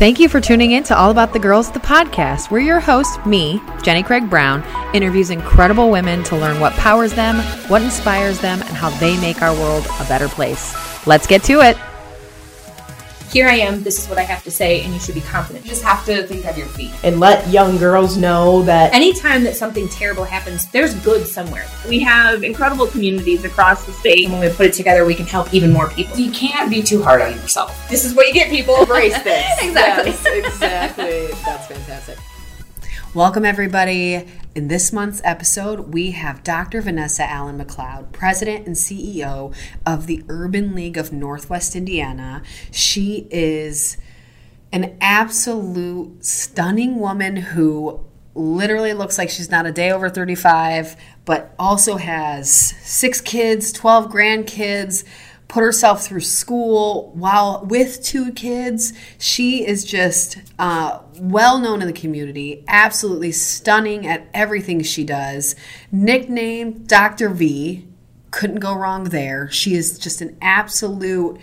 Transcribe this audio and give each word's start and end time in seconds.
Thank 0.00 0.18
you 0.18 0.30
for 0.30 0.40
tuning 0.40 0.70
in 0.70 0.82
to 0.84 0.96
All 0.96 1.10
About 1.10 1.34
the 1.34 1.38
Girls, 1.38 1.70
the 1.70 1.78
podcast. 1.78 2.50
We're 2.50 2.60
your 2.60 2.80
host, 2.80 3.26
me, 3.26 3.60
Jenny 3.82 4.02
Craig 4.02 4.30
Brown, 4.30 4.64
interviews 4.94 5.28
incredible 5.28 5.90
women 5.90 6.24
to 6.24 6.38
learn 6.38 6.58
what 6.58 6.72
powers 6.72 7.12
them, 7.12 7.36
what 7.68 7.82
inspires 7.82 8.40
them, 8.40 8.62
and 8.62 8.70
how 8.70 8.88
they 8.98 9.20
make 9.20 9.42
our 9.42 9.52
world 9.52 9.86
a 10.00 10.04
better 10.04 10.26
place. 10.26 10.74
Let's 11.06 11.26
get 11.26 11.42
to 11.44 11.60
it. 11.60 11.76
Here 13.32 13.46
I 13.46 13.54
am, 13.54 13.84
this 13.84 13.96
is 14.02 14.08
what 14.08 14.18
I 14.18 14.22
have 14.22 14.42
to 14.42 14.50
say, 14.50 14.82
and 14.82 14.92
you 14.92 14.98
should 14.98 15.14
be 15.14 15.20
confident. 15.20 15.64
You 15.64 15.70
just 15.70 15.84
have 15.84 16.04
to 16.06 16.24
think 16.26 16.44
on 16.46 16.56
your 16.58 16.66
feet. 16.66 16.90
and 17.04 17.20
let 17.20 17.48
young 17.48 17.76
girls 17.76 18.16
know 18.16 18.62
that 18.64 18.92
Anytime 18.92 19.44
that 19.44 19.54
something 19.54 19.88
terrible 19.88 20.24
happens, 20.24 20.68
there's 20.72 20.94
good 20.96 21.24
somewhere. 21.28 21.64
We 21.88 22.00
have 22.00 22.42
incredible 22.42 22.88
communities 22.88 23.44
across 23.44 23.86
the 23.86 23.92
state. 23.92 24.24
And 24.24 24.32
when 24.32 24.42
we 24.42 24.52
put 24.52 24.66
it 24.66 24.72
together, 24.72 25.04
we 25.04 25.14
can 25.14 25.26
help 25.26 25.54
even 25.54 25.72
more 25.72 25.88
people. 25.90 26.18
You 26.18 26.32
can't 26.32 26.68
be 26.68 26.82
too 26.82 27.04
hard 27.04 27.22
on 27.22 27.32
yourself. 27.34 27.88
This 27.88 28.04
is 28.04 28.14
what 28.14 28.26
you 28.26 28.34
get, 28.34 28.50
people. 28.50 28.74
embrace 28.80 29.22
this. 29.22 29.46
Exactly. 29.62 30.10
Yes, 30.10 30.26
exactly. 30.26 31.26
That's 31.44 31.66
fantastic. 31.68 32.18
Welcome, 33.14 33.44
everybody. 33.44 34.26
In 34.52 34.66
this 34.66 34.92
month's 34.92 35.20
episode, 35.22 35.94
we 35.94 36.10
have 36.10 36.42
Dr. 36.42 36.80
Vanessa 36.80 37.22
Allen 37.22 37.56
McLeod, 37.56 38.10
President 38.10 38.66
and 38.66 38.74
CEO 38.74 39.54
of 39.86 40.08
the 40.08 40.24
Urban 40.28 40.74
League 40.74 40.96
of 40.96 41.12
Northwest 41.12 41.76
Indiana. 41.76 42.42
She 42.72 43.28
is 43.30 43.96
an 44.72 44.96
absolute 45.00 46.24
stunning 46.24 46.98
woman 46.98 47.36
who 47.36 48.04
literally 48.34 48.92
looks 48.92 49.18
like 49.18 49.30
she's 49.30 49.50
not 49.52 49.66
a 49.66 49.72
day 49.72 49.92
over 49.92 50.08
35, 50.08 50.96
but 51.24 51.54
also 51.56 51.96
has 51.96 52.50
six 52.52 53.20
kids, 53.20 53.70
12 53.70 54.10
grandkids, 54.10 55.04
put 55.50 55.62
herself 55.62 56.06
through 56.06 56.20
school 56.20 57.10
while 57.14 57.64
with 57.66 58.02
two 58.02 58.32
kids. 58.32 58.92
She 59.18 59.66
is 59.66 59.84
just 59.84 60.38
uh, 60.58 61.00
well 61.18 61.58
known 61.58 61.82
in 61.82 61.88
the 61.88 61.92
community, 61.92 62.64
absolutely 62.68 63.32
stunning 63.32 64.06
at 64.06 64.28
everything 64.32 64.82
she 64.82 65.04
does. 65.04 65.56
Nicknamed 65.92 66.88
Dr. 66.88 67.28
V. 67.28 67.86
Couldn't 68.30 68.60
go 68.60 68.74
wrong 68.74 69.04
there. 69.04 69.50
She 69.50 69.74
is 69.74 69.98
just 69.98 70.22
an 70.22 70.36
absolute 70.40 71.40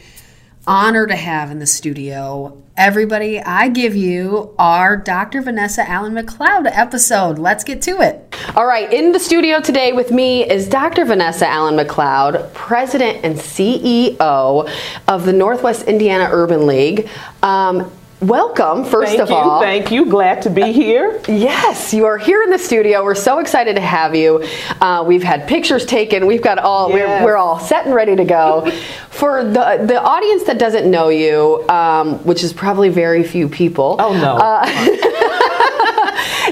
honor 0.68 1.08
to 1.08 1.16
have 1.16 1.50
in 1.50 1.60
the 1.60 1.66
studio. 1.66 2.62
Everybody, 2.76 3.42
I 3.42 3.70
give 3.70 3.96
you 3.96 4.54
our 4.60 4.98
Dr. 4.98 5.42
Vanessa 5.42 5.90
Allen 5.90 6.14
McLeod 6.14 6.70
episode. 6.72 7.40
Let's 7.40 7.64
get 7.64 7.82
to 7.84 8.02
it. 8.02 8.36
All 8.56 8.68
right, 8.68 8.92
in 8.94 9.14
the 9.14 9.20
studio 9.20 9.62
today 9.62 9.94
with 9.94 10.12
me 10.12 10.48
is 10.48 10.68
Dr. 10.68 11.06
Vanessa 11.06 11.48
Allen 11.48 11.76
McLeod, 11.76 12.54
President 12.54 13.23
and 13.23 13.36
CEO 13.36 14.70
of 15.08 15.26
the 15.26 15.34
Northwest 15.34 15.88
Indiana 15.88 16.30
Urban 16.32 16.68
League. 16.68 17.10
Um, 17.42 17.92
welcome, 18.22 18.86
first 18.86 19.12
Thank 19.12 19.22
of 19.22 19.30
you. 19.30 19.36
all. 19.36 19.62
Thank 19.62 19.92
you. 19.92 20.06
Glad 20.06 20.42
to 20.44 20.50
be 20.50 20.72
here. 20.72 21.22
Yes, 21.28 21.94
you 21.94 22.06
are 22.06 22.18
here 22.18 22.44
in 22.44 22.50
the 22.50 22.60
studio. 22.60 23.04
We're 23.04 23.16
so 23.16 23.40
excited 23.40 23.76
to 23.76 23.82
have 23.82 24.16
you. 24.16 24.44
Uh, 24.82 25.04
we've 25.06 25.23
had 25.23 25.48
pictures 25.48 25.86
taken. 25.86 26.26
We've 26.26 26.42
got 26.42 26.60
all. 26.60 26.90
Yes. 26.90 27.22
We're, 27.22 27.32
we're 27.32 27.38
all 27.38 27.60
set 27.60 27.86
and 27.86 27.94
ready 27.94 28.16
to 28.16 28.26
go. 28.26 28.72
For 29.10 29.44
the 29.44 29.84
the 29.84 30.00
audience 30.00 30.44
that 30.44 30.60
doesn't 30.60 30.90
know 30.92 31.10
you, 31.10 31.68
um, 31.70 32.20
which 32.20 32.44
is 32.44 32.54
probably 32.54 32.90
very 32.90 33.23
few 33.23 33.50
people. 33.50 33.95
Oh 33.98 34.14
no. 34.14 34.38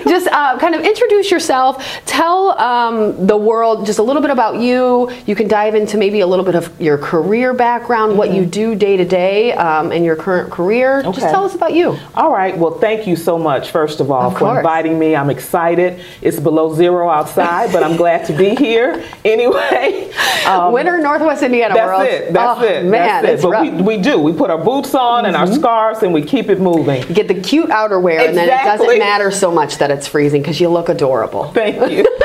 just 0.07 0.27
uh, 0.27 0.57
kind 0.59 0.75
of 0.75 0.81
introduce 0.81 1.31
yourself. 1.31 1.83
Tell 2.05 2.57
um, 2.59 3.27
the 3.27 3.37
world 3.37 3.85
just 3.85 3.99
a 3.99 4.03
little 4.03 4.21
bit 4.21 4.31
about 4.31 4.59
you. 4.59 5.11
You 5.25 5.35
can 5.35 5.47
dive 5.47 5.75
into 5.75 5.97
maybe 5.97 6.19
a 6.21 6.27
little 6.27 6.45
bit 6.45 6.55
of 6.55 6.79
your 6.79 6.97
career 6.97 7.53
background, 7.53 8.17
what 8.17 8.31
you 8.33 8.45
do 8.45 8.75
day 8.75 8.97
to 8.97 9.05
day, 9.05 9.53
um, 9.53 9.91
in 9.91 10.03
your 10.03 10.15
current 10.15 10.51
career. 10.51 10.99
Okay. 10.99 11.11
Just 11.11 11.29
tell 11.31 11.43
us 11.45 11.55
about 11.55 11.73
you. 11.73 11.97
all 12.15 12.31
right. 12.31 12.57
Well, 12.57 12.79
thank 12.79 13.07
you 13.07 13.15
so 13.15 13.37
much, 13.37 13.71
first 13.71 13.99
of 13.99 14.11
all, 14.11 14.27
Of 14.27 14.33
for 14.33 14.39
course. 14.39 14.57
inviting 14.57 14.97
me. 14.99 15.15
I'm 15.15 15.29
excited. 15.29 16.03
It's 16.21 16.39
below 16.39 16.73
zero 16.75 17.09
outside, 17.09 17.71
but 17.71 17.83
I'm 17.83 17.95
glad 17.95 18.25
to 18.27 18.33
be 18.37 18.55
here 18.55 19.03
anyway. 19.25 20.11
Um, 20.45 20.73
Winter 20.73 20.99
Northwest 20.99 21.43
Indiana 21.43 21.73
That's 21.73 21.87
world. 21.87 22.03
it. 22.03 22.33
That's 22.33 22.59
oh, 22.59 22.63
it. 22.63 22.83
Man, 22.83 22.91
That's 22.91 23.27
it. 23.27 23.33
it's 23.35 23.43
but 23.43 23.49
rough. 23.49 23.65
Mm-hmm. 23.65 23.83
we, 23.85 23.97
we 23.97 24.03
do. 24.03 24.19
We 24.19 24.33
put 24.33 24.49
our 24.49 24.63
boots 24.63 24.93
on 24.93 25.25
and 25.25 25.35
our 25.35 25.47
scarves 25.47 26.03
and 26.03 26.13
we 26.13 26.21
keep 26.21 26.49
it 26.49 26.59
moving. 26.59 27.01
You 27.07 27.15
get 27.15 27.27
the 27.27 27.39
cute 27.39 27.69
outerwear, 27.69 28.27
and 28.27 28.37
then 28.37 28.49
it 28.49 28.63
doesn't 28.63 28.99
matter 28.99 29.31
so 29.31 29.51
much 29.51 29.77
that 29.77 29.91
it's 29.91 29.94
freezing 30.03 30.41
because 30.41 30.59
you 30.59 30.69
look 30.69 30.89
adorable. 30.89 31.51
Thank 31.53 31.75
you. 31.91 32.03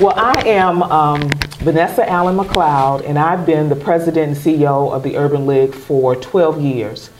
well, 0.00 0.14
I 0.16 0.42
am 0.46 0.82
um, 0.82 1.28
Vanessa 1.60 2.08
Allen 2.08 2.36
McLeod, 2.36 3.04
and 3.06 3.18
I've 3.18 3.46
been 3.46 3.68
the 3.68 3.76
president 3.76 4.28
and 4.28 4.36
CEO 4.36 4.92
of 4.92 5.02
the 5.02 5.16
Urban 5.16 5.46
League 5.46 5.74
for 5.74 6.16
12 6.16 6.60
years. 6.60 7.10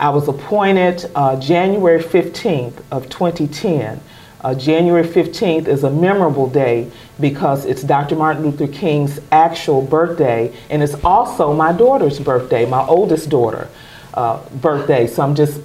I 0.00 0.10
was 0.10 0.28
appointed 0.28 1.10
uh, 1.14 1.38
January 1.40 2.02
15th 2.02 2.82
of 2.90 3.08
2010. 3.08 4.00
Uh, 4.40 4.54
January 4.54 5.02
15th 5.02 5.66
is 5.66 5.82
a 5.82 5.90
memorable 5.90 6.48
day 6.48 6.88
because 7.18 7.64
it's 7.64 7.82
Dr. 7.82 8.14
Martin 8.14 8.44
Luther 8.44 8.68
King's 8.68 9.18
actual 9.32 9.82
birthday, 9.82 10.54
and 10.70 10.82
it's 10.82 10.94
also 11.02 11.52
my 11.52 11.72
daughter's 11.72 12.20
birthday, 12.20 12.64
my 12.64 12.86
oldest 12.86 13.28
daughter 13.28 13.68
uh, 14.14 14.40
birthday. 14.60 15.08
So 15.08 15.22
I'm 15.22 15.34
just 15.34 15.60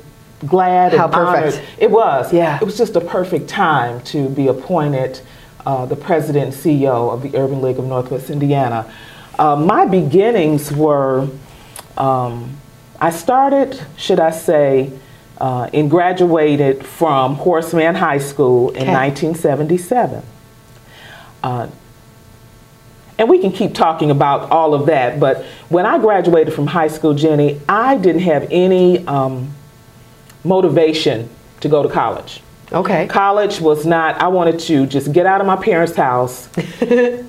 glad 0.45 0.93
How 0.93 1.05
and 1.05 1.13
perfect. 1.13 1.57
honored. 1.57 1.69
It 1.77 1.91
was. 1.91 2.33
Yeah. 2.33 2.57
It 2.61 2.65
was 2.65 2.77
just 2.77 2.95
a 2.95 3.01
perfect 3.01 3.49
time 3.49 4.01
to 4.05 4.29
be 4.29 4.47
appointed 4.47 5.21
uh, 5.65 5.85
the 5.85 5.95
president 5.95 6.45
and 6.45 6.53
CEO 6.53 7.11
of 7.13 7.21
the 7.21 7.35
Urban 7.37 7.61
League 7.61 7.79
of 7.79 7.85
Northwest 7.85 8.29
Indiana. 8.29 8.91
Uh, 9.39 9.55
my 9.55 9.85
beginnings 9.85 10.71
were, 10.71 11.27
um, 11.97 12.57
I 12.99 13.09
started, 13.09 13.81
should 13.97 14.19
I 14.19 14.31
say, 14.31 14.91
uh, 15.39 15.69
and 15.73 15.89
graduated 15.89 16.85
from 16.85 17.35
Horace 17.35 17.73
Mann 17.73 17.95
High 17.95 18.19
School 18.19 18.69
in 18.71 18.83
Okay. 18.83 18.91
1977. 18.93 20.23
Uh, 21.41 21.67
and 23.17 23.29
we 23.29 23.39
can 23.39 23.51
keep 23.51 23.73
talking 23.73 24.11
about 24.11 24.49
all 24.51 24.73
of 24.73 24.87
that, 24.87 25.19
but 25.19 25.45
when 25.69 25.85
I 25.85 25.97
graduated 25.99 26.53
from 26.53 26.67
high 26.67 26.87
school, 26.87 27.13
Jenny, 27.13 27.59
I 27.69 27.95
didn't 27.97 28.21
have 28.23 28.47
any 28.49 29.05
um, 29.07 29.53
motivation 30.43 31.29
to 31.61 31.69
go 31.69 31.83
to 31.83 31.89
college. 31.89 32.41
Okay. 32.73 33.07
College 33.07 33.61
was 33.61 33.85
not, 33.85 34.19
I 34.19 34.27
wanted 34.27 34.59
to 34.61 34.85
just 34.87 35.11
get 35.11 35.25
out 35.25 35.41
of 35.41 35.47
my 35.47 35.55
parents' 35.55 35.95
house, 35.95 36.49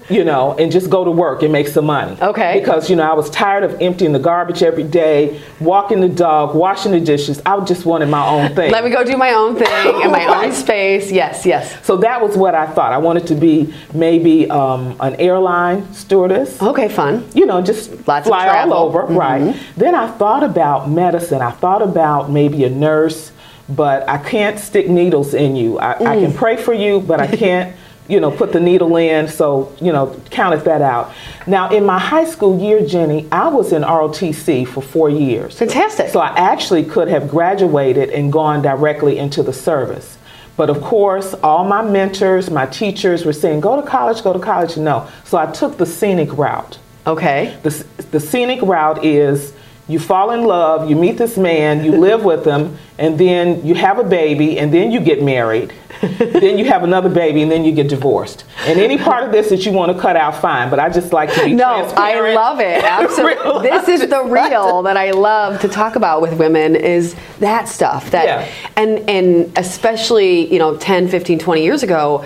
you 0.08 0.24
know, 0.24 0.56
and 0.58 0.72
just 0.72 0.88
go 0.90 1.04
to 1.04 1.10
work 1.10 1.42
and 1.42 1.52
make 1.52 1.68
some 1.68 1.86
money. 1.86 2.16
Okay. 2.20 2.58
Because, 2.60 2.88
you 2.88 2.96
know, 2.96 3.02
I 3.10 3.12
was 3.14 3.28
tired 3.30 3.62
of 3.64 3.80
emptying 3.80 4.12
the 4.12 4.18
garbage 4.18 4.62
every 4.62 4.84
day, 4.84 5.40
walking 5.60 6.00
the 6.00 6.08
dog, 6.08 6.54
washing 6.54 6.92
the 6.92 7.00
dishes. 7.00 7.42
I 7.44 7.58
just 7.60 7.84
wanted 7.84 8.08
my 8.08 8.26
own 8.26 8.54
thing. 8.54 8.72
Let 8.72 8.84
me 8.84 8.90
go 8.90 9.04
do 9.04 9.16
my 9.16 9.32
own 9.32 9.54
thing 9.56 10.00
in 10.02 10.10
my 10.10 10.24
own 10.44 10.52
space. 10.64 11.10
Yes, 11.12 11.44
yes. 11.44 11.84
so 11.84 11.96
that 11.98 12.22
was 12.22 12.36
what 12.36 12.54
I 12.54 12.66
thought. 12.66 12.92
I 12.92 12.98
wanted 12.98 13.26
to 13.28 13.34
be 13.34 13.72
maybe 13.92 14.48
um, 14.50 14.96
an 15.00 15.14
airline 15.16 15.92
stewardess. 15.92 16.60
Okay, 16.62 16.88
fun. 16.88 17.28
you 17.34 17.46
know, 17.46 17.60
just 17.60 17.90
Lots 18.08 18.26
of 18.26 18.30
fly 18.30 18.44
travel. 18.46 18.72
all 18.74 18.86
over, 18.86 19.02
Mhm. 19.04 19.16
right? 19.18 19.56
Then 19.76 19.94
I 19.94 20.06
thought 20.10 20.42
about 20.42 20.90
medicine. 20.90 21.42
I 21.42 21.50
thought 21.50 21.82
about 21.82 22.30
maybe 22.30 22.64
a 22.64 22.70
nurse, 22.70 23.32
but 23.68 24.08
I 24.08 24.18
can't 24.18 24.58
stick 24.58 24.88
needles 24.88 25.34
in 25.34 25.56
you. 25.56 25.78
I, 25.78 25.92
I 25.92 26.20
can 26.20 26.32
mm. 26.32 26.36
pray 26.36 26.56
for 26.56 26.72
you, 26.72 27.00
but 27.00 27.20
I 27.20 27.26
can't, 27.26 27.74
you 28.08 28.20
know, 28.20 28.30
put 28.30 28.52
the 28.52 28.60
needle 28.60 28.96
in. 28.96 29.28
So, 29.28 29.74
you 29.80 29.92
know, 29.92 30.20
counted 30.30 30.60
that 30.64 30.82
out. 30.82 31.12
Now, 31.46 31.70
in 31.70 31.86
my 31.86 31.98
high 31.98 32.26
school 32.26 32.60
year, 32.60 32.84
Jenny, 32.84 33.26
I 33.32 33.48
was 33.48 33.72
in 33.72 33.82
ROTC 33.82 34.66
for 34.68 34.82
four 34.82 35.08
years. 35.08 35.58
Fantastic. 35.58 36.10
So 36.10 36.20
I 36.20 36.36
actually 36.36 36.84
could 36.84 37.08
have 37.08 37.28
graduated 37.28 38.10
and 38.10 38.32
gone 38.32 38.60
directly 38.60 39.18
into 39.18 39.42
the 39.42 39.52
service. 39.52 40.18
But 40.56 40.70
of 40.70 40.80
course, 40.82 41.34
all 41.42 41.64
my 41.64 41.82
mentors, 41.82 42.50
my 42.50 42.66
teachers 42.66 43.24
were 43.24 43.32
saying, 43.32 43.60
go 43.60 43.80
to 43.80 43.86
college, 43.86 44.22
go 44.22 44.32
to 44.32 44.38
college. 44.38 44.76
No. 44.76 45.08
So 45.24 45.36
I 45.36 45.50
took 45.50 45.78
the 45.78 45.86
scenic 45.86 46.36
route. 46.36 46.78
Okay. 47.06 47.58
The, 47.62 47.70
the 48.12 48.20
scenic 48.20 48.62
route 48.62 49.04
is 49.04 49.52
you 49.86 49.98
fall 49.98 50.30
in 50.30 50.44
love, 50.44 50.88
you 50.88 50.96
meet 50.96 51.18
this 51.18 51.36
man, 51.36 51.84
you 51.84 51.92
live 51.92 52.24
with 52.24 52.44
him, 52.44 52.78
and 52.98 53.18
then 53.18 53.64
you 53.66 53.74
have 53.74 53.98
a 53.98 54.04
baby, 54.04 54.58
and 54.58 54.72
then 54.72 54.90
you 54.90 55.00
get 55.00 55.22
married. 55.22 55.74
then 56.00 56.58
you 56.58 56.64
have 56.66 56.82
another 56.84 57.08
baby, 57.08 57.42
and 57.42 57.50
then 57.50 57.64
you 57.64 57.72
get 57.72 57.88
divorced. 57.88 58.44
And 58.66 58.78
any 58.80 58.96
part 58.96 59.24
of 59.24 59.32
this 59.32 59.50
that 59.50 59.66
you 59.66 59.72
want 59.72 59.94
to 59.94 60.00
cut 60.00 60.16
out, 60.16 60.36
fine. 60.36 60.70
But 60.70 60.78
I 60.78 60.88
just 60.88 61.12
like 61.12 61.32
to 61.34 61.44
be 61.44 61.52
No, 61.54 61.84
I 61.96 62.34
love 62.34 62.60
it. 62.60 62.82
Absolutely. 62.84 63.68
This 63.68 63.88
is 63.88 64.08
the 64.08 64.24
real 64.24 64.82
that 64.82 64.96
I 64.96 65.10
love 65.10 65.60
to 65.60 65.68
talk 65.68 65.96
about 65.96 66.22
with 66.22 66.38
women 66.38 66.76
is 66.76 67.14
that 67.40 67.68
stuff. 67.68 68.10
That 68.10 68.24
Yeah. 68.24 68.70
and 68.76 69.08
and 69.08 69.52
especially, 69.58 70.50
you 70.52 70.58
know, 70.58 70.76
10, 70.76 71.08
15, 71.08 71.38
20 71.38 71.62
years 71.62 71.82
ago, 71.82 72.24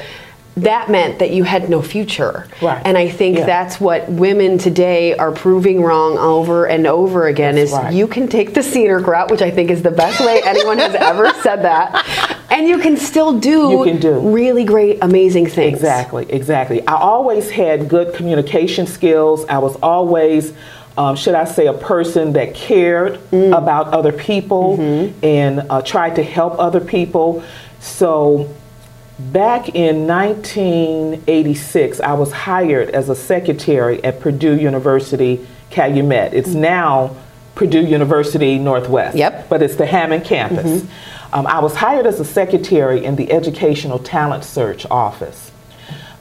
that 0.63 0.91
meant 0.91 1.19
that 1.19 1.31
you 1.31 1.45
had 1.45 1.69
no 1.69 1.83
future. 1.83 2.47
Right. 2.63 2.81
And 2.85 2.97
I 2.97 3.09
think 3.09 3.39
Yeah. 3.39 3.47
that's 3.47 3.81
what 3.81 4.09
women 4.09 4.59
today 4.59 5.15
are 5.17 5.33
proving 5.33 5.83
wrong 5.83 6.17
over 6.19 6.67
and 6.67 6.87
over 6.87 7.27
again 7.27 7.55
That's 7.57 7.71
is 7.71 7.77
right. 7.77 7.93
you 7.93 8.07
can 8.07 8.29
take 8.29 8.55
the 8.55 8.63
scenic 8.63 9.07
route, 9.07 9.31
which 9.31 9.43
I 9.43 9.51
think 9.51 9.71
is 9.71 9.83
the 9.83 9.91
best 9.91 10.21
way 10.21 10.41
anyone 10.45 10.79
has 10.79 10.95
ever 10.95 11.33
said 11.43 11.63
that. 11.63 12.05
And 12.51 12.67
you 12.67 12.79
can 12.79 12.97
still 12.97 13.39
do, 13.39 13.71
You 13.71 13.85
can 13.85 13.99
do. 14.01 14.19
really 14.31 14.65
great, 14.65 14.99
amazing 15.03 15.47
things. 15.47 15.79
Exactly, 15.79 16.27
exactly. 16.31 16.87
I 16.87 16.95
always 16.95 17.51
had 17.51 17.89
good 17.89 18.15
communication 18.15 18.87
skills. 18.87 19.45
I 19.49 19.59
was 19.59 19.77
always 19.77 20.53
um, 20.97 21.15
should 21.15 21.37
I 21.37 21.45
say, 21.45 21.69
a 21.69 21.73
person 21.73 22.33
that 22.33 22.55
cared 22.57 23.21
about 23.33 23.87
other 23.95 24.11
people 24.11 24.81
and 25.23 25.63
uh, 25.71 25.81
tried 25.83 26.17
to 26.17 26.25
help 26.25 26.59
other 26.59 26.81
people. 26.81 27.45
So 27.79 28.53
back 29.19 29.75
in 29.75 30.06
1986, 30.06 32.00
I 32.00 32.12
was 32.12 32.32
hired 32.32 32.91
as 32.91 33.09
a 33.09 33.15
secretary 33.15 34.03
at 34.05 34.20
Purdue 34.20 34.56
University 34.56 35.47
Calumet. 35.70 36.35
It's 36.35 36.49
now 36.49 37.17
Purdue 37.55 37.85
University 37.85 38.59
Northwest. 38.59 39.17
Yep. 39.17 39.49
But 39.49 39.62
it's 39.62 39.76
the 39.76 39.87
Hammond 39.87 40.25
campus. 40.25 40.85
Um, 41.32 41.47
I 41.47 41.59
was 41.61 41.75
hired 41.75 42.06
as 42.06 42.20
a 42.20 42.25
secretary 42.25 43.05
in 43.05 43.17
the 43.17 43.31
Educational 43.31 43.99
Talent 43.99 44.44
Search 44.44 44.87
Office. 44.87 45.50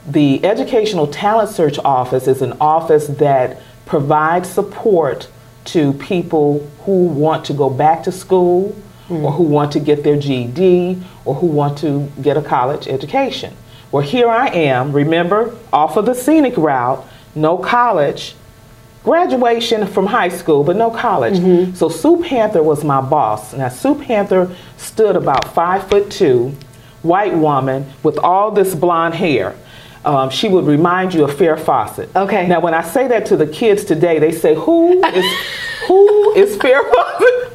The 0.06 0.44
Educational 0.44 1.06
Talent 1.06 1.50
Search 1.50 1.78
Office 1.78 2.28
is 2.28 2.42
an 2.42 2.54
office 2.60 3.06
that 3.06 3.62
provides 3.86 4.50
support 4.50 5.28
to 5.66 5.92
people 5.94 6.68
who 6.84 7.06
want 7.06 7.44
to 7.46 7.54
go 7.54 7.70
back 7.70 8.02
to 8.02 8.12
school 8.12 8.76
or 9.10 9.32
who 9.32 9.42
want 9.42 9.72
to 9.72 9.80
get 9.80 10.04
their 10.04 10.16
GED 10.18 11.02
or 11.24 11.34
who 11.36 11.46
want 11.46 11.78
to 11.78 12.10
get 12.20 12.36
a 12.36 12.42
college 12.42 12.86
education. 12.88 13.54
Well, 13.90 14.02
here 14.02 14.28
I 14.28 14.48
am, 14.48 14.92
remember, 14.92 15.56
off 15.72 15.96
of 15.96 16.04
the 16.06 16.14
scenic 16.14 16.56
route, 16.58 17.02
no 17.34 17.56
college, 17.56 18.34
graduation 19.02 19.86
from 19.86 20.06
high 20.06 20.28
school, 20.28 20.62
but 20.62 20.76
no 20.76 20.90
college. 20.90 21.38
So 21.76 21.88
Sue 21.88 22.22
Panther 22.22 22.62
was 22.62 22.84
my 22.84 23.00
boss. 23.00 23.54
Now 23.54 23.70
Sue 23.70 23.94
Panther 23.94 24.54
stood 24.76 25.16
about 25.16 25.54
five 25.54 25.88
foot 25.88 26.10
two, 26.10 26.54
white 27.02 27.34
woman 27.34 27.86
with 28.02 28.18
all 28.18 28.50
this 28.50 28.74
blonde 28.74 29.14
hair. 29.14 29.56
Um, 30.04 30.28
she 30.30 30.48
would 30.48 30.64
remind 30.66 31.14
you 31.14 31.24
of 31.24 31.30
Farrah 31.30 31.58
Fawcett. 31.58 32.14
Okay. 32.14 32.46
Now 32.46 32.60
when 32.60 32.74
I 32.74 32.82
say 32.82 33.08
that 33.08 33.24
to 33.26 33.36
the 33.36 33.46
kids 33.46 33.84
today, 33.84 34.18
they 34.18 34.32
say, 34.32 34.54
"Who 34.54 35.02
is 35.02 35.24
who 35.86 36.34
is 36.34 36.56
Farrah 36.58 36.88
Fawcett?" 36.92 37.47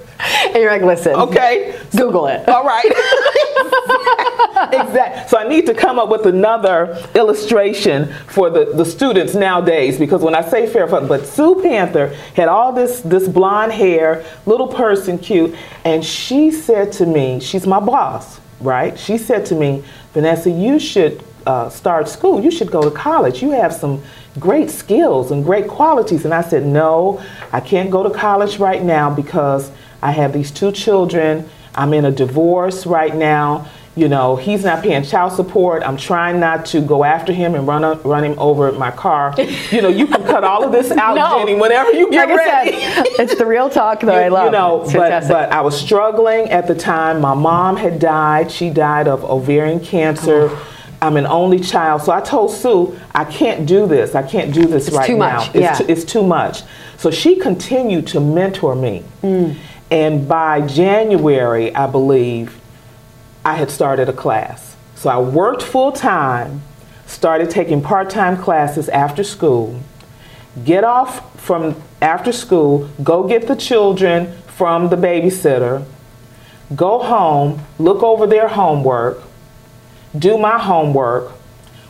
And 0.53 0.55
you're 0.61 0.71
like, 0.71 0.81
listen. 0.81 1.13
Okay. 1.15 1.79
Google 1.95 2.27
it. 2.27 2.47
All 2.47 2.63
right. 2.63 2.85
exactly. 4.71 5.27
So 5.29 5.37
I 5.37 5.47
need 5.47 5.65
to 5.65 5.73
come 5.73 5.99
up 5.99 6.09
with 6.09 6.25
another 6.25 7.03
illustration 7.15 8.13
for 8.27 8.49
the, 8.49 8.65
the 8.73 8.85
students 8.85 9.33
nowadays 9.33 9.97
because 9.97 10.21
when 10.21 10.35
I 10.35 10.41
say 10.41 10.67
Farrah, 10.67 11.07
but 11.07 11.25
Sue 11.25 11.61
Panther 11.61 12.07
had 12.35 12.47
all 12.47 12.71
this 12.71 13.01
this 13.01 13.27
blonde 13.27 13.71
hair, 13.71 14.25
little 14.45 14.67
person, 14.67 15.17
cute, 15.17 15.55
and 15.83 16.03
she 16.03 16.51
said 16.51 16.91
to 16.93 17.05
me, 17.05 17.39
she's 17.39 17.65
my 17.65 17.79
boss, 17.79 18.39
right? 18.59 18.97
She 18.97 19.17
said 19.17 19.45
to 19.47 19.55
me, 19.55 19.83
Vanessa, 20.13 20.49
you 20.49 20.79
should 20.79 21.23
uh, 21.45 21.69
start 21.69 22.07
school. 22.07 22.41
You 22.41 22.51
should 22.51 22.71
go 22.71 22.87
to 22.87 22.91
college. 22.91 23.41
You 23.41 23.51
have 23.51 23.73
some 23.73 24.01
great 24.39 24.69
skills 24.69 25.31
and 25.31 25.43
great 25.43 25.67
qualities. 25.67 26.25
And 26.25 26.33
I 26.33 26.41
said, 26.41 26.65
no, 26.65 27.23
I 27.51 27.59
can't 27.59 27.91
go 27.91 28.03
to 28.03 28.09
college 28.09 28.59
right 28.59 28.81
now 28.81 29.13
because 29.13 29.71
I 30.03 30.11
have 30.11 30.33
these 30.33 30.51
two 30.51 30.71
children. 30.71 31.49
I'm 31.75 31.93
in 31.93 32.05
a 32.05 32.11
divorce 32.11 32.85
right 32.85 33.15
now. 33.15 33.67
You 33.95 34.07
know, 34.09 34.35
he's 34.35 34.63
not 34.63 34.81
paying 34.83 35.03
child 35.03 35.33
support. 35.33 35.83
I'm 35.83 35.97
trying 35.97 36.39
not 36.39 36.65
to 36.67 36.81
go 36.81 37.03
after 37.03 37.31
him 37.31 37.53
and 37.53 37.67
run 37.67 37.83
up, 37.83 38.03
run 38.03 38.23
him 38.23 38.33
over 38.39 38.67
in 38.67 38.77
my 38.77 38.89
car. 38.89 39.33
You 39.71 39.81
know, 39.83 39.87
you 39.87 40.07
can 40.07 40.23
cut 40.23 40.43
all 40.43 40.63
of 40.63 40.71
this 40.71 40.91
out, 40.91 41.15
No. 41.23 41.37
Jenny, 41.39 41.53
whenever 41.59 41.91
you 41.91 42.09
get 42.11 42.27
Like 42.27 42.39
I 42.39 42.45
ready. 42.65 42.71
said, 42.81 43.03
it's 43.19 43.35
the 43.37 43.45
real 43.45 43.69
talk 43.69 44.01
that 44.01 44.15
I 44.15 44.29
love. 44.29 44.45
You 44.45 44.51
know, 44.51 44.81
It's 44.83 44.93
but, 44.93 45.27
but 45.27 45.51
I 45.51 45.61
was 45.61 45.79
struggling 45.79 46.49
at 46.49 46.67
the 46.67 46.73
time. 46.75 47.21
My 47.21 47.35
mom 47.35 47.77
had 47.77 47.99
died. 47.99 48.51
She 48.51 48.71
died 48.71 49.07
of 49.07 49.23
ovarian 49.23 49.79
cancer. 49.79 50.49
I'm 50.99 51.15
an 51.15 51.27
only 51.27 51.59
child. 51.59 52.01
So 52.01 52.11
I 52.13 52.21
told 52.21 52.49
Sue, 52.51 52.99
I 53.13 53.25
can't 53.25 53.67
do 53.67 53.85
this. 53.85 54.15
I 54.15 54.23
can't 54.23 54.51
do 54.53 54.65
this 54.65 54.89
right 54.89 55.05
too 55.05 55.17
now. 55.17 55.37
much, 55.37 55.47
It's, 55.49 55.55
yeah. 55.61 55.73
too, 55.75 55.85
it's 55.87 56.03
too 56.03 56.23
much. 56.23 56.63
So 56.97 57.11
she 57.11 57.35
continued 57.35 58.07
to 58.07 58.19
mentor 58.19 58.73
me. 58.75 59.03
Mm. 59.21 59.55
And 59.93 60.27
by 60.27 60.61
January, 60.61 61.73
I 61.75 61.85
believe, 61.85 62.59
I 63.45 63.53
had 63.53 63.69
started 63.69 64.09
a 64.09 64.13
class. 64.13 64.75
So 64.95 65.07
I 65.07 65.19
worked 65.19 65.61
full 65.61 65.91
time, 65.91 66.63
started 67.05 67.51
taking 67.51 67.79
part 67.79 68.09
time 68.09 68.35
classes 68.35 68.89
after 68.89 69.23
school, 69.23 69.79
get 70.65 70.83
off 70.83 71.39
from 71.39 71.79
after 72.01 72.31
school, 72.31 72.89
go 73.03 73.27
get 73.27 73.47
the 73.47 73.55
children 73.55 74.35
from 74.47 74.89
the 74.89 74.95
babysitter, 74.95 75.85
go 76.75 76.97
home, 76.97 77.63
look 77.77 78.01
over 78.01 78.25
their 78.25 78.47
homework, 78.47 79.21
do 80.17 80.39
my 80.39 80.57
homework, 80.57 81.33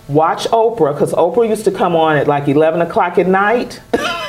watch 0.09 0.43
Oprah, 0.47 0.93
because 0.93 1.13
Oprah 1.13 1.47
used 1.47 1.63
to 1.63 1.71
come 1.71 1.95
on 1.95 2.17
at 2.17 2.27
like 2.27 2.49
11 2.49 2.81
o'clock 2.81 3.17
at 3.17 3.27
night. 3.27 3.81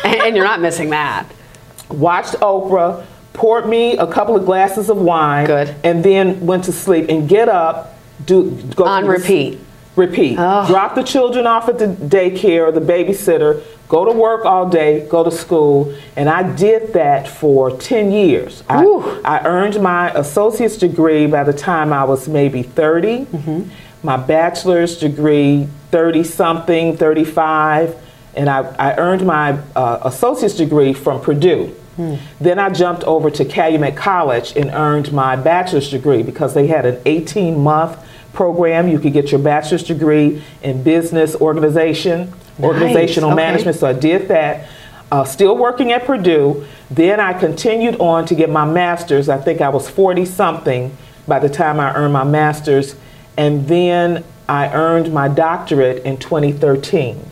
and, 0.05 0.23
and 0.23 0.37
you're 0.37 0.44
not 0.44 0.61
missing 0.61 0.91
that. 0.91 1.27
watched 1.91 2.35
Oprah, 2.35 3.05
poured 3.35 3.69
me 3.69 3.97
a 3.99 4.07
couple 4.07 4.35
of 4.37 4.47
glasses 4.47 4.89
of 4.89 4.97
wine, 4.97 5.47
Good. 5.47 5.75
and 5.85 6.03
then 6.03 6.41
went 6.47 6.65
to 6.65 6.73
sleep 6.73 7.11
and 7.11 7.29
get 7.29 7.49
up, 7.51 7.99
do 8.25 8.51
go 8.75 8.85
On 8.85 9.07
repeat. 9.07 9.59
repeat. 9.97 10.37
Oh. 10.39 10.67
Drop 10.67 10.95
the 10.95 11.03
children 11.03 11.47
off 11.47 11.69
at 11.69 11.79
the 11.79 11.89
daycare 11.89 12.69
or 12.69 12.73
the 12.73 12.81
babysitter, 12.81 13.63
go 13.89 14.05
to 14.05 14.13
work 14.13 14.45
all 14.45 14.69
day, 14.69 15.07
go 15.11 15.25
to 15.25 15.31
school, 15.31 15.95
and 16.17 16.31
I 16.31 16.55
did 16.55 16.93
that 16.95 17.29
for 17.29 17.77
10 17.77 18.13
years. 18.13 18.63
I, 18.69 18.85
I 19.25 19.45
earned 19.45 19.83
my 19.83 20.11
associate's 20.13 20.77
degree 20.79 21.27
by 21.27 21.45
the 21.45 21.53
time 21.53 21.93
I 21.93 22.05
was 22.05 22.29
maybe 22.29 22.63
30. 22.63 23.27
Mm-hmm. 23.27 23.71
My 24.07 24.17
bachelor's 24.17 24.99
degree, 24.99 25.69
30 25.91 26.25
something, 26.25 26.97
35, 26.97 27.97
and 28.35 28.49
I, 28.49 28.61
I 28.79 28.97
earned 28.97 29.27
my 29.27 29.59
uh, 29.75 30.01
associate's 30.05 30.55
degree 30.55 30.93
from 30.93 31.21
Purdue. 31.21 31.75
Hmm. 31.96 32.17
Then 32.41 32.58
I 32.58 32.70
jumped 32.70 33.05
over 33.05 33.31
to 33.31 33.44
Calumet 33.44 33.96
College 33.96 34.56
and 34.56 34.70
earned 34.70 35.12
my 35.12 35.37
bachelor's 35.37 35.91
degree 35.91 36.23
because 36.23 36.55
they 36.55 36.67
had 36.67 36.87
an 36.87 37.00
18 37.05 37.58
month 37.58 37.99
program. 38.32 38.88
You 38.88 38.99
could 38.99 39.12
get 39.12 39.31
your 39.31 39.41
bachelor's 39.41 39.85
degree 39.85 40.43
in 40.62 40.82
business 40.82 41.37
organization, 41.37 42.32
organizational 42.61 43.31
okay. 43.31 43.37
management. 43.37 43.76
So 43.76 43.87
I 43.87 43.93
did 43.93 44.29
that. 44.29 44.69
Uh, 45.12 45.25
still 45.25 45.56
working 45.56 45.93
at 45.93 46.05
Purdue. 46.05 46.67
Then 46.91 47.20
I 47.20 47.38
continued 47.38 48.00
on 48.00 48.26
to 48.26 48.35
get 48.35 48.50
my 48.50 48.64
master's. 48.64 49.29
I 49.29 49.38
think 49.38 49.61
I 49.61 49.69
was 49.69 49.88
40 49.88 50.25
something 50.25 50.96
by 51.29 51.38
the 51.38 51.49
time 51.49 51.79
I 51.79 51.94
earned 51.94 52.12
my 52.12 52.25
master's. 52.25 52.96
And 53.37 53.69
then 53.69 54.25
I 54.49 54.73
earned 54.75 55.12
my 55.12 55.29
doctorate 55.29 56.05
in 56.05 56.17
2013. 56.17 57.31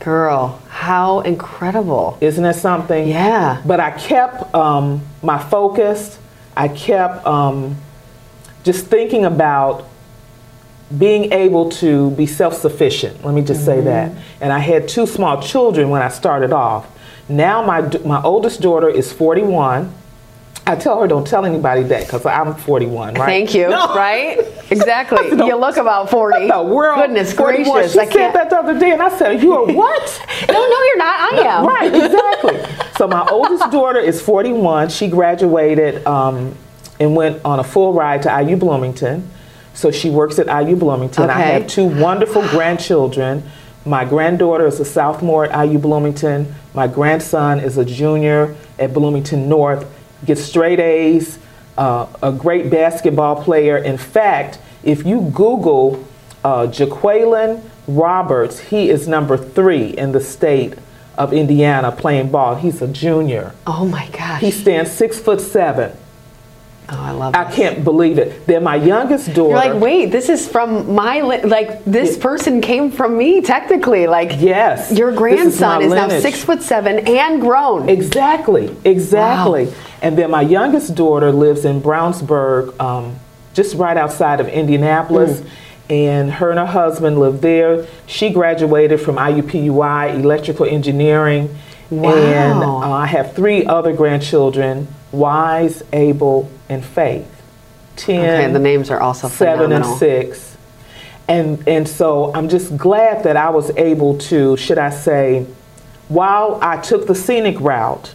Girl, 0.00 0.62
how 0.68 1.20
incredible. 1.20 2.18
Isn't 2.20 2.44
that 2.44 2.56
something? 2.56 3.08
Yeah. 3.08 3.62
But 3.66 3.80
I 3.80 3.90
kept 3.90 4.54
um, 4.54 5.02
my 5.22 5.38
focus. 5.38 6.18
I 6.56 6.68
kept 6.68 7.26
um, 7.26 7.76
just 8.62 8.86
thinking 8.86 9.24
about 9.24 9.88
being 10.96 11.32
able 11.32 11.68
to 11.70 12.10
be 12.12 12.26
self-sufficient. 12.26 13.24
Let 13.24 13.34
me 13.34 13.42
just 13.42 13.64
say 13.64 13.80
that. 13.82 14.12
And 14.40 14.52
I 14.52 14.58
had 14.58 14.88
two 14.88 15.06
small 15.06 15.42
children 15.42 15.90
when 15.90 16.00
I 16.00 16.08
started 16.08 16.52
off. 16.52 16.86
Now 17.28 17.62
my 17.62 17.82
my 18.04 18.22
oldest 18.22 18.62
daughter 18.62 18.88
is 18.88 19.12
41. 19.12 19.92
I 20.68 20.76
tell 20.76 21.00
her 21.00 21.08
don't 21.08 21.26
tell 21.26 21.46
anybody 21.46 21.82
that 21.84 22.04
because 22.04 22.26
I'm 22.26 22.54
41, 22.54 23.14
right? 23.14 23.24
Thank 23.24 23.54
you. 23.54 23.68
No. 23.68 23.94
Right? 23.94 24.38
Exactly. 24.70 25.30
No. 25.30 25.46
You 25.46 25.56
look 25.56 25.78
about 25.78 26.10
40. 26.10 26.46
The 26.46 26.62
world, 26.62 26.98
Goodness 26.98 27.32
41. 27.32 27.72
gracious. 27.72 27.92
She 27.94 27.98
I 28.00 28.04
said 28.04 28.12
can't. 28.12 28.34
that 28.34 28.50
the 28.50 28.56
other 28.58 28.78
day, 28.78 28.90
and 28.90 29.00
I 29.00 29.08
said, 29.16 29.42
"You 29.42 29.54
are 29.54 29.64
what?" 29.74 30.22
No, 30.46 30.52
no, 30.52 30.82
you're 30.84 30.98
not. 30.98 31.32
I 31.32 31.38
am. 31.46 31.66
Right, 31.66 31.94
exactly. 31.94 32.86
so 32.98 33.08
my 33.08 33.26
oldest 33.30 33.70
daughter 33.70 33.98
is 33.98 34.20
41. 34.20 34.90
She 34.90 35.08
graduated 35.08 36.06
um, 36.06 36.54
and 37.00 37.16
went 37.16 37.42
on 37.46 37.60
a 37.60 37.64
full 37.64 37.94
ride 37.94 38.20
to 38.24 38.42
IU 38.42 38.56
Bloomington. 38.58 39.30
So 39.72 39.90
she 39.90 40.10
works 40.10 40.38
at 40.38 40.48
IU 40.48 40.76
Bloomington. 40.76 41.30
I 41.30 41.40
have 41.40 41.66
two 41.66 41.86
wonderful 41.86 42.42
grandchildren. 42.48 43.42
My 43.86 44.04
granddaughter 44.04 44.66
is 44.66 44.80
a 44.80 44.84
sophomore 44.84 45.46
at 45.46 45.66
IU 45.66 45.78
Bloomington. 45.78 46.54
My 46.74 46.86
grandson 46.88 47.58
is 47.58 47.78
a 47.78 47.86
junior 47.86 48.54
at 48.78 48.92
Bloomington 48.92 49.48
North. 49.48 49.86
Gets 50.24 50.42
straight 50.42 50.80
A's. 50.80 51.38
Uh, 51.76 52.08
a 52.22 52.32
great 52.32 52.70
basketball 52.70 53.42
player. 53.42 53.78
In 53.78 53.96
fact, 53.96 54.58
if 54.82 55.06
you 55.06 55.30
Google 55.32 56.04
uh, 56.42 56.66
Jaqueline 56.66 57.62
Roberts, 57.86 58.58
he 58.58 58.90
is 58.90 59.06
number 59.06 59.36
three 59.36 59.90
in 59.90 60.12
the 60.12 60.20
state 60.20 60.74
of 61.16 61.32
Indiana 61.32 61.92
playing 61.92 62.30
ball. 62.30 62.56
He's 62.56 62.82
a 62.82 62.88
junior. 62.88 63.54
Oh 63.66 63.84
my 63.84 64.08
gosh. 64.08 64.40
He 64.40 64.50
stands 64.50 64.90
six 64.90 65.20
foot 65.20 65.40
seven. 65.40 65.96
Oh, 66.90 67.00
I 67.00 67.10
love 67.12 67.34
I 67.34 67.44
can't 67.50 67.84
believe 67.84 68.18
it. 68.18 68.46
Then 68.46 68.64
my 68.64 68.76
youngest 68.76 69.28
daughter. 69.34 69.50
You're 69.50 69.74
like, 69.74 69.80
wait, 69.80 70.06
this 70.06 70.28
is 70.28 70.48
from 70.48 70.94
my, 70.94 71.20
li- 71.20 71.42
like, 71.42 71.84
this 71.84 72.16
person 72.16 72.60
came 72.60 72.90
from 72.90 73.16
me, 73.16 73.40
technically. 73.40 74.06
Like, 74.06 74.40
Yes. 74.40 74.92
your 74.92 75.10
This 75.10 75.14
is 75.14 75.18
grandson 75.18 75.82
is, 75.82 75.92
now 75.92 76.08
six 76.08 76.42
foot 76.42 76.62
seven 76.62 77.06
and 77.06 77.40
grown. 77.40 77.88
Exactly, 77.88 78.74
exactly. 78.84 79.66
Wow. 79.66 79.72
And 80.02 80.16
then 80.16 80.30
my 80.30 80.42
youngest 80.42 80.94
daughter 80.94 81.32
lives 81.32 81.64
in 81.64 81.80
Brownsburg, 81.80 82.78
um, 82.80 83.18
just 83.54 83.74
right 83.76 83.96
outside 83.96 84.40
of 84.40 84.48
Indianapolis. 84.48 85.40
Mm. 85.40 85.50
And 85.90 86.30
her 86.32 86.50
and 86.50 86.58
her 86.58 86.66
husband 86.66 87.18
live 87.18 87.40
there. 87.40 87.86
She 88.06 88.28
graduated 88.28 89.00
from 89.00 89.16
IUPUI, 89.16 90.20
electrical 90.22 90.66
engineering. 90.66 91.56
Wow. 91.88 92.14
And 92.14 92.62
uh, 92.62 92.78
I 92.90 93.06
have 93.06 93.34
three 93.34 93.64
other 93.64 93.94
grandchildren 93.94 94.86
Wise, 95.12 95.82
Abel, 95.94 96.50
and 96.68 96.84
Faith. 96.84 97.34
10, 97.96 98.20
Okay, 98.20 98.52
the 98.52 98.58
names 98.58 98.90
are 98.90 99.00
also 99.00 99.28
seven, 99.28 99.72
and 99.72 99.84
six. 99.84 100.56
And, 101.26 101.66
and 101.68 101.86
so 101.88 102.32
I'm 102.34 102.48
just 102.48 102.76
glad 102.76 103.24
that 103.24 103.36
I 103.36 103.50
was 103.50 103.70
able 103.76 104.16
to, 104.18 104.56
should 104.56 104.78
I 104.78 104.90
say, 104.90 105.46
while 106.08 106.58
I 106.62 106.78
took 106.78 107.06
the 107.06 107.14
scenic 107.14 107.60
route, 107.60 108.14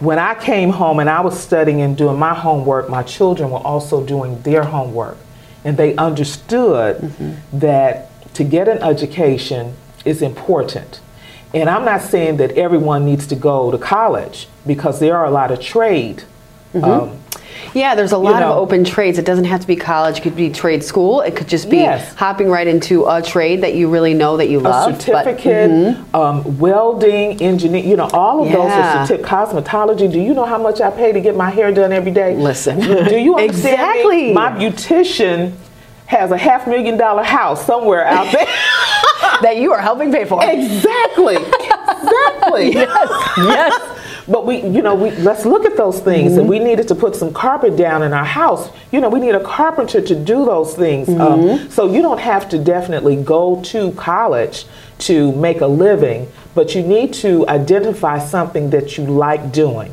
when 0.00 0.18
I 0.18 0.34
came 0.34 0.70
home 0.70 1.00
and 1.00 1.08
I 1.08 1.20
was 1.20 1.38
studying 1.38 1.80
and 1.80 1.96
doing 1.96 2.18
my 2.18 2.34
homework, 2.34 2.88
my 2.90 3.02
children 3.02 3.50
were 3.50 3.58
also 3.58 4.04
doing 4.04 4.42
their 4.42 4.64
homework. 4.64 5.16
And 5.64 5.76
they 5.76 5.96
understood 5.96 6.96
Mm-hmm. 6.98 7.58
that 7.58 8.34
to 8.34 8.44
get 8.44 8.68
an 8.68 8.78
education 8.82 9.74
is 10.04 10.22
important. 10.22 11.00
And 11.54 11.68
I'm 11.70 11.84
not 11.84 12.02
saying 12.02 12.36
that 12.36 12.52
everyone 12.52 13.04
needs 13.04 13.26
to 13.28 13.36
go 13.36 13.70
to 13.70 13.78
college 13.78 14.48
because 14.66 15.00
there 15.00 15.16
are 15.16 15.24
a 15.24 15.30
lot 15.30 15.50
of 15.50 15.60
trade. 15.60 16.24
Mm-hmm. 16.74 16.84
Um, 16.84 17.18
Yeah, 17.74 17.94
there's 17.94 18.12
a 18.12 18.18
lot 18.18 18.40
know. 18.40 18.52
of 18.52 18.58
open 18.58 18.84
trades. 18.84 19.18
It 19.18 19.24
doesn't 19.26 19.44
have 19.44 19.60
to 19.60 19.66
be 19.66 19.76
college. 19.76 20.18
It 20.18 20.22
could 20.22 20.36
be 20.36 20.48
trade 20.50 20.82
school. 20.82 21.20
It 21.22 21.34
could 21.36 21.48
just 21.48 21.68
be 21.68 21.78
Yes. 21.78 22.14
hopping 22.14 22.48
right 22.48 22.66
into 22.66 23.04
a 23.06 23.20
trade 23.20 23.60
that 23.62 23.74
you 23.74 23.90
really 23.90 24.14
know 24.14 24.36
that 24.38 24.48
you 24.48 24.60
a 24.60 24.62
love. 24.62 24.92
but- 24.92 25.02
certificate, 25.02 25.96
um, 26.14 26.58
welding, 26.58 27.40
engineer, 27.42 27.84
you 27.84 27.96
know, 27.96 28.08
all 28.12 28.42
of 28.42 28.50
those 28.52 28.70
are 28.72 29.06
certificates. 29.06 29.28
Cosmetology. 29.30 30.10
Do 30.10 30.18
you 30.20 30.34
know 30.34 30.44
how 30.46 30.58
much 30.58 30.80
I 30.80 30.90
pay 30.90 31.12
to 31.12 31.20
get 31.20 31.36
my 31.36 31.50
hair 31.50 31.70
done 31.72 31.92
every 31.92 32.12
day? 32.12 32.34
Listen. 32.36 32.80
Do 32.80 33.18
you 33.18 33.36
understand? 33.38 33.38
me? 33.38 33.44
Exactly. 33.44 34.32
My 34.32 34.50
beautician 34.50 35.52
has 36.06 36.30
a 36.30 36.38
half 36.38 36.66
million 36.66 36.96
dollar 36.96 37.22
house 37.22 37.66
somewhere 37.66 38.06
out 38.06 38.32
there. 38.32 38.46
that 39.42 39.56
you 39.58 39.72
are 39.72 39.80
helping 39.80 40.10
pay 40.12 40.24
for. 40.24 40.42
exactly. 40.44 41.36
Exactly. 41.98 42.72
Yes. 42.74 43.08
Yes. 43.36 43.97
But 44.28 44.44
we, 44.46 44.60
you 44.62 44.82
know, 44.82 44.94
we 44.94 45.10
let's 45.12 45.44
look 45.46 45.64
at 45.64 45.76
those 45.76 46.00
things. 46.00 46.36
And 46.36 46.48
we 46.48 46.58
needed 46.58 46.86
to 46.88 46.94
put 46.94 47.16
some 47.16 47.32
carpet 47.32 47.76
down 47.76 48.02
in 48.02 48.12
our 48.12 48.24
house. 48.24 48.68
You 48.92 49.00
know, 49.00 49.08
we 49.08 49.20
need 49.20 49.34
a 49.34 49.42
carpenter 49.42 50.00
to 50.02 50.14
do 50.14 50.44
those 50.44 50.74
things. 50.74 51.08
Um, 51.08 51.70
so 51.70 51.90
you 51.90 52.02
don't 52.02 52.20
have 52.20 52.48
to 52.50 52.58
definitely 52.58 53.16
go 53.16 53.62
to 53.64 53.92
college 53.92 54.66
to 55.00 55.32
make 55.32 55.60
a 55.60 55.66
living, 55.66 56.28
but 56.54 56.74
you 56.74 56.82
need 56.82 57.14
to 57.14 57.48
identify 57.48 58.18
something 58.18 58.70
that 58.70 58.98
you 58.98 59.04
like 59.04 59.52
doing. 59.52 59.92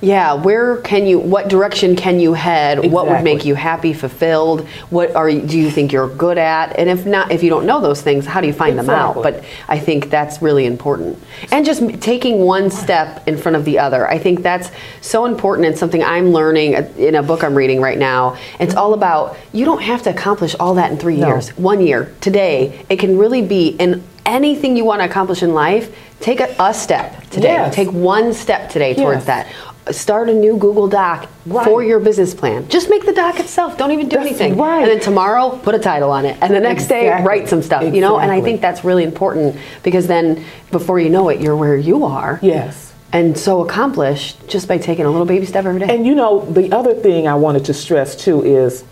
Yeah, 0.00 0.34
where 0.34 0.76
can 0.78 1.06
you? 1.06 1.18
What 1.18 1.48
direction 1.48 1.96
can 1.96 2.20
you 2.20 2.34
head? 2.34 2.90
What 2.90 3.08
would 3.08 3.22
make 3.24 3.44
you 3.44 3.54
happy, 3.54 3.92
fulfilled? 3.92 4.66
What 4.90 5.14
are 5.16 5.30
do 5.30 5.58
you 5.58 5.70
think 5.70 5.92
you're 5.92 6.08
good 6.08 6.38
at? 6.38 6.78
And 6.78 6.90
if 6.90 7.06
not, 7.06 7.30
if 7.32 7.42
you 7.42 7.50
don't 7.50 7.66
know 7.66 7.80
those 7.80 8.02
things, 8.02 8.26
how 8.26 8.40
do 8.40 8.46
you 8.46 8.52
find 8.52 8.78
them 8.78 8.90
out? 8.90 9.14
But 9.22 9.44
I 9.68 9.78
think 9.78 10.10
that's 10.10 10.42
really 10.42 10.66
important. 10.66 11.22
And 11.50 11.64
just 11.64 12.00
taking 12.00 12.40
one 12.40 12.70
step 12.70 13.26
in 13.26 13.36
front 13.38 13.56
of 13.56 13.64
the 13.64 13.78
other. 13.78 14.08
I 14.08 14.18
think 14.18 14.42
that's 14.42 14.70
so 15.00 15.24
important 15.24 15.66
and 15.66 15.76
something 15.78 16.02
I'm 16.02 16.30
learning 16.30 16.76
uh, 16.76 16.92
in 16.96 17.14
a 17.14 17.22
book 17.22 17.42
I'm 17.42 17.54
reading 17.54 17.80
right 17.80 17.98
now. 17.98 18.36
It's 18.60 18.74
all 18.74 18.94
about 18.94 19.36
you 19.52 19.64
don't 19.64 19.82
have 19.82 20.02
to 20.04 20.10
accomplish 20.10 20.54
all 20.60 20.74
that 20.74 20.90
in 20.90 20.98
three 20.98 21.16
No. 21.16 21.28
years. 21.28 21.50
One 21.56 21.80
year, 21.80 22.12
today. 22.20 22.84
It 22.88 22.98
can 22.98 23.18
really 23.18 23.42
be 23.42 23.68
in 23.68 24.02
anything 24.26 24.76
you 24.76 24.84
want 24.84 25.00
to 25.00 25.06
accomplish 25.06 25.42
in 25.42 25.54
life. 25.54 25.94
Take 26.20 26.40
a, 26.40 26.54
a 26.58 26.74
step 26.74 27.22
today. 27.30 27.48
Yes. 27.54 27.74
Take 27.74 27.90
one 27.92 28.32
step 28.34 28.70
today 28.70 28.94
towards 28.94 29.26
Yes. 29.26 29.46
that 29.84 29.94
start 29.94 30.28
a 30.28 30.34
new 30.34 30.56
Google 30.56 30.88
Doc 30.88 31.28
Right. 31.46 31.64
for 31.64 31.82
your 31.82 32.00
business 32.00 32.34
plan. 32.34 32.66
Just 32.68 32.90
make 32.90 33.06
the 33.06 33.12
doc 33.12 33.38
itself. 33.38 33.78
Don't 33.78 33.92
even 33.92 34.08
do 34.08 34.16
That's 34.16 34.28
anything. 34.30 34.56
right. 34.56 34.82
And 34.82 34.90
then 34.90 35.00
tomorrow, 35.00 35.50
put 35.62 35.74
a 35.76 35.78
title 35.78 36.10
on 36.10 36.24
it. 36.24 36.36
And 36.42 36.52
the 36.52 36.58
next 36.60 36.86
day, 36.88 37.08
write 37.22 37.48
some 37.48 37.62
stuff. 37.62 37.82
You 37.94 38.00
know. 38.00 38.18
And 38.18 38.32
I 38.32 38.40
think 38.40 38.60
that's 38.60 38.82
really 38.84 39.04
important 39.04 39.56
because 39.84 40.06
then, 40.08 40.44
before 40.72 40.98
you 40.98 41.08
know 41.08 41.28
it, 41.28 41.40
you're 41.40 41.56
where 41.56 41.76
you 41.76 42.04
are. 42.04 42.40
Yes. 42.42 42.94
And 43.12 43.38
so 43.38 43.62
accomplished 43.64 44.48
just 44.48 44.66
by 44.66 44.78
taking 44.78 45.04
a 45.06 45.10
little 45.10 45.26
baby 45.26 45.46
step 45.46 45.64
every 45.64 45.78
day. 45.80 45.94
And 45.94 46.04
you 46.04 46.14
know, 46.16 46.44
the 46.50 46.72
other 46.72 46.92
thing 46.92 47.28
I 47.28 47.34
wanted 47.36 47.64
to 47.66 47.74
stress 47.74 48.16
too 48.16 48.42
is 48.44 48.82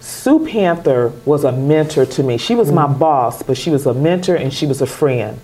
Sue 0.00 0.46
Panther 0.46 1.12
was 1.24 1.44
a 1.44 1.52
mentor 1.52 2.06
to 2.06 2.22
me. 2.22 2.38
She 2.38 2.54
was 2.54 2.70
my 2.70 2.86
boss, 2.86 3.42
but 3.42 3.56
she 3.56 3.70
was 3.70 3.86
a 3.86 3.94
mentor 3.94 4.36
and 4.36 4.52
she 4.52 4.66
was 4.66 4.80
a 4.80 4.86
friend. 4.86 5.40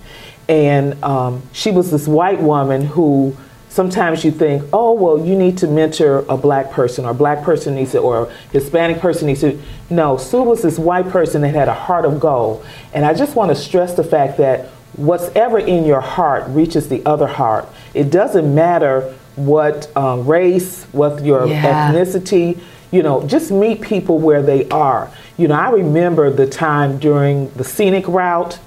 And 0.49 1.03
um, 1.03 1.43
she 1.53 1.71
was 1.71 1.91
this 1.91 2.07
white 2.07 2.41
woman 2.41 2.85
who 2.85 3.37
sometimes 3.69 4.25
you 4.25 4.31
think, 4.31 4.63
oh, 4.73 4.93
well, 4.93 5.19
you 5.27 5.35
need 5.37 5.59
to 5.59 5.67
mentor 5.67 6.25
a 6.29 6.37
black 6.37 6.71
person 6.71 7.05
or 7.05 7.11
a 7.11 7.15
black 7.15 7.43
person 7.43 7.75
needs 7.75 7.93
to, 7.93 7.99
or 7.99 8.27
a 8.27 8.33
Hispanic 8.53 9.01
person 9.01 9.27
needs 9.27 9.41
to. 9.41 9.61
No, 9.91 10.17
Sue 10.17 10.43
was 10.43 10.63
this 10.63 10.79
white 10.79 11.09
person 11.09 11.43
that 11.43 11.55
had 11.55 11.69
a 11.69 11.75
heart 11.75 12.05
of 12.05 12.21
gold. 12.21 12.65
And 12.93 13.05
I 13.05 13.15
just 13.15 13.35
want 13.35 13.51
to 13.51 13.57
stress 13.57 13.95
the 13.95 14.05
fact 14.05 14.39
that 14.39 14.67
whatever 14.97 15.59
in 15.59 15.85
your 15.85 16.01
heart 16.01 16.45
reaches 16.49 16.89
the 16.89 17.05
other 17.05 17.27
heart. 17.27 17.69
It 17.95 18.11
doesn't 18.11 18.55
matter 18.55 19.13
what 19.35 19.95
um, 19.97 20.25
race, 20.27 20.85
what 20.93 21.25
your 21.25 21.47
Yeah. 21.49 21.91
ethnicity, 21.93 22.61
you 22.95 23.03
know, 23.03 23.27
just 23.27 23.51
meet 23.51 23.81
people 23.81 24.21
where 24.21 24.41
they 24.41 24.69
are. 24.69 25.11
You 25.37 25.49
know, 25.49 25.57
I 25.57 25.71
remember 25.71 26.31
the 26.31 26.47
time 26.47 26.99
during 27.01 27.51
the 27.55 27.65
scenic 27.65 28.07
route 28.07 28.61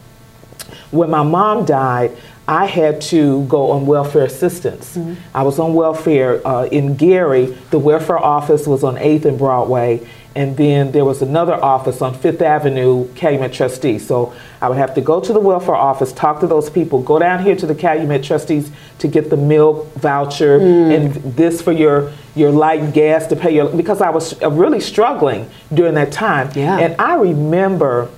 when 0.91 1.09
my 1.09 1.23
mom 1.23 1.63
died, 1.63 2.17
I 2.45 2.65
had 2.65 2.99
to 3.03 3.45
go 3.45 3.71
on 3.71 3.85
welfare 3.85 4.25
assistance. 4.25 4.97
I 5.33 5.43
was 5.43 5.59
on 5.59 5.73
welfare 5.73 6.45
uh, 6.45 6.65
in 6.65 6.95
Gary. 6.95 7.57
The 7.71 7.79
welfare 7.79 8.17
office 8.17 8.67
was 8.67 8.83
on 8.83 8.95
8th 8.95 9.25
and 9.25 9.37
Broadway, 9.37 10.07
and 10.35 10.57
then 10.57 10.91
there 10.91 11.05
was 11.05 11.21
another 11.21 11.55
office 11.55 12.01
on 12.01 12.13
Fifth 12.13 12.41
Avenue, 12.41 13.07
Calumet 13.15 13.53
Trustees. 13.53 14.05
So 14.05 14.33
I 14.61 14.69
would 14.69 14.77
have 14.77 14.95
to 14.95 15.01
go 15.01 15.19
to 15.19 15.33
the 15.33 15.39
welfare 15.39 15.75
office, 15.75 16.11
talk 16.11 16.39
to 16.39 16.47
those 16.47 16.69
people, 16.69 17.01
go 17.01 17.19
down 17.19 17.43
here 17.43 17.55
to 17.55 17.65
the 17.65 17.75
Calumet 17.75 18.23
Trustees 18.23 18.71
to 18.99 19.07
get 19.07 19.29
the 19.29 19.37
milk 19.37 19.93
voucher 19.95 20.59
and 20.59 21.13
this 21.13 21.61
for 21.61 21.71
your 21.71 22.11
your 22.35 22.51
light 22.51 22.93
gas 22.93 23.27
to 23.27 23.35
pay 23.35 23.55
your 23.55 23.69
because 23.69 24.01
I 24.01 24.09
was 24.09 24.41
uh, 24.41 24.49
really 24.49 24.79
struggling 24.79 25.49
during 25.73 25.93
that 25.95 26.11
time. 26.11 26.49
Yeah. 26.55 26.79
And 26.79 26.99
I 26.99 27.15
remember 27.15 28.09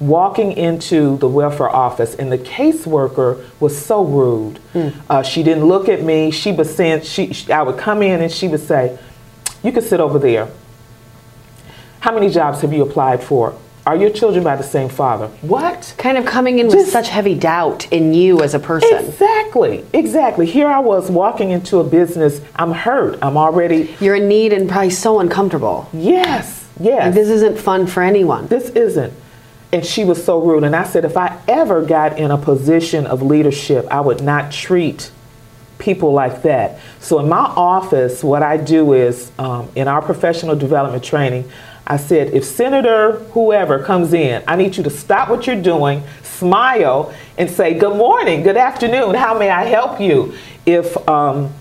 walking 0.00 0.52
into 0.52 1.16
the 1.18 1.28
welfare 1.28 1.68
office 1.68 2.14
and 2.14 2.30
the 2.30 2.38
caseworker 2.38 3.44
was 3.60 3.76
so 3.80 4.04
rude. 4.04 4.58
Uh, 5.08 5.22
she 5.22 5.42
didn't 5.42 5.64
look 5.64 5.88
at 5.88 6.02
me. 6.02 6.30
She 6.30 6.52
was 6.52 6.74
saying 6.74 7.02
she, 7.02 7.32
she 7.32 7.52
i 7.52 7.62
would 7.62 7.78
come 7.78 8.02
in 8.02 8.20
and 8.20 8.30
she 8.30 8.48
would 8.48 8.60
say 8.60 8.98
you 9.62 9.72
can 9.72 9.82
sit 9.82 10.00
over 10.00 10.18
there. 10.18 10.48
How 12.00 12.12
many 12.12 12.28
jobs 12.28 12.60
have 12.60 12.72
you 12.72 12.82
applied 12.82 13.22
for 13.22 13.56
are 13.86 13.96
your 13.96 14.10
children 14.10 14.42
by 14.42 14.56
the 14.56 14.62
same 14.62 14.88
father 14.88 15.26
what 15.42 15.94
kind 15.98 16.16
of 16.16 16.24
coming 16.24 16.58
in 16.58 16.68
with 16.68 16.88
such 16.88 17.08
heavy 17.08 17.34
doubt 17.34 17.86
in 17.92 18.14
you 18.14 18.40
as 18.42 18.54
a 18.54 18.58
person. 18.58 18.88
exactly 19.04 19.84
exactly 19.92 20.46
here 20.46 20.66
i 20.68 20.78
was 20.78 21.10
walking 21.10 21.50
into 21.50 21.78
a 21.78 21.84
business 21.84 22.40
i'm 22.56 22.72
hurt 22.72 23.18
i'm 23.22 23.36
already 23.36 23.94
You're 24.00 24.16
in 24.16 24.28
need 24.28 24.52
and 24.52 24.68
probably 24.68 24.90
so 24.90 25.20
uncomfortable. 25.20 25.88
yes 25.92 26.66
yes 26.80 27.04
Like, 27.06 27.14
this 27.14 27.28
isn't 27.28 27.58
fun 27.58 27.86
for 27.86 28.02
anyone. 28.02 28.46
this 28.48 28.70
isn't. 28.70 29.12
And 29.72 29.84
she 29.84 30.04
was 30.04 30.24
so 30.24 30.38
rude. 30.40 30.62
And 30.62 30.76
I 30.76 30.84
said, 30.84 31.04
if 31.04 31.16
I 31.16 31.36
ever 31.48 31.82
got 31.82 32.16
in 32.16 32.30
a 32.30 32.38
position 32.38 33.06
of 33.08 33.22
leadership, 33.22 33.84
I 33.90 34.00
would 34.00 34.22
not 34.22 34.52
treat 34.52 35.10
people 35.78 36.12
like 36.12 36.42
that. 36.42 36.78
So 37.00 37.18
in 37.18 37.28
my 37.28 37.38
office, 37.56 38.22
what 38.22 38.44
I 38.44 38.56
do 38.56 38.92
is 38.92 39.32
um, 39.36 39.68
in 39.74 39.88
our 39.88 40.00
professional 40.00 40.54
development 40.54 41.02
training, 41.02 41.50
I 41.86 41.98
said, 41.98 42.32
if 42.32 42.44
Senator 42.44 43.18
whoever 43.32 43.78
comes 43.78 44.14
in, 44.14 44.42
I 44.48 44.56
need 44.56 44.76
you 44.76 44.82
to 44.84 44.90
stop 44.90 45.28
what 45.28 45.46
you're 45.46 45.60
doing, 45.60 46.02
smile, 46.22 47.12
and 47.36 47.50
say, 47.50 47.78
good 47.78 47.96
morning, 47.96 48.42
good 48.42 48.56
afternoon, 48.56 49.14
how 49.14 49.38
may 49.38 49.50
I 49.50 49.64
help 49.64 50.00
you? 50.00 50.34
If 50.64 50.96
um, 51.08 51.52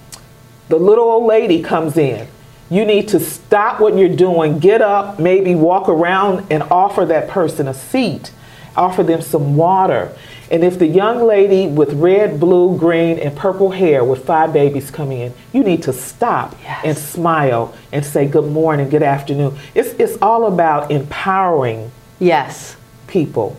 the 0.69 0.77
little 0.77 1.03
old 1.03 1.25
lady 1.25 1.61
comes 1.61 1.97
in, 1.97 2.27
you 2.69 2.85
need 2.85 3.09
to 3.09 3.19
stop 3.19 3.81
what 3.81 3.97
you're 3.97 4.15
doing, 4.15 4.59
get 4.59 4.81
up, 4.81 5.19
maybe 5.19 5.55
walk 5.55 5.89
around 5.89 6.47
and 6.49 6.63
offer 6.63 7.05
that 7.05 7.27
person 7.27 7.67
a 7.67 7.73
seat, 7.73 8.31
offer 8.75 9.03
them 9.03 9.21
some 9.21 9.55
water. 9.55 10.11
And 10.51 10.63
if 10.63 10.77
the 10.77 10.87
young 10.87 11.25
lady 11.25 11.67
with 11.67 11.93
red, 11.93 12.39
blue, 12.39 12.77
green, 12.77 13.17
and 13.19 13.35
purple 13.35 13.71
hair 13.71 14.03
with 14.03 14.25
five 14.25 14.53
babies 14.53 14.91
come 14.91 15.11
in, 15.11 15.33
you 15.51 15.63
need 15.63 15.83
to 15.83 15.93
stop 15.93 16.55
Yes. 16.63 16.81
and 16.83 16.97
smile 16.97 17.73
and 17.91 18.05
say 18.05 18.25
good 18.27 18.51
morning, 18.51 18.89
good 18.89 19.03
afternoon. 19.03 19.57
It's, 19.73 19.89
it's 19.99 20.17
all 20.21 20.45
about 20.47 20.91
empowering 20.91 21.91
Yes. 22.19 22.75
people. 23.07 23.57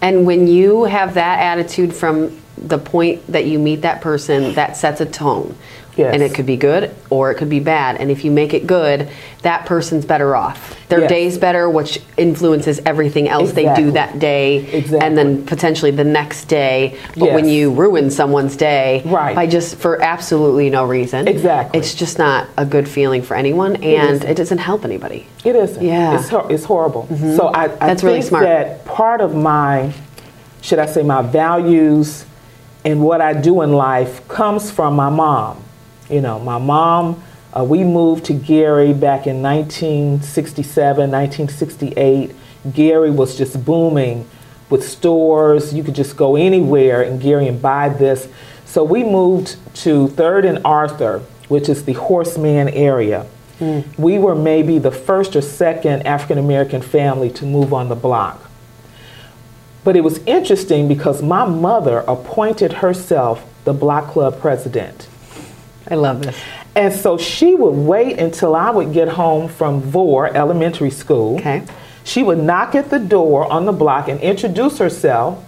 And 0.00 0.26
when 0.26 0.48
you 0.48 0.84
have 0.84 1.14
that 1.14 1.38
attitude 1.38 1.94
from 1.94 2.40
the 2.58 2.78
point 2.78 3.26
that 3.28 3.46
you 3.46 3.58
meet 3.58 3.82
that 3.82 4.00
person, 4.00 4.54
that 4.54 4.76
sets 4.76 5.00
a 5.00 5.06
tone. 5.06 5.56
Yes. 5.96 6.14
And 6.14 6.22
it 6.22 6.32
could 6.34 6.46
be 6.46 6.56
good 6.56 6.94
or 7.10 7.30
it 7.30 7.34
could 7.34 7.50
be 7.50 7.60
bad. 7.60 7.96
And 7.96 8.10
if 8.10 8.24
you 8.24 8.30
make 8.30 8.54
it 8.54 8.66
good, 8.66 9.08
that 9.42 9.66
person's 9.66 10.06
better 10.06 10.34
off. 10.34 10.74
Their 10.88 11.00
Yes. 11.00 11.08
day's 11.10 11.38
better, 11.38 11.68
which 11.68 12.00
influences 12.16 12.80
everything 12.86 13.28
else 13.28 13.52
they 13.52 13.72
do 13.74 13.90
that 13.90 14.18
day. 14.18 14.56
Exactly. 14.72 15.00
And 15.06 15.18
then 15.18 15.44
potentially 15.44 15.90
the 15.90 16.04
next 16.04 16.46
day. 16.46 16.96
But 17.18 17.32
when 17.32 17.46
you 17.46 17.72
ruin 17.72 18.10
someone's 18.10 18.56
day 18.56 19.02
Right. 19.04 19.36
by 19.36 19.46
just 19.46 19.76
for 19.76 20.02
absolutely 20.02 20.70
no 20.70 20.84
reason, 20.86 21.28
Exactly. 21.28 21.78
it's 21.78 21.94
just 21.94 22.18
not 22.18 22.46
a 22.56 22.64
good 22.64 22.88
feeling 22.88 23.20
for 23.20 23.34
anyone 23.36 23.76
and 23.76 24.14
isn't. 24.16 24.30
it 24.30 24.34
doesn't 24.36 24.58
help 24.58 24.86
anybody. 24.86 25.26
It 25.44 25.56
isn't. 25.56 25.82
Yeah. 25.84 26.18
It's, 26.18 26.30
hor- 26.30 26.46
it's 26.50 26.64
horrible. 26.64 27.06
Mm-hmm. 27.12 27.36
So 27.36 27.48
I, 27.48 27.64
I 27.64 27.66
That's 27.68 27.80
think 28.00 28.02
really 28.04 28.22
smart. 28.22 28.44
that 28.44 28.84
part 28.86 29.20
of 29.20 29.34
my, 29.34 29.92
should 30.62 30.78
I 30.78 30.86
say, 30.86 31.02
my 31.02 31.20
values 31.20 32.24
and 32.84 33.02
what 33.02 33.20
I 33.20 33.34
do 33.34 33.60
in 33.60 33.72
life 33.72 34.26
comes 34.28 34.70
from 34.70 34.94
my 34.96 35.10
mom. 35.10 35.58
You 36.12 36.20
know, 36.20 36.38
my 36.38 36.58
mom, 36.58 37.22
uh, 37.58 37.64
we 37.64 37.84
moved 37.84 38.26
to 38.26 38.34
Gary 38.34 38.92
back 38.92 39.26
in 39.26 39.40
1967, 39.40 41.10
1968. 41.10 42.36
Gary 42.74 43.10
was 43.10 43.38
just 43.38 43.64
booming 43.64 44.28
with 44.68 44.86
stores. 44.86 45.72
You 45.72 45.82
could 45.82 45.94
just 45.94 46.14
go 46.18 46.36
anywhere 46.36 47.02
in 47.02 47.18
Gary 47.18 47.48
and 47.48 47.62
buy 47.62 47.88
this. 47.88 48.28
So 48.66 48.84
we 48.84 49.04
moved 49.04 49.56
to 49.76 50.08
3rd 50.08 50.48
and 50.50 50.58
Arthur, 50.66 51.20
which 51.48 51.70
is 51.70 51.86
the 51.86 51.94
Horace 51.94 52.36
Mann 52.36 52.68
area. 52.68 53.24
Mm. 53.58 53.98
We 53.98 54.18
were 54.18 54.34
maybe 54.34 54.78
the 54.78 54.90
first 54.90 55.34
or 55.34 55.40
second 55.40 56.06
African 56.06 56.36
American 56.36 56.82
family 56.82 57.30
to 57.30 57.46
move 57.46 57.72
on 57.72 57.88
the 57.88 57.96
block. 57.96 58.50
But 59.82 59.96
it 59.96 60.04
was 60.04 60.18
interesting 60.26 60.88
because 60.88 61.22
my 61.22 61.46
mother 61.46 62.00
appointed 62.06 62.74
herself 62.74 63.46
the 63.64 63.72
block 63.72 64.08
club 64.08 64.38
president. 64.38 65.08
I 65.88 65.94
love 65.94 66.22
this. 66.22 66.38
And 66.74 66.92
so 66.92 67.18
she 67.18 67.54
would 67.54 67.74
wait 67.74 68.18
until 68.18 68.54
I 68.54 68.70
would 68.70 68.92
get 68.92 69.08
home 69.08 69.48
from 69.48 69.80
Vore 69.80 70.34
Elementary 70.34 70.90
School. 70.90 71.36
Okay. 71.36 71.64
She 72.04 72.22
would 72.22 72.38
knock 72.38 72.74
at 72.74 72.90
the 72.90 72.98
door 72.98 73.50
on 73.50 73.66
the 73.66 73.72
block 73.72 74.08
and 74.08 74.20
introduce 74.20 74.78
herself. 74.78 75.44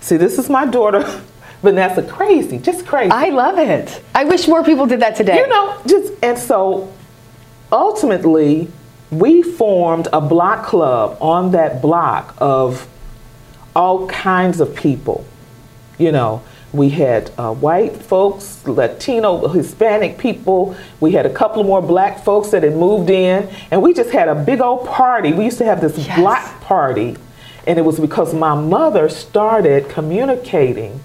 See, 0.00 0.16
this 0.16 0.38
is 0.38 0.50
my 0.50 0.66
daughter, 0.66 1.22
Vanessa. 1.62 2.02
Crazy, 2.02 2.58
just 2.58 2.86
crazy. 2.86 3.10
I 3.10 3.30
love 3.30 3.58
it. 3.58 4.02
I 4.14 4.24
wish 4.24 4.46
more 4.46 4.62
people 4.64 4.86
did 4.86 5.00
that 5.00 5.16
today. 5.16 5.38
You 5.38 5.48
know, 5.48 5.80
just 5.86 6.12
and 6.22 6.38
so 6.38 6.92
ultimately, 7.72 8.70
we 9.10 9.42
formed 9.42 10.08
a 10.12 10.20
block 10.20 10.66
club 10.66 11.16
on 11.20 11.52
that 11.52 11.80
block 11.80 12.34
of 12.38 12.86
all 13.74 14.06
kinds 14.08 14.60
of 14.60 14.74
people. 14.74 15.24
You 15.98 16.12
know, 16.12 16.42
we 16.74 16.90
had 16.90 17.30
uh, 17.38 17.54
white 17.54 17.96
folks, 17.96 18.66
Latino, 18.66 19.46
Hispanic 19.48 20.18
people. 20.18 20.76
We 20.98 21.12
had 21.12 21.24
a 21.24 21.32
couple 21.32 21.62
more 21.62 21.80
black 21.80 22.24
folks 22.24 22.50
that 22.50 22.64
had 22.64 22.74
moved 22.74 23.10
in, 23.10 23.48
and 23.70 23.80
we 23.80 23.94
just 23.94 24.10
had 24.10 24.28
a 24.28 24.34
big 24.34 24.60
old 24.60 24.86
party. 24.86 25.32
We 25.32 25.44
used 25.44 25.58
to 25.58 25.64
have 25.64 25.80
this 25.80 25.96
yes. 25.96 26.18
block 26.18 26.60
party, 26.60 27.16
and 27.66 27.78
it 27.78 27.82
was 27.82 28.00
because 28.00 28.34
my 28.34 28.54
mother 28.54 29.08
started 29.08 29.88
communicating 29.88 31.00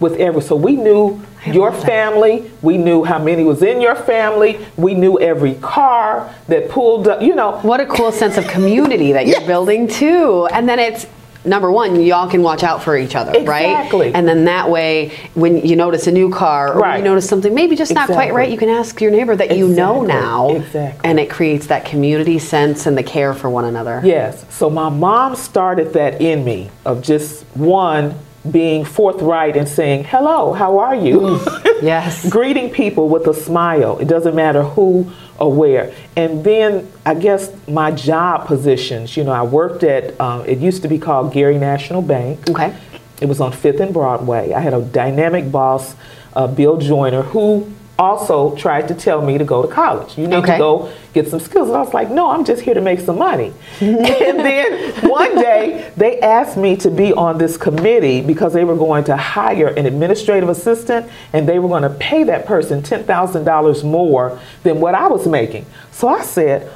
with 0.00 0.16
every. 0.16 0.42
So 0.42 0.56
we 0.56 0.74
knew 0.74 1.24
your 1.46 1.70
family. 1.70 2.50
We 2.60 2.76
knew 2.76 3.04
how 3.04 3.20
many 3.20 3.44
was 3.44 3.62
in 3.62 3.80
your 3.80 3.94
family. 3.94 4.58
We 4.76 4.94
knew 4.94 5.20
every 5.20 5.54
car 5.54 6.34
that 6.48 6.68
pulled 6.68 7.06
up. 7.06 7.22
You 7.22 7.36
know, 7.36 7.60
what 7.60 7.80
a 7.80 7.86
cool 7.86 8.10
sense 8.10 8.36
of 8.38 8.48
community 8.48 9.12
that 9.12 9.26
you're 9.26 9.38
yes. 9.38 9.46
building 9.46 9.86
too. 9.86 10.48
And 10.52 10.68
then 10.68 10.80
it's 10.80 11.06
number 11.44 11.70
one, 11.70 12.00
y'all 12.02 12.30
can 12.30 12.42
watch 12.42 12.62
out 12.62 12.82
for 12.82 12.96
each 12.96 13.14
other, 13.14 13.30
exactly. 13.30 13.48
right? 13.48 13.70
Exactly. 13.70 14.14
And 14.14 14.26
then 14.26 14.44
that 14.44 14.70
way, 14.70 15.12
when 15.34 15.64
you 15.66 15.76
notice 15.76 16.06
a 16.06 16.12
new 16.12 16.30
car 16.30 16.74
or 16.74 16.80
right. 16.80 16.98
you 16.98 17.04
notice 17.04 17.28
something 17.28 17.54
maybe 17.54 17.76
just 17.76 17.90
exactly. 17.90 18.14
not 18.14 18.22
quite 18.22 18.34
right, 18.34 18.50
you 18.50 18.58
can 18.58 18.68
ask 18.68 19.00
your 19.00 19.10
neighbor 19.10 19.34
that 19.36 19.44
exactly. 19.44 19.68
you 19.68 19.74
know 19.74 20.02
now. 20.02 20.50
Exactly. 20.50 21.08
And 21.08 21.18
it 21.20 21.30
creates 21.30 21.66
that 21.66 21.84
community 21.84 22.38
sense 22.38 22.86
and 22.86 22.96
the 22.96 23.02
care 23.02 23.34
for 23.34 23.50
one 23.50 23.64
another. 23.64 24.00
Yes. 24.04 24.44
So 24.52 24.70
my 24.70 24.88
mom 24.88 25.36
started 25.36 25.92
that 25.94 26.20
in 26.20 26.44
me 26.44 26.70
of 26.84 27.02
just 27.02 27.44
one 27.54 28.14
being 28.50 28.84
forthright 28.84 29.56
and 29.56 29.68
saying, 29.68 30.04
hello, 30.04 30.52
how 30.52 30.78
are 30.78 30.94
you? 30.94 31.20
Mm. 31.20 31.82
yes. 31.82 32.28
Greeting 32.30 32.70
people 32.70 33.08
with 33.08 33.26
a 33.26 33.34
smile. 33.34 33.98
It 33.98 34.08
doesn't 34.08 34.34
matter 34.34 34.62
who 34.62 35.12
or 35.38 35.52
where. 35.52 35.94
And 36.16 36.42
then 36.44 36.90
I 37.06 37.14
guess 37.14 37.52
my 37.68 37.90
job 37.90 38.46
positions, 38.46 39.16
you 39.16 39.24
know, 39.24 39.32
I 39.32 39.42
worked 39.42 39.84
at, 39.84 40.20
um, 40.20 40.44
it 40.46 40.58
used 40.58 40.82
to 40.82 40.88
be 40.88 40.98
called 40.98 41.32
Gary 41.32 41.58
National 41.58 42.02
Bank. 42.02 42.50
Okay. 42.50 42.76
It 43.20 43.26
was 43.26 43.40
on 43.40 43.52
5th 43.52 43.78
and 43.78 43.94
Broadway. 43.94 44.52
I 44.52 44.60
had 44.60 44.74
a 44.74 44.82
dynamic 44.82 45.50
boss, 45.52 45.94
uh, 46.34 46.48
Bill 46.48 46.78
Joyner, 46.78 47.22
who 47.22 47.72
also 48.02 48.54
tried 48.56 48.88
to 48.88 48.94
tell 48.94 49.22
me 49.22 49.38
to 49.38 49.44
go 49.44 49.62
to 49.62 49.68
college. 49.68 50.18
You 50.18 50.26
need 50.26 50.36
okay. 50.36 50.52
to 50.52 50.58
go 50.58 50.92
get 51.12 51.28
some 51.28 51.40
skills. 51.40 51.68
And 51.68 51.76
I 51.76 51.80
was 51.80 51.94
like, 51.94 52.10
no, 52.10 52.30
I'm 52.30 52.44
just 52.44 52.62
here 52.62 52.74
to 52.74 52.80
make 52.80 53.00
some 53.00 53.18
money. 53.18 53.52
and 53.80 54.38
then 54.38 55.08
one 55.08 55.34
day 55.36 55.92
they 55.96 56.20
asked 56.20 56.56
me 56.56 56.76
to 56.76 56.90
be 56.90 57.12
on 57.12 57.38
this 57.38 57.56
committee 57.56 58.20
because 58.20 58.52
they 58.52 58.64
were 58.64 58.76
going 58.76 59.04
to 59.04 59.16
hire 59.16 59.68
an 59.68 59.86
administrative 59.86 60.48
assistant 60.48 61.10
and 61.32 61.48
they 61.48 61.58
were 61.58 61.68
going 61.68 61.82
to 61.82 61.90
pay 61.90 62.24
that 62.24 62.46
person 62.46 62.82
$10,000 62.82 63.84
more 63.84 64.40
than 64.62 64.80
what 64.80 64.94
I 64.94 65.08
was 65.08 65.26
making. 65.26 65.66
So 65.90 66.08
I 66.08 66.22
said, 66.22 66.70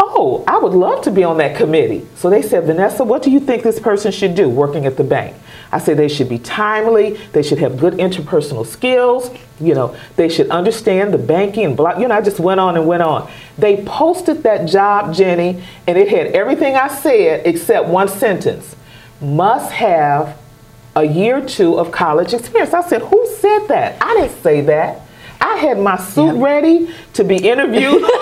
oh, 0.00 0.42
I 0.46 0.58
would 0.58 0.72
love 0.72 1.04
to 1.04 1.10
be 1.10 1.22
on 1.22 1.36
that 1.38 1.56
committee. 1.56 2.06
So 2.16 2.30
they 2.30 2.42
said, 2.42 2.64
Vanessa, 2.64 3.04
what 3.04 3.22
do 3.22 3.30
you 3.30 3.38
think 3.38 3.62
this 3.62 3.78
person 3.78 4.10
should 4.10 4.34
do 4.34 4.48
working 4.48 4.86
at 4.86 4.96
the 4.96 5.04
bank? 5.04 5.36
I 5.70 5.78
said 5.78 5.98
they 5.98 6.08
should 6.08 6.28
be 6.28 6.38
timely, 6.38 7.12
they 7.32 7.42
should 7.42 7.58
have 7.58 7.78
good 7.78 7.94
interpersonal 7.94 8.66
skills, 8.66 9.30
you 9.60 9.74
know, 9.74 9.94
they 10.16 10.28
should 10.28 10.50
understand 10.50 11.14
the 11.14 11.18
banking 11.18 11.64
and 11.64 11.76
block. 11.76 11.98
You 12.00 12.08
know, 12.08 12.14
I 12.16 12.22
just 12.22 12.40
went 12.40 12.58
on 12.58 12.76
and 12.76 12.86
went 12.86 13.02
on. 13.02 13.30
They 13.56 13.84
posted 13.84 14.42
that 14.42 14.66
job, 14.66 15.14
Jenny, 15.14 15.62
and 15.86 15.98
it 15.98 16.08
had 16.08 16.28
everything 16.28 16.74
I 16.74 16.88
said 16.88 17.46
except 17.46 17.86
one 17.86 18.08
sentence 18.08 18.74
must 19.20 19.70
have 19.72 20.38
a 20.96 21.04
year 21.04 21.38
or 21.38 21.46
two 21.46 21.78
of 21.78 21.92
college 21.92 22.32
experience. 22.34 22.74
I 22.74 22.82
said, 22.82 23.02
Who 23.02 23.26
said 23.38 23.66
that? 23.68 24.02
I 24.02 24.14
didn't 24.14 24.42
say 24.42 24.62
that. 24.62 25.02
I 25.40 25.56
had 25.56 25.78
my 25.78 25.96
suit 25.96 26.36
yeah. 26.36 26.42
ready 26.42 26.94
to 27.14 27.24
be 27.24 27.36
interviewed. 27.36 28.02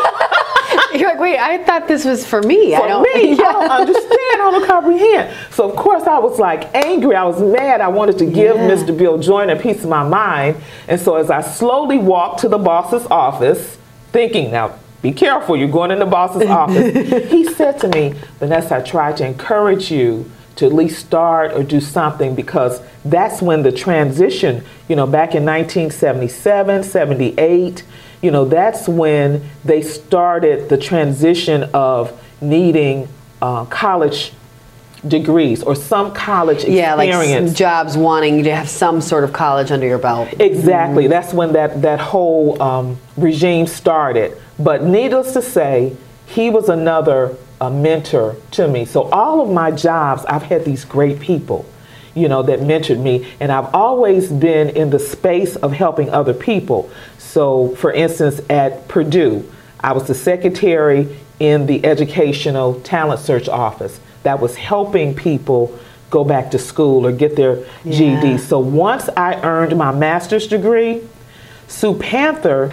You're 0.93 1.09
like, 1.09 1.19
wait, 1.19 1.39
I 1.39 1.63
thought 1.65 1.89
this 1.89 2.05
was 2.05 2.27
for 2.27 2.43
me. 2.43 2.75
For 2.75 2.83
I 2.83 2.89
don't, 2.89 3.15
me, 3.15 3.35
yeah. 3.35 3.43
I 3.49 3.53
don't 3.53 3.71
understand. 3.71 4.11
I 4.11 4.51
don't 4.51 4.67
comprehend. 4.67 5.37
So 5.51 5.69
of 5.69 5.77
course 5.77 6.05
I 6.05 6.19
was 6.19 6.39
like 6.39 6.75
angry. 6.75 7.15
I 7.15 7.25
was 7.25 7.41
mad. 7.41 7.81
I 7.81 7.89
wanted 7.89 8.19
to 8.19 8.27
give 8.27 8.57
yeah. 8.57 8.69
Mr. 8.69 8.97
Bill 8.97 9.19
Joyner 9.19 9.55
a 9.55 9.59
piece 9.59 9.83
of 9.85 9.91
my 9.91 10.07
mind. 10.07 10.57
And 10.87 11.01
so 11.01 11.17
as 11.17 11.31
I 11.31 11.43
slowly 11.43 11.99
walked 11.99 12.41
to 12.41 12.49
the 12.49 12.59
boss's 12.59 13.07
office, 13.07 13.77
thinking, 14.13 14.51
now 14.51 14.79
be 15.03 15.13
careful, 15.13 15.57
you're 15.57 15.69
going 15.69 15.91
in 15.91 15.99
the 15.99 16.07
boss's 16.07 16.43
office. 16.49 17.31
he 17.31 17.45
said 17.53 17.79
to 17.81 17.89
me, 17.89 18.15
Vanessa, 18.39 18.77
I 18.77 18.81
tried 18.83 19.17
to 19.19 19.27
encourage 19.27 19.91
you 19.91 20.31
to 20.57 20.67
at 20.67 20.73
least 20.73 20.99
start 20.99 21.53
or 21.53 21.63
do 21.63 21.81
something 21.81 22.35
because 22.35 22.81
that's 23.05 23.41
when 23.41 23.63
the 23.63 23.71
transition, 23.71 24.65
you 24.89 24.97
know, 24.97 25.07
back 25.07 25.37
in 25.37 25.45
1977, 25.45 26.83
78, 26.83 27.85
you 28.23 28.31
know, 28.31 28.45
that's 28.45 28.89
when 28.89 29.49
they 29.65 29.83
started 29.83 30.69
the 30.69 30.77
transition 30.77 31.65
of 31.75 32.19
needing 32.41 33.09
uh, 33.41 33.65
college 33.67 34.33
degrees 35.07 35.63
or 35.63 35.77
some 35.77 36.13
college 36.13 36.65
experience. 36.65 37.29
yeah, 37.29 37.41
like 37.41 37.55
jobs 37.55 37.97
wanting 37.97 38.39
you 38.39 38.45
to 38.45 38.55
have 38.55 38.69
some 38.69 39.01
sort 39.01 39.25
of 39.25 39.33
college 39.33 39.71
under 39.71 39.87
your 39.87 39.99
belt. 39.99 40.29
Exactly. 40.41 41.05
Mm-hmm. 41.05 41.11
That's 41.11 41.33
when 41.33 41.53
that, 41.53 41.83
that 41.83 42.01
whole 42.01 42.61
um, 42.61 42.99
regime 43.17 43.67
started. 43.67 44.37
But 44.59 44.83
needless 44.83 45.33
to 45.35 45.43
say, 45.43 45.97
he 46.27 46.51
was 46.51 46.69
another 46.69 47.37
uh, 47.61 47.71
mentor 47.71 48.37
to 48.53 48.69
me. 48.69 48.85
So 48.85 49.03
all 49.05 49.41
of 49.41 49.51
my 49.51 49.71
jobs, 49.71 50.25
I've 50.27 50.43
had 50.43 50.65
these 50.65 50.85
great 50.85 51.21
people, 51.21 51.65
you 52.15 52.29
know, 52.29 52.43
that 52.43 52.61
mentored 52.61 53.01
me. 53.01 53.33
And 53.41 53.53
I've 53.53 53.73
always 53.75 54.31
been 54.31 54.71
in 54.71 54.91
the 54.91 54.99
space 54.99 55.57
of 55.57 55.73
helping 55.73 56.11
other 56.11 56.35
people. 56.35 56.91
So, 57.39 57.69
for 57.77 57.93
instance, 57.93 58.41
at 58.51 58.89
Purdue, 58.89 59.49
I 59.79 59.93
was 59.93 60.09
the 60.09 60.15
secretary 60.17 61.17
in 61.39 61.67
the 61.67 61.87
Educational 61.87 62.81
Talent 62.81 63.21
Search 63.21 63.49
Office 63.49 64.01
that 64.25 64.41
was 64.41 64.57
helping 64.57 65.15
people 65.15 65.79
go 66.11 66.25
back 66.25 66.51
to 66.51 66.59
school 66.59 67.07
or 67.07 67.13
get 67.13 67.37
their 67.37 67.65
yeah. 67.85 68.21
GED. 68.21 68.39
So 68.39 68.59
once 68.59 69.09
I 69.17 69.41
earned 69.43 69.79
my 69.79 69.93
master's 69.93 70.49
degree, 70.49 71.01
Sue 71.69 71.95
Panther 71.95 72.73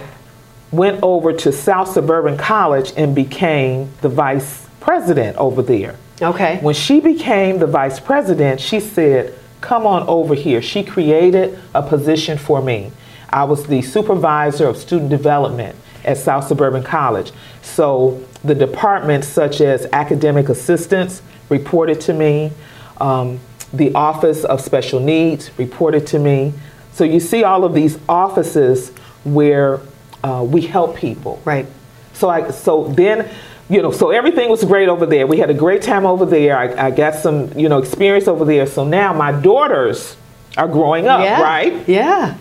went 0.72 1.00
over 1.00 1.32
to 1.32 1.52
South 1.52 1.92
Suburban 1.92 2.36
College 2.36 2.92
and 2.96 3.14
became 3.14 3.92
the 4.00 4.08
vice 4.08 4.66
president 4.80 5.36
over 5.36 5.62
there. 5.62 5.94
Okay. 6.20 6.58
When 6.60 6.74
she 6.74 6.98
became 6.98 7.60
the 7.60 7.68
vice 7.68 8.00
president, 8.00 8.60
she 8.60 8.80
said, 8.80 9.32
Come 9.60 9.86
on 9.86 10.02
over 10.08 10.34
here. 10.34 10.60
She 10.60 10.82
created 10.82 11.56
a 11.72 11.84
position 11.84 12.36
for 12.36 12.60
me. 12.60 12.90
I 13.36 13.44
was 13.44 13.66
the 13.66 13.82
supervisor 13.82 14.66
of 14.66 14.78
student 14.78 15.10
development 15.10 15.76
at 16.06 16.16
South 16.16 16.46
Suburban 16.46 16.82
College. 16.82 17.32
So 17.60 18.26
the 18.42 18.54
departments 18.54 19.28
such 19.28 19.60
as 19.60 19.86
academic 19.92 20.48
assistance 20.48 21.20
reported 21.50 22.00
to 22.02 22.14
me, 22.14 22.50
um, 22.98 23.38
the 23.74 23.92
Office 23.92 24.44
of 24.44 24.62
Special 24.62 25.00
Needs 25.00 25.50
reported 25.58 26.06
to 26.08 26.18
me. 26.18 26.54
So 26.92 27.04
you 27.04 27.20
see 27.20 27.44
all 27.44 27.64
of 27.64 27.74
these 27.74 27.98
offices 28.08 28.88
where 29.24 29.80
uh, 30.24 30.42
we 30.42 30.62
help 30.62 30.96
people. 30.96 31.42
Right. 31.44 31.66
So 32.14 32.30
I 32.30 32.50
so 32.50 32.84
then 32.84 33.28
you 33.68 33.82
know 33.82 33.90
so 33.90 34.12
everything 34.12 34.48
was 34.48 34.64
great 34.64 34.88
over 34.88 35.04
there. 35.04 35.26
We 35.26 35.36
had 35.36 35.50
a 35.50 35.54
great 35.54 35.82
time 35.82 36.06
over 36.06 36.24
there. 36.24 36.56
I, 36.56 36.86
I 36.86 36.90
got 36.90 37.14
some 37.14 37.52
you 37.52 37.68
know 37.68 37.76
experience 37.76 38.28
over 38.28 38.46
there. 38.46 38.66
So 38.66 38.82
now 38.82 39.12
my 39.12 39.32
daughters 39.32 40.16
are 40.56 40.68
growing 40.68 41.06
up, 41.06 41.20
yeah. 41.20 41.42
right? 41.42 41.86
Yeah 41.86 42.38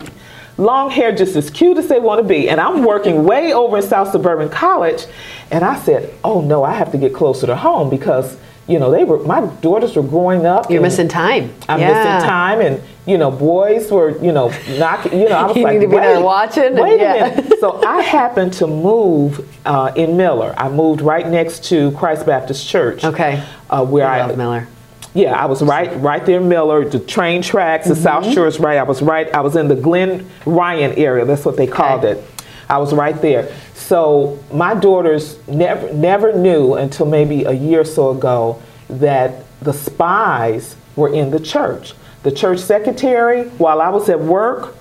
long 0.57 0.89
hair 0.89 1.11
just 1.13 1.35
as 1.35 1.49
cute 1.49 1.77
as 1.77 1.87
they 1.87 1.99
want 1.99 2.21
to 2.21 2.27
be. 2.27 2.49
And 2.49 2.59
I'm 2.61 2.83
working 2.83 3.23
way 3.25 3.53
over 3.53 3.77
in 3.77 3.83
South 3.83 4.11
Suburban 4.11 4.49
College. 4.49 5.05
And 5.51 5.63
I 5.63 5.77
said, 5.79 6.13
oh 6.23 6.41
no, 6.41 6.63
I 6.63 6.73
have 6.73 6.91
to 6.93 6.97
get 6.97 7.13
closer 7.13 7.47
to 7.47 7.55
home 7.55 7.89
because 7.89 8.37
you 8.67 8.79
know, 8.79 8.89
they 8.89 9.03
were 9.03 9.19
my 9.19 9.45
daughters 9.61 9.95
were 9.95 10.01
growing 10.01 10.47
up. 10.47 10.71
You're 10.71 10.81
missing 10.81 11.07
time. 11.07 11.53
I'm 11.69 11.79
Yeah. 11.79 11.89
missing 11.89 12.27
time, 12.27 12.61
and 12.61 12.81
you 13.05 13.15
know, 13.15 13.29
boys 13.29 13.91
were 13.91 14.17
you 14.23 14.31
know 14.31 14.51
knocking. 14.79 15.19
You 15.19 15.29
know, 15.29 15.35
I 15.35 15.43
was 15.47 15.55
You 15.55 15.63
like, 15.65 15.73
need 15.75 15.81
to 15.81 15.87
be 15.87 15.97
there 15.97 16.15
wait, 16.17 16.23
watching, 16.23 16.75
Wait 16.75 16.99
yeah. 16.99 17.13
a 17.25 17.35
minute. 17.35 17.53
So 17.59 17.83
I 17.85 18.01
happened 18.01 18.53
to 18.53 18.65
move 18.65 19.47
uh, 19.67 19.91
in 19.95 20.17
Miller. 20.17 20.55
I 20.57 20.69
moved 20.69 21.01
right 21.01 21.27
next 21.27 21.63
to 21.65 21.91
Christ 21.91 22.25
Baptist 22.25 22.67
Church. 22.67 23.03
Okay. 23.03 23.43
Uh, 23.69 23.85
where 23.85 24.07
I 24.07 24.21
I, 24.21 24.25
love 24.25 24.35
Miller. 24.37 24.67
Yeah, 25.15 25.33
I 25.33 25.45
was 25.47 25.63
right, 25.63 25.99
right 26.01 26.23
there 26.25 26.39
in 26.39 26.47
Miller. 26.49 26.87
The 26.87 26.99
train 26.99 27.41
tracks, 27.41 27.87
the 27.87 27.93
Mm-hmm. 27.95 28.03
South 28.03 28.31
Shore 28.33 28.45
is 28.47 28.59
right. 28.59 28.77
I 28.77 28.83
was 28.83 29.01
right. 29.01 29.33
I 29.33 29.41
was 29.41 29.55
in 29.55 29.67
the 29.67 29.75
Glen 29.75 30.29
Ryan 30.45 30.91
area. 30.93 31.25
That's 31.25 31.45
what 31.45 31.57
they 31.57 31.65
called 31.67 32.05
Okay. 32.05 32.19
it. 32.19 32.31
I 32.69 32.77
was 32.79 32.93
right 32.93 33.19
there. 33.21 33.51
So 33.73 34.37
my 34.51 34.73
daughters 34.75 35.39
never, 35.47 35.91
never 35.93 36.33
knew 36.37 36.73
until 36.75 37.05
maybe 37.05 37.43
a 37.45 37.51
year 37.53 37.81
or 37.81 37.85
so 37.85 38.09
ago 38.11 38.61
that 38.89 39.43
the 39.61 39.73
spies 39.73 40.75
were 40.95 41.13
in 41.13 41.31
the 41.31 41.39
church. 41.39 41.93
The 42.23 42.31
church 42.31 42.59
secretary, 42.59 43.43
while 43.57 43.81
I 43.81 43.89
was 43.89 44.09
at 44.09 44.19
work, 44.19 44.75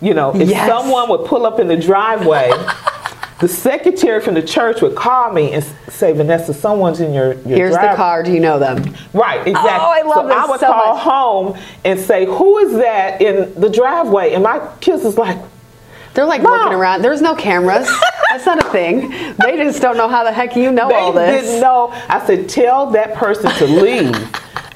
you 0.00 0.14
know, 0.14 0.34
if 0.34 0.48
Yes. 0.48 0.68
someone 0.68 1.08
would 1.10 1.26
pull 1.26 1.46
up 1.46 1.58
in 1.60 1.66
the 1.68 1.76
driveway. 1.76 2.52
The 3.40 3.48
secretary 3.48 4.20
from 4.20 4.34
the 4.34 4.42
church 4.42 4.82
would 4.82 4.94
call 4.94 5.32
me 5.32 5.50
and 5.52 5.64
say, 5.92 6.12
Vanessa, 6.12 6.52
someone's 6.54 7.00
in 7.00 7.12
your, 7.12 7.34
your 7.34 7.56
Here's 7.58 7.72
the 7.74 7.78
driveway." 7.80 7.96
car. 7.96 8.22
Do 8.22 8.32
you 8.32 8.40
know 8.40 8.58
them? 8.58 8.78
Right, 9.12 9.46
exactly. 9.46 9.70
Oh, 9.70 9.90
I 9.92 10.02
love 10.02 10.14
so 10.16 10.26
this 10.28 10.36
I 10.36 10.46
would 10.50 10.60
so 10.60 10.66
call 10.66 10.94
much. 10.94 11.02
home 11.04 11.58
and 11.84 12.00
say, 12.00 12.24
"Who 12.26 12.58
is 12.58 12.72
that 12.74 13.20
in 13.20 13.54
the 13.60 13.68
driveway?" 13.68 14.32
And 14.32 14.42
my 14.42 14.60
kids 14.80 15.04
is 15.04 15.16
like, 15.18 15.38
They're 16.14 16.24
like 16.26 16.42
Mom. 16.42 16.52
looking 16.52 16.72
around. 16.74 17.02
There's 17.02 17.22
no 17.22 17.34
cameras. 17.34 17.88
That's 18.30 18.46
not 18.46 18.64
a 18.64 18.68
thing. 18.70 19.10
They 19.10 19.56
just 19.58 19.80
don't 19.82 19.96
know 19.96 20.08
how 20.08 20.24
the 20.24 20.32
heck 20.32 20.56
you 20.56 20.72
know 20.72 20.88
they 20.88 20.94
all 20.94 21.12
this. 21.12 21.30
They 21.42 21.46
didn't 21.46 21.60
know. 21.60 21.90
I 22.08 22.24
said, 22.26 22.48
"Tell 22.48 22.86
that 22.92 23.14
person 23.14 23.50
to 23.52 23.66
leave." 23.82 24.14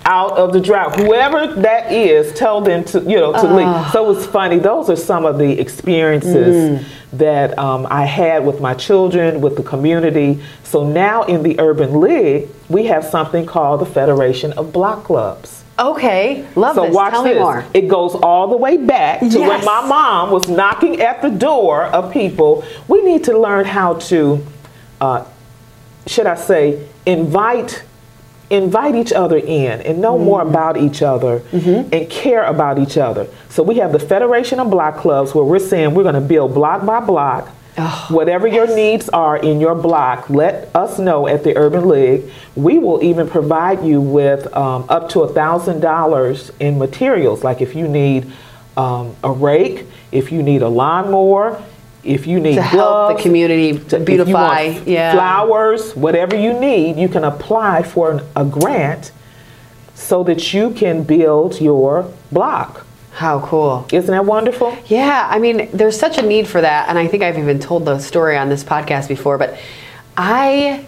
Out 0.09 0.37
of 0.39 0.53
the 0.53 0.61
drive, 0.61 0.95
whoever 0.95 1.49
that 1.63 1.91
is, 1.91 2.33
tell 2.35 2.61
them 2.61 2.85
to 2.85 3.01
you 3.01 3.17
know 3.17 3.33
to 3.33 3.39
Ah. 3.39 3.55
leave. 3.83 3.93
So 3.93 4.13
it's 4.13 4.25
funny. 4.25 4.61
Those 4.61 4.89
are 4.89 4.95
some 4.95 5.25
of 5.27 5.37
the 5.37 5.59
experiences 5.59 6.81
Mm. 6.81 6.85
That 7.19 7.59
um, 7.59 7.87
I 7.91 8.05
had 8.05 8.45
with 8.45 8.61
my 8.61 8.75
children, 8.75 9.41
with 9.41 9.57
the 9.57 9.63
community. 9.63 10.43
So 10.65 10.87
now 10.89 11.23
in 11.25 11.43
the 11.43 11.59
Urban 11.61 12.01
League, 12.01 12.49
we 12.69 12.87
have 12.87 13.05
something 13.05 13.47
called 13.47 13.81
the 13.81 13.87
Federation 13.87 14.53
of 14.55 14.73
Block 14.73 15.05
Clubs. 15.05 15.63
Okay, 15.79 16.47
love 16.55 16.75
So 16.75 16.87
this. 16.87 16.95
watch 16.95 17.13
Tell 17.13 17.23
this. 17.25 17.35
me 17.35 17.39
more. 17.39 17.65
It 17.75 17.87
goes 17.89 18.15
all 18.15 18.49
the 18.49 18.57
way 18.57 18.79
back 18.79 19.21
to 19.21 19.41
when 19.41 19.63
my 19.65 19.87
mom 19.87 20.31
was 20.31 20.49
knocking 20.49 21.01
at 21.03 21.21
the 21.21 21.29
door 21.29 21.85
of 21.85 22.13
people. 22.13 22.65
We 22.89 23.03
need 23.03 23.25
to 23.25 23.39
learn 23.39 23.67
how 23.67 23.95
to, 23.95 24.45
uh, 25.03 25.27
should 26.07 26.27
I 26.27 26.37
say, 26.37 26.87
invite 27.05 27.85
invite 28.51 28.95
each 28.95 29.13
other 29.13 29.37
in 29.39 29.81
and 29.83 30.01
know 30.01 30.19
more 30.19 30.41
Mm-hmm. 30.41 30.51
about 30.51 30.77
each 30.77 31.03
other 31.03 31.43
and 31.53 32.09
care 32.11 32.45
about 32.45 32.79
each 32.79 32.97
other. 32.97 33.27
So 33.49 33.63
we 33.63 33.77
have 33.77 33.93
the 33.93 33.99
Federation 33.99 34.61
of 34.61 34.71
Block 34.71 34.97
Clubs 34.99 35.35
where 35.35 35.45
we're 35.45 35.59
saying 35.59 35.95
we're 35.95 36.03
going 36.05 36.15
to 36.15 36.21
build 36.21 36.55
block 36.55 36.85
by 36.87 37.01
block. 37.01 37.49
Whatever 38.09 38.47
your 38.47 38.67
needs 38.75 39.09
are 39.11 39.37
in 39.37 39.61
your 39.61 39.75
block, 39.75 40.31
let 40.31 40.75
us 40.75 40.99
know 40.99 41.27
at 41.27 41.45
the 41.45 41.57
Urban 41.59 41.89
League. 41.89 42.23
We 42.55 42.79
will 42.79 43.03
even 43.03 43.29
provide 43.29 43.85
you 43.85 44.01
with 44.01 44.47
um, 44.57 44.87
up 44.89 45.11
to 45.11 45.21
a 45.21 45.29
thousand 45.33 45.81
dollars 45.81 46.51
in 46.59 46.79
materials. 46.79 47.45
Like 47.45 47.61
if 47.61 47.75
you 47.75 47.87
need 47.89 48.33
um, 48.79 49.15
a 49.23 49.31
rake, 49.31 49.87
if 50.13 50.33
you 50.33 50.43
need 50.43 50.63
a 50.63 50.69
lawnmower, 50.69 51.63
if 52.07 52.27
you 52.27 52.39
need 52.41 52.55
To 52.57 52.63
help 52.63 52.73
the 52.73 53.15
gloves, 53.15 53.23
community 53.23 53.79
to- 53.91 53.99
beautify, 54.01 54.81
yeah. 54.87 55.13
flowers, 55.13 55.95
whatever 55.97 56.37
you 56.37 56.53
need, 56.59 56.97
you 56.97 57.09
can 57.09 57.25
apply 57.25 57.83
for 57.83 58.13
an, 58.13 58.21
a 58.37 58.45
grant 58.45 59.13
so 59.95 60.23
that 60.25 60.53
you 60.55 60.71
can 60.71 61.03
build 61.03 61.61
your 61.61 62.11
block. 62.31 62.87
How 63.13 63.41
cool. 63.41 63.87
Isn't 63.93 64.11
that 64.11 64.27
wonderful? 64.27 64.77
Yeah, 64.87 65.27
I 65.31 65.39
mean, 65.39 65.71
there's 65.73 65.99
such 65.99 66.19
a 66.19 66.23
need 66.23 66.47
for 66.47 66.61
that, 66.61 66.89
and 66.89 66.99
I 66.99 67.07
think 67.07 67.23
I've 67.23 67.39
even 67.39 67.59
told 67.59 67.87
the 67.87 67.99
story 67.99 68.37
on 68.37 68.49
this 68.51 68.63
podcast 68.63 69.09
before, 69.09 69.39
but 69.39 69.59
I 70.17 70.85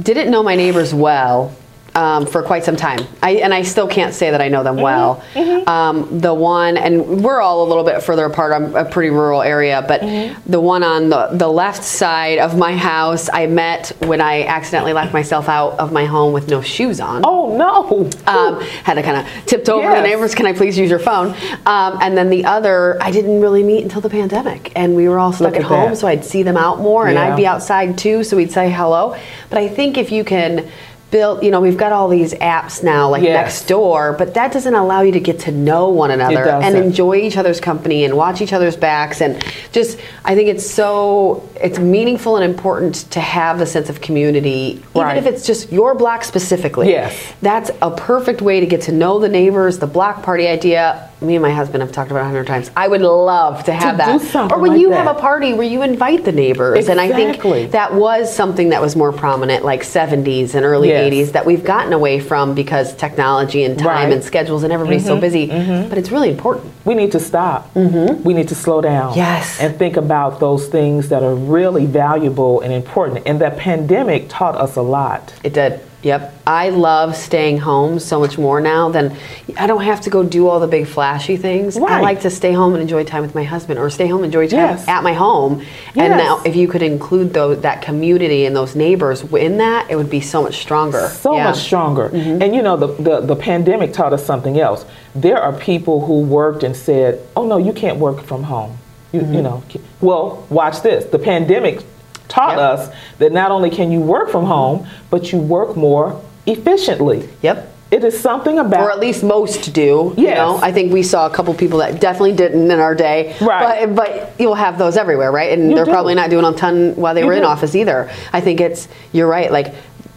didn't 0.00 0.30
know 0.30 0.42
my 0.42 0.56
neighbors 0.56 0.92
well. 0.92 1.54
Um, 1.96 2.26
for 2.26 2.42
quite 2.42 2.64
some 2.64 2.74
time, 2.74 2.98
I, 3.22 3.34
and 3.36 3.54
I 3.54 3.62
still 3.62 3.86
can't 3.86 4.12
say 4.12 4.32
that 4.32 4.40
I 4.40 4.48
know 4.48 4.64
them 4.64 4.78
well. 4.78 5.22
Um, 5.68 6.18
the 6.18 6.34
one, 6.34 6.76
and 6.76 7.22
we're 7.22 7.40
all 7.40 7.62
a 7.64 7.68
little 7.68 7.84
bit 7.84 8.02
further 8.02 8.24
apart. 8.24 8.52
I'm 8.52 8.74
a 8.74 8.84
pretty 8.84 9.10
rural 9.10 9.42
area, 9.42 9.84
but 9.86 10.00
the 10.44 10.60
one 10.60 10.82
on 10.82 11.08
the, 11.08 11.28
the 11.32 11.46
left 11.46 11.84
side 11.84 12.38
of 12.40 12.58
my 12.58 12.76
house, 12.76 13.30
I 13.32 13.46
met 13.46 13.92
when 14.00 14.20
I 14.20 14.42
accidentally 14.42 14.92
locked 14.92 15.12
myself 15.12 15.48
out 15.48 15.78
of 15.78 15.92
my 15.92 16.04
home 16.04 16.32
with 16.32 16.48
no 16.48 16.60
shoes 16.62 16.98
on 16.98 17.22
Oh 17.24 17.56
no! 17.56 18.10
um, 18.26 18.60
had 18.82 18.94
to 18.94 19.02
kind 19.04 19.24
of 19.24 19.46
tipped 19.46 19.68
over 19.68 19.82
Yes. 19.82 19.96
the 20.02 20.02
neighbors. 20.08 20.34
Can 20.34 20.46
I 20.46 20.52
please 20.52 20.76
use 20.76 20.90
your 20.90 20.98
phone? 20.98 21.28
Um, 21.64 21.98
and 22.02 22.16
then 22.18 22.28
the 22.28 22.44
other, 22.44 22.98
I 23.00 23.12
didn't 23.12 23.40
really 23.40 23.62
meet 23.62 23.84
until 23.84 24.00
the 24.00 24.10
pandemic, 24.10 24.72
and 24.74 24.96
we 24.96 25.08
were 25.08 25.20
all 25.20 25.32
stuck 25.32 25.52
Look 25.52 25.60
at, 25.60 25.60
at 25.60 25.68
home, 25.68 25.94
so 25.94 26.08
I'd 26.08 26.24
see 26.24 26.42
them 26.42 26.56
out 26.56 26.80
more, 26.80 27.06
and 27.06 27.14
Yeah. 27.14 27.28
I'd 27.32 27.36
be 27.36 27.46
outside 27.46 27.96
too, 27.96 28.24
so 28.24 28.36
we'd 28.36 28.50
say 28.50 28.68
hello. 28.68 29.16
But 29.48 29.58
I 29.58 29.68
think 29.68 29.96
if 29.96 30.10
you 30.10 30.24
can. 30.24 30.68
Build, 31.14 31.44
you 31.44 31.52
know, 31.52 31.60
we've 31.60 31.76
got 31.76 31.92
all 31.92 32.08
these 32.08 32.34
apps 32.34 32.82
now, 32.82 33.08
like 33.08 33.22
Yes. 33.22 33.62
Nextdoor, 33.62 34.18
but 34.18 34.34
that 34.34 34.52
doesn't 34.52 34.74
allow 34.74 35.02
you 35.02 35.12
to 35.12 35.20
get 35.20 35.38
to 35.40 35.52
know 35.52 35.88
one 35.88 36.10
another 36.10 36.48
and 36.48 36.76
enjoy 36.76 37.18
each 37.18 37.36
other's 37.36 37.60
company 37.60 38.04
and 38.04 38.16
watch 38.16 38.40
each 38.40 38.52
other's 38.52 38.74
backs. 38.76 39.20
And 39.20 39.40
just, 39.70 39.96
I 40.24 40.34
think 40.34 40.48
it's 40.48 40.68
so, 40.68 41.48
it's 41.54 41.78
meaningful 41.78 42.34
and 42.34 42.44
important 42.44 42.96
to 43.12 43.20
have 43.20 43.60
the 43.60 43.66
sense 43.66 43.88
of 43.88 44.00
community, 44.00 44.82
even 44.90 45.02
Right. 45.02 45.16
if 45.16 45.26
it's 45.26 45.46
just 45.46 45.70
your 45.70 45.94
block 45.94 46.24
specifically. 46.24 46.90
Yes. 46.90 47.16
That's 47.40 47.70
a 47.80 47.92
perfect 47.92 48.42
way 48.42 48.58
to 48.58 48.66
get 48.66 48.82
to 48.82 48.92
know 48.92 49.20
the 49.20 49.28
neighbors, 49.28 49.78
the 49.78 49.86
block 49.86 50.24
party 50.24 50.48
idea. 50.48 51.10
Me 51.24 51.36
and 51.36 51.42
my 51.42 51.50
husband 51.50 51.82
have 51.82 51.90
talked 51.92 52.10
about 52.10 52.20
a 52.22 52.24
hundred 52.24 52.46
times. 52.46 52.70
I 52.76 52.86
would 52.88 53.00
love 53.00 53.64
to 53.64 53.72
have 53.72 53.96
do 53.96 54.18
that. 54.28 54.52
or 54.52 54.58
when 54.58 54.72
like 54.72 54.80
you 54.80 54.90
that. 54.90 55.06
have 55.06 55.16
a 55.16 55.18
party 55.20 55.54
where 55.54 55.66
you 55.66 55.82
invite 55.82 56.24
the 56.24 56.32
neighbors. 56.32 56.88
And 56.88 57.00
I 57.00 57.08
think 57.12 57.70
that 57.72 57.94
was 57.94 58.34
something 58.34 58.68
that 58.70 58.80
was 58.82 58.94
more 58.96 59.12
prominent 59.12 59.64
like 59.64 59.82
70s 59.82 60.54
and 60.54 60.64
early 60.64 60.88
Yes. 60.88 61.12
80s 61.12 61.32
that 61.32 61.46
we've 61.46 61.64
gotten 61.64 61.92
away 61.92 62.20
from 62.20 62.54
because 62.54 62.94
technology 62.94 63.64
and 63.64 63.78
time 63.78 63.86
Right. 63.88 64.02
Mm-hmm. 64.04 64.12
and 64.12 64.24
schedules 64.24 64.62
and 64.64 64.72
everybody's 64.72 65.04
so 65.06 65.18
busy. 65.18 65.46
But 65.46 65.96
it's 65.98 66.10
really 66.10 66.30
important. 66.30 66.72
We 66.84 66.94
need 66.94 67.12
to 67.12 67.20
stop. 67.20 67.74
We 67.74 68.34
need 68.34 68.48
to 68.48 68.54
slow 68.54 68.80
down. 68.80 69.10
Mm-hmm. 69.10 69.18
Yes. 69.18 69.60
And 69.60 69.76
think 69.78 69.96
about 69.96 70.40
those 70.40 70.68
things 70.68 71.08
that 71.08 71.22
are 71.22 71.34
really 71.34 71.86
valuable 71.86 72.60
and 72.60 72.72
important. 72.72 73.22
And 73.26 73.40
that 73.40 73.56
pandemic 73.58 74.26
taught 74.28 74.56
us 74.56 74.76
a 74.76 74.82
lot. 74.82 75.32
It 75.42 75.52
did. 75.54 75.80
Yep. 76.04 76.34
I 76.46 76.68
love 76.68 77.16
staying 77.16 77.58
home 77.58 77.98
so 77.98 78.20
much 78.20 78.36
more 78.38 78.60
now 78.60 78.90
than 78.90 79.16
I 79.56 79.66
don't 79.66 79.82
have 79.82 80.02
to 80.02 80.10
go 80.10 80.22
do 80.22 80.48
all 80.48 80.60
the 80.60 80.66
big 80.68 80.86
flashy 80.86 81.36
things. 81.38 81.76
I 81.78 82.00
like 82.00 82.20
to 82.20 82.30
stay 82.30 82.52
home 82.52 82.74
and 82.74 82.82
enjoy 82.82 83.04
time 83.04 83.22
with 83.22 83.34
my 83.34 83.42
husband 83.42 83.78
or 83.80 83.88
stay 83.90 84.06
home 84.06 84.18
and 84.22 84.26
enjoy 84.26 84.46
time 84.48 84.58
Yes. 84.76 84.86
at 84.86 85.02
my 85.02 85.14
home. 85.14 85.64
And 85.96 86.12
now 86.12 86.42
if 86.44 86.56
you 86.56 86.68
could 86.68 86.82
include 86.82 87.32
those, 87.32 87.60
that 87.62 87.80
community 87.82 88.44
and 88.44 88.54
those 88.54 88.76
neighbors 88.76 89.22
in 89.32 89.56
that, 89.58 89.90
it 89.90 89.96
would 89.96 90.10
be 90.10 90.20
so 90.20 90.42
much 90.42 90.58
stronger. 90.60 91.08
So 91.08 91.32
Yeah. 91.32 91.38
Mm-hmm. 91.38 91.50
much 91.50 91.58
stronger. 91.62 92.06
And 92.14 92.54
you 92.54 92.62
know, 92.62 92.76
the, 92.76 92.88
the, 93.02 93.20
the 93.20 93.36
pandemic 93.36 93.92
taught 93.94 94.12
us 94.12 94.24
something 94.26 94.60
else. 94.60 94.84
There 95.14 95.40
are 95.40 95.52
people 95.54 96.04
who 96.06 96.20
worked 96.20 96.62
and 96.64 96.76
said, 96.76 97.26
oh 97.34 97.46
no, 97.46 97.56
you 97.56 97.72
can't 97.72 97.98
work 97.98 98.22
from 98.22 98.42
home. 98.44 98.76
You, 99.12 99.20
Mm-hmm. 99.20 99.34
you 99.34 99.42
know, 99.42 99.62
well, 100.00 100.44
watch 100.50 100.82
this. 100.82 101.04
The 101.06 101.18
pandemic 101.20 101.80
taught 102.28 102.56
Yep. 102.56 102.58
us 102.58 102.88
that 103.18 103.32
not 103.32 103.50
only 103.50 103.70
can 103.70 103.90
you 103.90 104.00
work 104.00 104.30
from 104.30 104.46
home, 104.46 104.86
but 105.10 105.32
you 105.32 105.38
work 105.38 105.76
more 105.76 106.20
efficiently. 106.46 107.28
Yep. 107.42 107.70
It 107.90 108.02
is 108.02 108.18
something 108.18 108.58
about 108.58 108.80
Or 108.80 108.90
at 108.90 108.98
least 108.98 109.22
most 109.22 109.72
do. 109.72 110.14
You 110.16 110.30
know, 110.34 110.58
I 110.60 110.72
think 110.72 110.92
we 110.92 111.02
saw 111.04 111.26
a 111.26 111.30
couple 111.30 111.54
people 111.54 111.78
that 111.78 112.00
definitely 112.00 112.32
didn't 112.32 112.68
in 112.68 112.80
our 112.80 112.94
day. 112.94 113.36
Right. 113.40 113.86
But 113.86 113.94
but 113.94 114.32
you'll 114.40 114.56
have 114.56 114.78
those 114.78 114.96
everywhere, 114.96 115.30
right? 115.30 115.52
And 115.56 115.68
You 115.70 115.76
they're 115.76 115.84
do. 115.84 115.92
probably 115.92 116.14
not 116.16 116.28
doing 116.28 116.44
a 116.44 116.52
ton 116.52 116.94
while 116.96 117.14
they 117.14 117.20
You 117.20 117.28
were 117.28 117.34
in 117.34 117.44
office 117.44 117.74
either. 117.76 118.10
I 118.32 118.40
think 118.40 118.60
it's 118.60 118.88
you're 119.12 119.28
right. 119.28 119.52
Like 119.52 119.74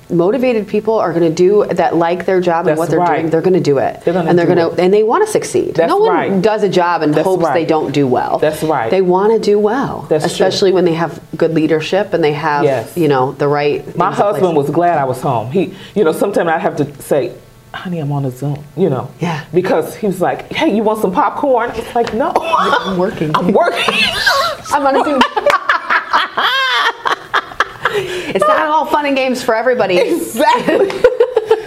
motivated 0.10 0.68
people 0.68 0.98
are 0.98 1.12
going 1.14 1.28
to 1.28 1.34
do 1.36 1.66
that 1.74 1.96
like 1.96 2.26
their 2.26 2.40
job 2.42 2.68
and 2.68 2.78
what 2.78 2.90
they're 2.90 3.00
right. 3.00 3.18
doing 3.20 3.30
they're 3.30 3.42
going 3.42 3.54
to 3.54 3.60
do 3.60 3.78
it 3.78 4.02
They're 4.06 4.14
gonna 4.14 4.30
and 4.30 4.40
they're 4.40 4.46
going 4.46 4.58
to 4.58 4.82
and 4.82 4.94
they 4.94 5.04
want 5.04 5.26
to 5.26 5.32
succeed 5.32 5.76
That's 5.76 5.90
no 5.90 5.98
one 5.98 6.14
right. 6.14 6.42
does 6.42 6.64
a 6.64 6.70
job 6.70 7.02
and 7.02 7.14
That's 7.14 7.26
hopes 7.26 7.44
right. 7.44 7.54
they 7.54 7.66
don't 7.66 7.92
do 7.92 8.08
well 8.08 8.40
That's 8.40 8.64
right. 8.64 8.90
they 8.90 9.02
want 9.02 9.34
to 9.34 9.40
do 9.40 9.60
well 9.60 10.06
That's 10.10 10.24
true. 10.24 10.32
especially 10.32 10.72
when 10.72 10.86
they 10.86 10.94
have 10.94 11.22
good 11.36 11.54
leadership 11.54 12.14
and 12.14 12.24
they 12.24 12.34
have 12.34 12.64
Yes. 12.64 12.96
you 12.96 13.08
know 13.10 13.34
the 13.34 13.48
right 13.48 13.80
My 13.80 13.84
things 13.86 13.98
in 13.98 13.98
place. 13.98 14.18
husband 14.18 14.56
was 14.58 14.70
glad 14.70 14.98
I 14.98 15.04
was 15.06 15.20
home. 15.22 15.52
He, 15.52 15.74
you 15.96 16.04
know, 16.04 16.12
sometimes 16.14 16.50
I 16.50 16.58
have 16.58 16.76
to 16.78 17.02
say, 17.02 17.34
honey, 17.74 18.00
I'm 18.00 18.12
on 18.12 18.26
a 18.26 18.32
Zoom, 18.32 18.64
you 18.76 18.90
know. 18.90 19.12
Yeah. 19.20 19.46
Because 19.54 19.96
he 19.96 20.08
was 20.08 20.22
like, 20.22 20.52
hey, 20.54 20.74
you 20.76 20.84
want 20.84 21.02
some 21.02 21.12
popcorn? 21.12 21.72
I 21.72 21.78
was 21.80 21.96
like, 21.96 22.14
no. 22.14 22.32
I'm 22.36 22.98
working 22.98 23.32
I'm 23.36 23.52
working. 23.52 23.84
I'm 24.74 24.86
on 24.86 24.96
a 24.96 25.04
Zoom. 25.04 25.22
it's 27.94 28.48
not 28.48 28.68
all 28.68 28.86
fun 28.86 29.06
and 29.06 29.16
games 29.16 29.44
for 29.44 29.56
everybody. 29.56 29.98
exactly. 29.98 30.90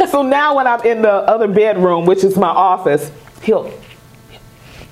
so 0.09 0.23
now 0.23 0.57
when 0.57 0.67
I'm 0.67 0.81
in 0.85 1.03
the 1.03 1.13
other 1.13 1.49
bedroom, 1.49 2.05
which 2.07 2.25
is 2.25 2.37
my 2.37 2.49
office, 2.49 3.11
he'll, 3.43 3.73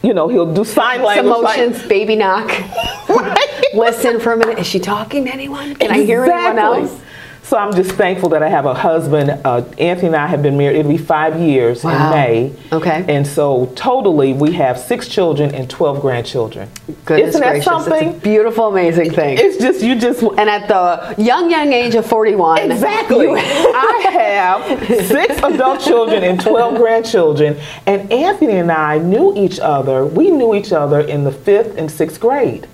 you 0.03 0.15
know, 0.15 0.29
he'll 0.29 0.53
do 0.53 0.65
sign 0.65 0.97
Some 0.99 1.07
language. 1.07 1.43
like- 1.43 1.59
motions, 1.59 1.87
baby 1.89 2.17
knock. 2.17 2.51
Right. 3.09 3.65
Listen 3.73 4.21
for 4.21 4.35
a 4.35 4.37
minute. 4.37 4.59
Is 4.59 4.67
she 4.67 4.79
talking 4.79 5.25
to 5.25 5.33
anyone? 5.33 5.75
Can 5.77 5.91
I 5.91 6.03
hear 6.05 6.25
anyone 6.25 6.59
else? 6.59 7.01
So 7.49 7.57
I'm 7.57 7.73
just 7.73 7.93
thankful 7.93 8.29
that 8.29 8.43
I 8.43 8.49
have 8.51 8.67
a 8.67 8.75
husband. 8.75 9.31
Uh, 9.43 9.63
Anthony 9.79 10.09
and 10.09 10.17
I 10.17 10.27
have 10.27 10.43
been 10.43 10.59
married. 10.59 10.81
It'll 10.81 10.93
be 10.93 10.99
five 10.99 11.41
years 11.41 11.83
Wow. 11.83 11.93
in 12.05 12.11
May. 12.11 12.53
Okay. 12.73 13.07
And 13.09 13.27
so 13.27 13.73
totally, 13.75 14.35
we 14.35 14.53
have 14.53 14.79
six 14.79 15.09
children 15.09 15.55
and 15.55 15.71
12 15.71 16.03
grandchildren. 16.03 16.69
Goodness 17.07 17.31
Isn't 17.31 17.41
that 17.41 17.51
gracious, 17.53 17.65
something? 17.65 18.09
It's 18.09 18.19
a 18.19 18.21
beautiful, 18.21 18.67
amazing 18.69 19.13
thing. 19.13 19.39
It's 19.41 19.57
just 19.57 19.83
you 19.83 19.99
just 19.99 20.23
and 20.23 20.51
at 20.51 20.69
the 20.69 21.15
young, 21.23 21.51
young 21.51 21.73
age 21.73 21.95
of 21.95 22.05
41. 22.05 22.71
Exactly. 22.71 23.25
you- 23.25 23.37
I 23.39 24.09
have 24.13 25.07
six 25.07 25.39
adult 25.43 25.81
children 25.81 26.23
and 26.25 26.39
12 26.39 26.75
grandchildren. 26.77 27.57
And 27.87 28.13
Anthony 28.13 28.57
and 28.59 28.71
I 28.71 28.99
knew 28.99 29.35
each 29.35 29.59
other. 29.59 30.05
We 30.05 30.31
knew 30.31 30.55
each 30.55 30.71
other 30.75 31.01
in 31.01 31.25
the 31.25 31.33
fifth 31.33 31.79
and 31.79 31.91
sixth 31.91 32.21
grade. 32.21 32.67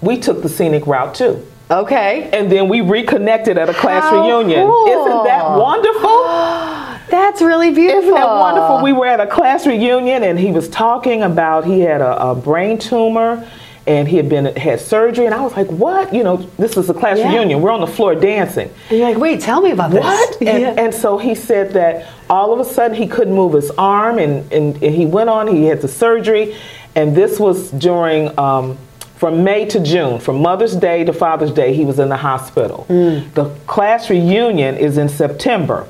We 0.00 0.16
took 0.18 0.40
the 0.42 0.48
scenic 0.48 0.86
route 0.86 1.14
too. 1.14 1.46
Okay. 1.70 2.28
And 2.32 2.50
then 2.50 2.68
we 2.68 2.80
reconnected 2.80 3.58
at 3.58 3.68
a 3.68 3.74
class 3.74 4.04
How 4.04 4.24
reunion. 4.26 4.66
cool. 4.66 4.86
Isn't 4.88 5.24
that 5.24 5.58
wonderful? 5.58 6.24
That's 7.10 7.40
really 7.40 7.70
beautiful. 7.70 8.00
Isn't 8.02 8.14
that 8.14 8.26
wonderful? 8.26 8.82
We 8.82 8.92
were 8.92 9.06
at 9.06 9.20
a 9.20 9.26
class 9.26 9.66
reunion 9.66 10.24
and 10.24 10.38
he 10.38 10.50
was 10.50 10.68
talking 10.68 11.22
about 11.22 11.64
he 11.64 11.80
had 11.80 12.00
a, 12.00 12.30
a 12.30 12.34
brain 12.34 12.78
tumor 12.78 13.48
and 13.86 14.08
he 14.08 14.16
had 14.16 14.28
been 14.28 14.46
had 14.56 14.80
surgery 14.80 15.26
and 15.26 15.34
I 15.34 15.40
was 15.40 15.52
like, 15.52 15.68
"What? 15.68 16.12
You 16.12 16.24
know, 16.24 16.38
this 16.58 16.76
is 16.76 16.90
a 16.90 16.94
class 16.94 17.18
Yeah. 17.18 17.28
reunion. 17.32 17.62
We're 17.62 17.70
on 17.70 17.80
the 17.80 17.86
floor 17.86 18.16
dancing." 18.16 18.68
And 18.90 18.98
you're 18.98 19.08
like, 19.08 19.18
wait, 19.18 19.40
tell 19.40 19.60
me 19.60 19.70
about 19.70 19.92
this. 19.92 20.00
What? 20.00 20.36
And, 20.42 20.60
Yeah. 20.60 20.74
and 20.76 20.92
so 20.92 21.16
he 21.18 21.36
said 21.36 21.72
that 21.74 22.08
all 22.28 22.52
of 22.52 22.58
a 22.58 22.64
sudden 22.64 22.96
he 22.96 23.06
couldn't 23.06 23.34
move 23.34 23.52
his 23.52 23.70
arm, 23.78 24.18
and, 24.18 24.52
and, 24.52 24.82
and 24.82 24.92
he 24.92 25.06
went 25.06 25.30
on, 25.30 25.46
he 25.46 25.66
had 25.66 25.80
the 25.80 25.86
surgery, 25.88 26.56
and 26.96 27.14
this 27.16 27.38
was 27.38 27.70
during, 27.70 28.36
um, 28.36 28.76
from 29.16 29.44
May 29.44 29.64
to 29.66 29.80
June, 29.80 30.20
from 30.20 30.40
Mother's 30.42 30.76
Day 30.76 31.04
to 31.04 31.12
Father's 31.12 31.52
Day, 31.52 31.74
he 31.74 31.84
was 31.84 31.98
in 31.98 32.08
the 32.08 32.16
hospital. 32.18 32.84
The 32.88 33.54
class 33.66 34.10
reunion 34.10 34.76
is 34.76 34.98
in 34.98 35.08
September. 35.08 35.86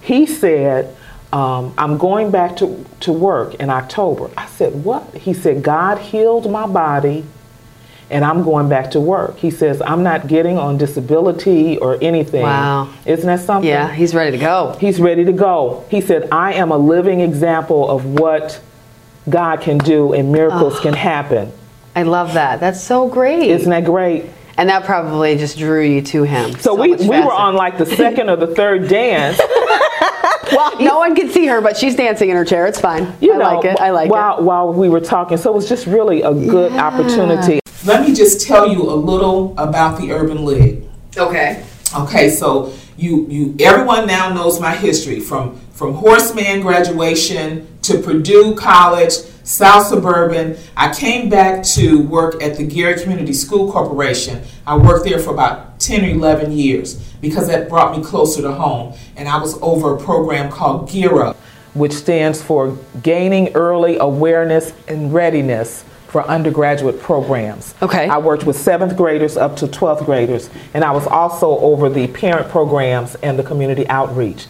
He 0.00 0.26
said, 0.26 0.94
um, 1.32 1.74
I'm 1.76 1.98
going 1.98 2.30
back 2.30 2.56
to, 2.58 2.84
to 3.00 3.12
work 3.12 3.54
in 3.54 3.70
October. 3.70 4.30
I 4.36 4.46
said, 4.46 4.84
What? 4.84 5.14
He 5.14 5.34
said, 5.34 5.64
God 5.64 5.98
healed 5.98 6.48
my 6.50 6.66
body 6.66 7.24
and 8.10 8.24
I'm 8.24 8.44
going 8.44 8.68
back 8.68 8.92
to 8.92 9.00
work. 9.00 9.38
He 9.38 9.50
says, 9.50 9.82
I'm 9.82 10.02
not 10.04 10.28
getting 10.28 10.58
on 10.58 10.78
disability 10.78 11.78
or 11.78 11.98
anything. 12.00 12.42
Wow. 12.42 12.92
Isn't 13.06 13.26
that 13.26 13.40
something? 13.40 13.68
yeah, 13.68 13.92
he's 13.92 14.14
ready 14.14 14.32
to 14.32 14.38
go. 14.38 14.76
He's 14.78 15.00
ready 15.00 15.24
to 15.24 15.32
go. 15.32 15.84
He 15.90 16.00
said, 16.00 16.28
I 16.30 16.52
am 16.52 16.70
a 16.70 16.78
living 16.78 17.20
example 17.20 17.90
of 17.90 18.04
what 18.04 18.60
God 19.28 19.60
can 19.62 19.78
do 19.78 20.12
and 20.12 20.30
miracles 20.30 20.78
can 20.78 20.94
happen. 20.94 21.50
I 21.96 22.02
love 22.02 22.34
that. 22.34 22.60
That's 22.60 22.82
so 22.82 23.08
great. 23.08 23.50
Isn't 23.50 23.70
that 23.70 23.84
great? 23.84 24.26
and 24.56 24.68
that 24.68 24.84
probably 24.84 25.36
just 25.36 25.58
drew 25.58 25.82
you 25.82 26.00
to 26.00 26.22
him. 26.22 26.52
So, 26.60 26.76
we, 26.76 26.94
we 26.94 27.08
were 27.08 27.32
on 27.32 27.56
like 27.56 27.76
the 27.76 27.86
second 27.86 28.30
or 28.30 28.36
the 28.36 28.54
third 28.54 28.88
dance. 28.88 29.40
Well, 30.52 30.78
no 30.78 30.98
one 30.98 31.16
can 31.16 31.30
see 31.30 31.46
her, 31.46 31.60
but 31.60 31.76
she's 31.76 31.96
dancing 31.96 32.28
in 32.30 32.36
her 32.36 32.44
chair. 32.44 32.66
It's 32.66 32.78
fine. 32.78 33.12
You 33.20 33.32
I 33.34 33.36
know, 33.38 33.44
like 33.56 33.64
it. 33.64 33.80
I 33.80 33.90
like 33.90 34.06
it. 34.06 34.10
while, 34.12 34.42
While 34.42 34.72
we 34.72 34.88
were 34.88 35.00
talking. 35.00 35.36
So 35.38 35.50
it 35.50 35.56
was 35.56 35.68
just 35.68 35.86
really 35.86 36.22
a 36.22 36.32
good 36.32 36.70
Yeah. 36.72 36.86
opportunity. 36.86 37.60
Let 37.84 38.06
me 38.06 38.14
just 38.14 38.46
tell 38.46 38.70
you 38.70 38.82
a 38.82 38.94
little 38.94 39.54
about 39.58 39.98
the 40.00 40.12
Urban 40.12 40.44
League. 40.44 40.84
Okay. 41.16 41.64
Okay, 41.96 42.28
so 42.28 42.72
you 42.96 43.26
you 43.28 43.56
everyone 43.58 44.06
now 44.06 44.32
knows 44.32 44.60
my 44.60 44.76
history 44.76 45.18
from 45.18 45.56
from 45.72 45.94
Horace 45.94 46.34
Mann 46.34 46.60
graduation 46.60 47.66
to 47.82 47.98
Purdue 47.98 48.54
College, 48.54 49.14
South 49.44 49.86
Suburban. 49.86 50.56
I 50.76 50.92
came 50.92 51.28
back 51.28 51.62
to 51.74 52.02
work 52.02 52.42
at 52.42 52.56
the 52.56 52.64
Gary 52.66 53.00
Community 53.00 53.32
School 53.32 53.70
Corporation. 53.70 54.42
I 54.66 54.76
worked 54.76 55.04
there 55.04 55.18
for 55.18 55.32
about 55.32 55.78
10 55.78 56.04
or 56.04 56.08
11 56.08 56.52
years 56.52 56.94
because 57.20 57.46
that 57.48 57.68
brought 57.68 57.96
me 57.96 58.02
closer 58.02 58.42
to 58.42 58.52
home. 58.52 58.94
And 59.16 59.28
I 59.28 59.38
was 59.38 59.56
over 59.62 59.94
a 59.94 60.00
program 60.00 60.50
called 60.50 60.90
Gear 60.90 61.22
Up. 61.22 61.36
which 61.74 61.92
stands 61.92 62.40
for 62.42 62.78
Gaining 63.02 63.52
Early 63.54 63.96
Awareness 63.98 64.72
and 64.88 65.12
Readiness 65.12 65.84
for 66.06 66.22
Undergraduate 66.22 67.00
Programs. 67.02 67.74
Okay. 67.82 68.08
I 68.08 68.18
worked 68.18 68.44
with 68.44 68.56
seventh 68.56 68.96
graders 68.96 69.36
up 69.36 69.56
to 69.56 69.66
12th 69.66 70.06
graders, 70.06 70.48
and 70.72 70.84
I 70.84 70.92
was 70.92 71.06
also 71.08 71.58
over 71.58 71.88
the 71.88 72.06
parent 72.06 72.48
programs 72.48 73.16
and 73.16 73.36
the 73.36 73.42
community 73.42 73.88
outreach. 73.88 74.46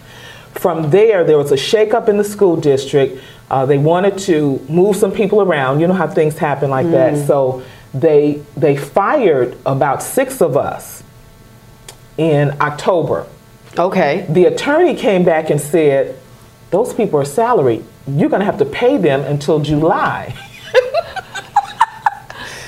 From 0.52 0.90
there, 0.90 1.24
there 1.24 1.38
was 1.38 1.50
a 1.50 1.56
shakeup 1.56 2.08
in 2.08 2.18
the 2.18 2.24
school 2.24 2.56
district. 2.56 3.20
Uh, 3.50 3.66
they 3.66 3.78
wanted 3.78 4.18
to 4.18 4.58
move 4.68 4.96
some 4.96 5.12
people 5.12 5.40
around. 5.42 5.80
You 5.80 5.86
know 5.86 5.94
how 5.94 6.08
things 6.08 6.38
happen 6.38 6.70
like 6.70 6.90
that. 6.90 7.26
So 7.26 7.62
they 7.92 8.42
they 8.56 8.76
fired 8.76 9.56
about 9.66 10.02
six 10.02 10.40
of 10.40 10.56
us 10.56 11.02
in 12.16 12.56
October 12.60 13.26
Okay. 13.78 14.24
the 14.28 14.44
attorney 14.44 14.94
came 14.94 15.24
back 15.24 15.50
and 15.50 15.60
said, 15.60 16.16
Those 16.70 16.94
people 16.94 17.18
are 17.20 17.24
salaried. 17.24 17.84
You're 18.06 18.28
going 18.28 18.40
to 18.40 18.46
have 18.46 18.58
to 18.58 18.64
pay 18.64 18.96
them 18.98 19.20
until 19.22 19.58
July. 19.60 20.34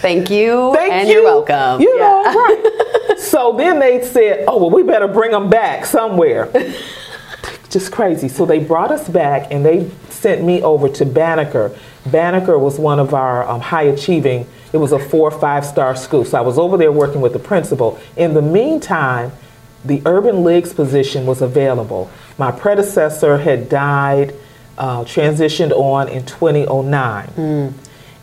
Thank 0.00 0.30
you. 0.30 0.72
Thank 0.74 0.92
and 0.92 1.08
you. 1.08 1.14
you're 1.14 1.24
welcome. 1.24 1.80
You 1.80 1.92
Yeah. 1.96 2.02
know, 2.02 2.22
right. 2.24 3.18
so 3.18 3.54
then 3.56 3.78
they 3.78 4.04
said, 4.04 4.44
Oh, 4.46 4.58
well, 4.58 4.70
we 4.70 4.82
better 4.82 5.08
bring 5.08 5.30
them 5.30 5.48
back 5.48 5.84
somewhere. 5.86 6.50
Just 7.70 7.90
crazy. 7.92 8.28
So 8.28 8.46
they 8.46 8.58
brought 8.60 8.90
us 8.92 9.08
back 9.08 9.48
and 9.52 9.64
they 9.64 9.90
sent 10.26 10.42
me 10.42 10.60
over 10.60 10.88
to 10.88 11.06
Banneker. 11.06 11.72
Banneker 12.06 12.58
was 12.58 12.80
one 12.80 12.98
of 12.98 13.14
our 13.14 13.48
um, 13.48 13.60
high 13.60 13.84
achieving, 13.84 14.44
it 14.72 14.78
was 14.78 14.90
a 14.90 14.98
four 14.98 15.28
or 15.28 15.38
five 15.38 15.64
star 15.64 15.94
school. 15.94 16.24
So 16.24 16.36
I 16.36 16.40
was 16.40 16.58
over 16.58 16.76
there 16.76 16.90
working 16.90 17.20
with 17.20 17.32
the 17.32 17.38
principal. 17.38 17.96
In 18.16 18.34
the 18.34 18.42
meantime, 18.42 19.30
the 19.84 20.02
Urban 20.04 20.42
League's 20.42 20.72
position 20.72 21.26
was 21.26 21.42
available. 21.42 22.10
My 22.38 22.50
predecessor 22.50 23.38
had 23.38 23.68
died, 23.68 24.34
uh, 24.76 25.04
transitioned 25.04 25.70
on 25.70 26.08
in 26.08 26.26
2009. 26.26 27.74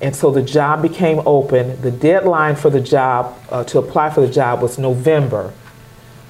And 0.01 0.13
so 0.13 0.29
the 0.29 0.41
job 0.41 0.81
became 0.81 1.21
open. 1.25 1.81
The 1.81 1.91
deadline 1.91 2.57
for 2.57 2.69
the 2.69 2.81
job, 2.81 3.39
uh, 3.49 3.63
to 3.63 3.79
apply 3.79 4.09
for 4.09 4.19
the 4.19 4.33
job, 4.33 4.61
was 4.61 4.77
November 4.77 5.53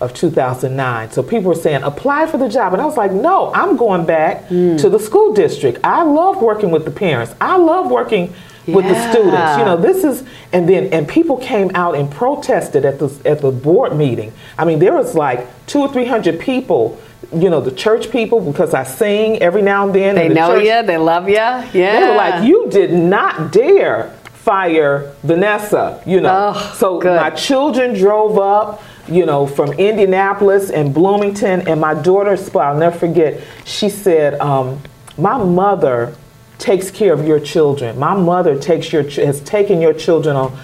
of 0.02 0.14
2009. 0.14 1.12
So 1.12 1.24
people 1.24 1.50
were 1.50 1.56
saying, 1.56 1.84
apply 1.84 2.28
for 2.28 2.38
the 2.38 2.50
job. 2.50 2.74
And 2.74 2.82
I 2.82 2.86
was 2.86 2.98
like, 2.98 3.12
no, 3.12 3.54
I'm 3.54 3.78
going 3.78 4.06
back 4.06 4.48
mm. 4.48 4.80
to 4.82 4.90
the 4.90 5.00
school 5.00 5.34
district. 5.34 5.80
I 5.84 6.04
love 6.04 6.42
working 6.42 6.72
with 6.72 6.86
the 6.86 6.92
parents. 6.92 7.34
I 7.40 7.58
love 7.58 7.90
working 7.90 8.34
with 8.68 8.86
the 8.86 9.12
students. 9.12 9.58
You 9.58 9.66
know, 9.66 9.78
this 9.78 10.04
is, 10.04 10.28
and 10.52 10.68
then, 10.68 10.94
and 10.94 11.08
people 11.08 11.38
came 11.38 11.72
out 11.76 11.96
and 11.96 12.10
protested 12.10 12.86
at 12.86 13.00
the, 13.00 13.10
at 13.26 13.42
the 13.42 13.52
board 13.52 13.96
meeting. 13.96 14.34
I 14.58 14.66
mean, 14.66 14.80
there 14.80 14.94
was 14.94 15.16
like 15.16 15.48
two 15.68 15.80
or 15.80 15.92
300 15.92 16.40
people, 16.40 17.00
you 17.34 17.50
know, 17.50 17.62
the 17.62 17.72
church 17.72 18.10
people, 18.12 18.40
because 18.40 18.74
I 18.74 18.84
sing 18.84 19.42
every 19.42 19.62
now 19.62 19.86
and 19.86 19.96
then. 19.96 20.16
They 20.16 20.30
the 20.30 20.34
know 20.34 20.56
church- 20.56 20.66
you. 20.66 20.84
They 20.88 20.98
love 20.98 21.28
you. 21.28 21.36
Yeah. 21.36 21.70
they 21.72 22.08
were 22.08 22.16
like, 22.16 22.44
you 22.44 22.70
did 22.70 22.94
not 22.94 23.52
dare 23.52 24.14
fire 24.44 25.14
Vanessa, 25.24 26.04
you 26.06 26.20
know. 26.20 26.54
Oh, 26.56 26.76
so 26.78 27.00
good. 27.00 27.16
my 27.20 27.30
children 27.30 27.94
drove 27.94 28.38
up, 28.38 28.84
you 29.08 29.26
know, 29.26 29.46
from 29.46 29.74
Indianapolis 29.74 30.70
and 30.70 30.94
Bloomington, 30.94 31.68
and 31.68 31.80
my 31.82 31.94
daughter, 31.94 32.38
spot 32.38 32.74
I'll 32.74 32.78
never 32.78 32.98
forget, 32.98 33.42
she 33.66 33.90
said, 33.90 34.40
um, 34.40 34.82
my 35.18 35.38
mother 35.38 36.16
takes 36.58 36.90
care 36.90 37.14
of 37.14 37.28
your 37.28 37.40
children. 37.40 38.00
My 38.00 38.16
mother 38.16 38.58
takes 38.58 38.92
your 38.94 39.04
ch- 39.04 39.18
has 39.18 39.42
taken 39.42 39.82
your 39.82 39.94
children 39.94 40.36
on 40.36 40.58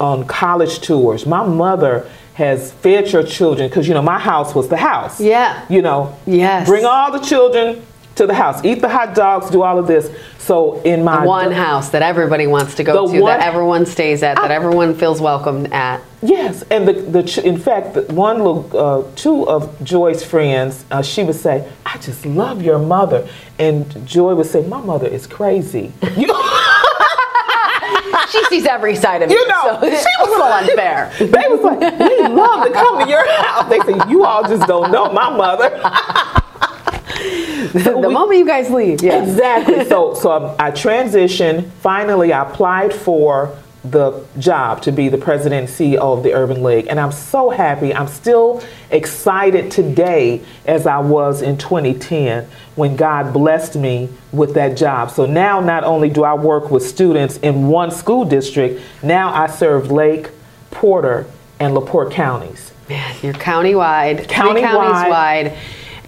on 0.00 0.26
college 0.26 0.80
tours. 0.80 1.24
My 1.24 1.46
mother 1.46 2.10
has 2.34 2.72
fed 2.72 3.12
your 3.12 3.22
children 3.22 3.68
because 3.68 3.86
you 3.86 3.94
know 3.94 4.02
my 4.02 4.18
house 4.18 4.54
was 4.54 4.68
the 4.68 4.76
house. 4.76 5.20
Yeah. 5.20 5.64
You 5.68 5.82
know. 5.82 6.16
Yes. 6.26 6.68
Bring 6.68 6.84
all 6.84 7.12
the 7.12 7.20
children 7.20 7.86
to 8.16 8.26
the 8.26 8.34
house. 8.34 8.64
Eat 8.64 8.80
the 8.80 8.88
hot 8.88 9.14
dogs. 9.14 9.50
Do 9.50 9.62
all 9.62 9.78
of 9.78 9.86
this. 9.86 10.10
So 10.44 10.78
in 10.82 11.02
my 11.04 11.24
One 11.24 11.52
house 11.52 11.88
that 11.90 12.02
everybody 12.02 12.46
wants 12.46 12.74
to 12.74 12.84
go 12.84 13.06
to, 13.10 13.18
one- 13.20 13.38
that 13.38 13.40
everyone 13.46 13.86
stays 13.86 14.22
at, 14.22 14.36
that 14.36 14.50
everyone 14.50 14.94
feels 14.94 15.18
welcomed 15.18 15.72
at. 15.72 16.02
Yes, 16.20 16.62
and 16.70 16.86
the, 16.86 16.92
the 16.92 17.42
in 17.46 17.56
fact, 17.58 17.94
the 17.94 18.02
one 18.12 18.36
little, 18.38 18.70
uh, 18.76 19.04
two 19.16 19.48
of 19.48 19.82
Joy's 19.82 20.22
friends, 20.22 20.84
uh, 20.90 21.00
she 21.02 21.22
would 21.22 21.34
say, 21.34 21.66
"I 21.86 21.96
just 21.98 22.26
love 22.26 22.60
your 22.62 22.78
mother," 22.78 23.26
and 23.58 24.06
Joy 24.06 24.34
would 24.34 24.46
say, 24.46 24.66
"My 24.66 24.80
mother 24.82 25.06
is 25.06 25.26
crazy." 25.26 25.92
You 26.16 26.26
know, 26.32 26.42
She 28.30 28.44
sees 28.46 28.66
every 28.66 28.96
side 28.96 29.22
of 29.22 29.30
You 29.30 29.38
you. 29.38 29.48
know, 29.48 29.78
so 29.80 29.88
she 29.88 29.94
it's 29.96 30.06
a 30.20 30.24
little 30.24 30.42
unfair. 30.46 31.10
they 31.18 31.26
was 31.48 31.60
like, 31.62 31.80
"We 31.80 32.28
love 32.28 32.66
to 32.66 32.72
come 32.72 33.00
to 33.02 33.08
your 33.08 33.26
house." 33.42 33.68
They 33.70 33.80
say, 33.80 33.98
"You 34.10 34.24
all 34.26 34.42
just 34.46 34.66
don't 34.68 34.90
know 34.92 35.10
my 35.10 35.30
mother." 35.30 35.70
the 37.72 38.10
moment 38.10 38.38
you 38.38 38.46
guys 38.46 38.70
leave, 38.70 39.02
yeah. 39.02 39.22
Exactly. 39.22 39.84
So, 39.86 40.14
so 40.14 40.30
I, 40.30 40.68
I 40.68 40.70
transitioned. 40.70 41.70
Finally, 41.80 42.32
I 42.32 42.48
applied 42.48 42.92
for 42.92 43.56
the 43.84 44.24
job 44.38 44.80
to 44.80 44.90
be 44.92 45.10
the 45.10 45.18
president 45.18 45.68
and 45.68 45.68
CEO 45.68 45.98
of 45.98 46.22
the 46.22 46.32
Urban 46.32 46.62
League, 46.62 46.86
and 46.88 46.98
I'm 46.98 47.12
so 47.12 47.50
happy. 47.50 47.94
I'm 47.94 48.08
still 48.08 48.62
excited 48.90 49.70
today 49.70 50.42
as 50.64 50.86
I 50.86 50.98
was 50.98 51.42
in 51.42 51.58
2010 51.58 52.48
when 52.76 52.96
God 52.96 53.32
blessed 53.32 53.76
me 53.76 54.08
with 54.32 54.54
that 54.54 54.76
job. 54.76 55.10
So 55.10 55.26
now, 55.26 55.60
not 55.60 55.84
only 55.84 56.08
do 56.08 56.24
I 56.24 56.34
work 56.34 56.70
with 56.70 56.82
students 56.82 57.36
in 57.38 57.68
one 57.68 57.90
school 57.90 58.24
district, 58.24 58.80
now 59.02 59.34
I 59.34 59.48
serve 59.48 59.90
Lake, 59.90 60.30
Porter, 60.70 61.26
and 61.60 61.74
LaPorte 61.74 62.12
counties. 62.12 62.72
Man, 62.88 63.16
you're 63.22 63.34
countywide, 63.34 64.18
three 64.18 64.60
counties 64.60 65.10
wide, 65.10 65.56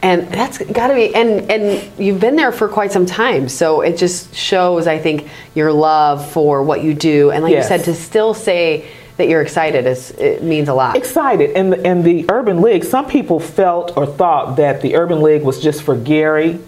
and 0.03 0.29
that's 0.29 0.59
got 0.59 0.89
to 0.89 0.95
be. 0.95 1.15
And 1.15 1.51
and 1.51 1.99
you've 1.99 2.21
been 2.21 2.37
there 2.37 2.53
for 2.53 2.69
quite 2.69 2.93
some 2.93 3.07
time, 3.07 3.49
so 3.49 3.81
it 3.81 3.97
just 3.97 4.35
shows, 4.35 4.87
I 4.87 4.99
think, 4.99 5.29
your 5.55 5.73
love 5.73 6.31
for 6.31 6.63
what 6.63 6.83
you 6.83 6.95
do. 6.95 7.31
And 7.31 7.43
like 7.43 7.53
Yes. 7.53 7.65
you 7.65 7.69
said, 7.69 7.85
to 7.85 7.95
still 7.95 8.35
say 8.35 8.87
that 9.17 9.29
you're 9.29 9.43
excited 9.43 9.87
is 9.87 10.11
it 10.13 10.43
means 10.43 10.69
a 10.69 10.75
lot. 10.75 10.97
excited 10.97 11.51
and 11.57 11.73
the, 11.73 11.87
and 11.87 12.05
the 12.05 12.27
urban 12.29 12.61
league 12.61 12.85
some 12.85 13.07
people 13.07 13.41
felt 13.41 13.97
or 13.97 14.07
thought 14.07 14.57
that 14.57 14.83
the 14.83 14.95
urban 14.95 15.23
league 15.23 15.43
was 15.43 15.61
just 15.61 15.83
for 15.83 15.97
gary 15.97 16.59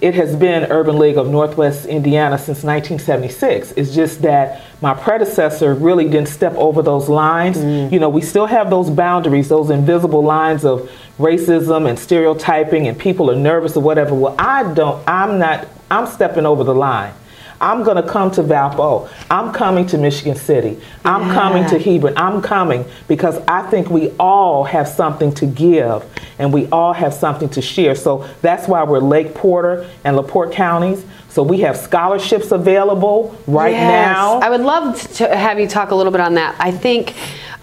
it 0.00 0.14
has 0.14 0.34
been 0.34 0.70
urban 0.72 0.98
league 0.98 1.16
of 1.16 1.28
northwest 1.28 1.86
indiana 1.86 2.36
since 2.36 2.64
1976 2.64 3.72
it's 3.76 3.94
just 3.94 4.22
that 4.22 4.60
my 4.82 4.92
predecessor 4.92 5.72
really 5.74 6.04
didn't 6.08 6.26
step 6.28 6.52
over 6.56 6.82
those 6.82 7.08
lines 7.08 7.58
mm. 7.58 7.90
you 7.92 8.00
know 8.00 8.08
we 8.08 8.20
still 8.20 8.46
have 8.46 8.70
those 8.70 8.90
boundaries 8.90 9.48
those 9.48 9.70
invisible 9.70 10.22
lines 10.22 10.64
of 10.64 10.90
racism 11.18 11.88
and 11.88 11.98
stereotyping 11.98 12.88
and 12.88 12.98
people 12.98 13.30
are 13.30 13.36
nervous 13.36 13.76
or 13.76 13.82
whatever 13.82 14.14
well 14.14 14.34
i 14.38 14.72
don't 14.74 15.02
i'm 15.08 15.38
not 15.38 15.66
i'm 15.90 16.06
stepping 16.06 16.44
over 16.46 16.64
the 16.64 16.74
line 16.74 17.12
I'm 17.60 17.82
going 17.82 17.96
to 17.96 18.02
come 18.06 18.30
to 18.32 18.42
Valpo. 18.42 19.08
I'm 19.30 19.52
coming 19.52 19.86
to 19.86 19.96
Michigan 19.96 20.34
City. 20.34 20.78
I'm 21.02 21.32
coming 21.32 21.64
to 21.70 21.78
Hebron. 21.78 22.12
I'm 22.18 22.42
coming 22.42 22.84
because 23.08 23.38
I 23.48 23.62
think 23.70 23.88
we 23.88 24.10
all 24.18 24.64
have 24.64 24.86
something 24.86 25.32
to 25.36 25.46
give 25.46 26.04
and 26.38 26.52
we 26.52 26.66
all 26.66 26.92
have 26.92 27.14
something 27.14 27.48
to 27.50 27.62
share. 27.62 27.94
So 27.94 28.28
that's 28.42 28.68
why 28.68 28.82
we're 28.82 28.98
Lake 28.98 29.34
Porter 29.34 29.88
and 30.02 30.16
LaPorte 30.16 30.52
counties. 30.52 31.06
So 31.30 31.42
we 31.42 31.60
have 31.60 31.76
scholarships 31.78 32.50
available 32.52 33.34
right 33.46 33.72
Yes. 33.72 33.88
now. 33.88 34.40
I 34.40 34.50
would 34.50 34.60
love 34.60 35.00
to 35.14 35.34
have 35.34 35.58
you 35.58 35.66
talk 35.68 35.90
a 35.90 35.94
little 35.94 36.12
bit 36.12 36.20
on 36.20 36.34
that. 36.34 36.56
I 36.58 36.70
think 36.70 37.14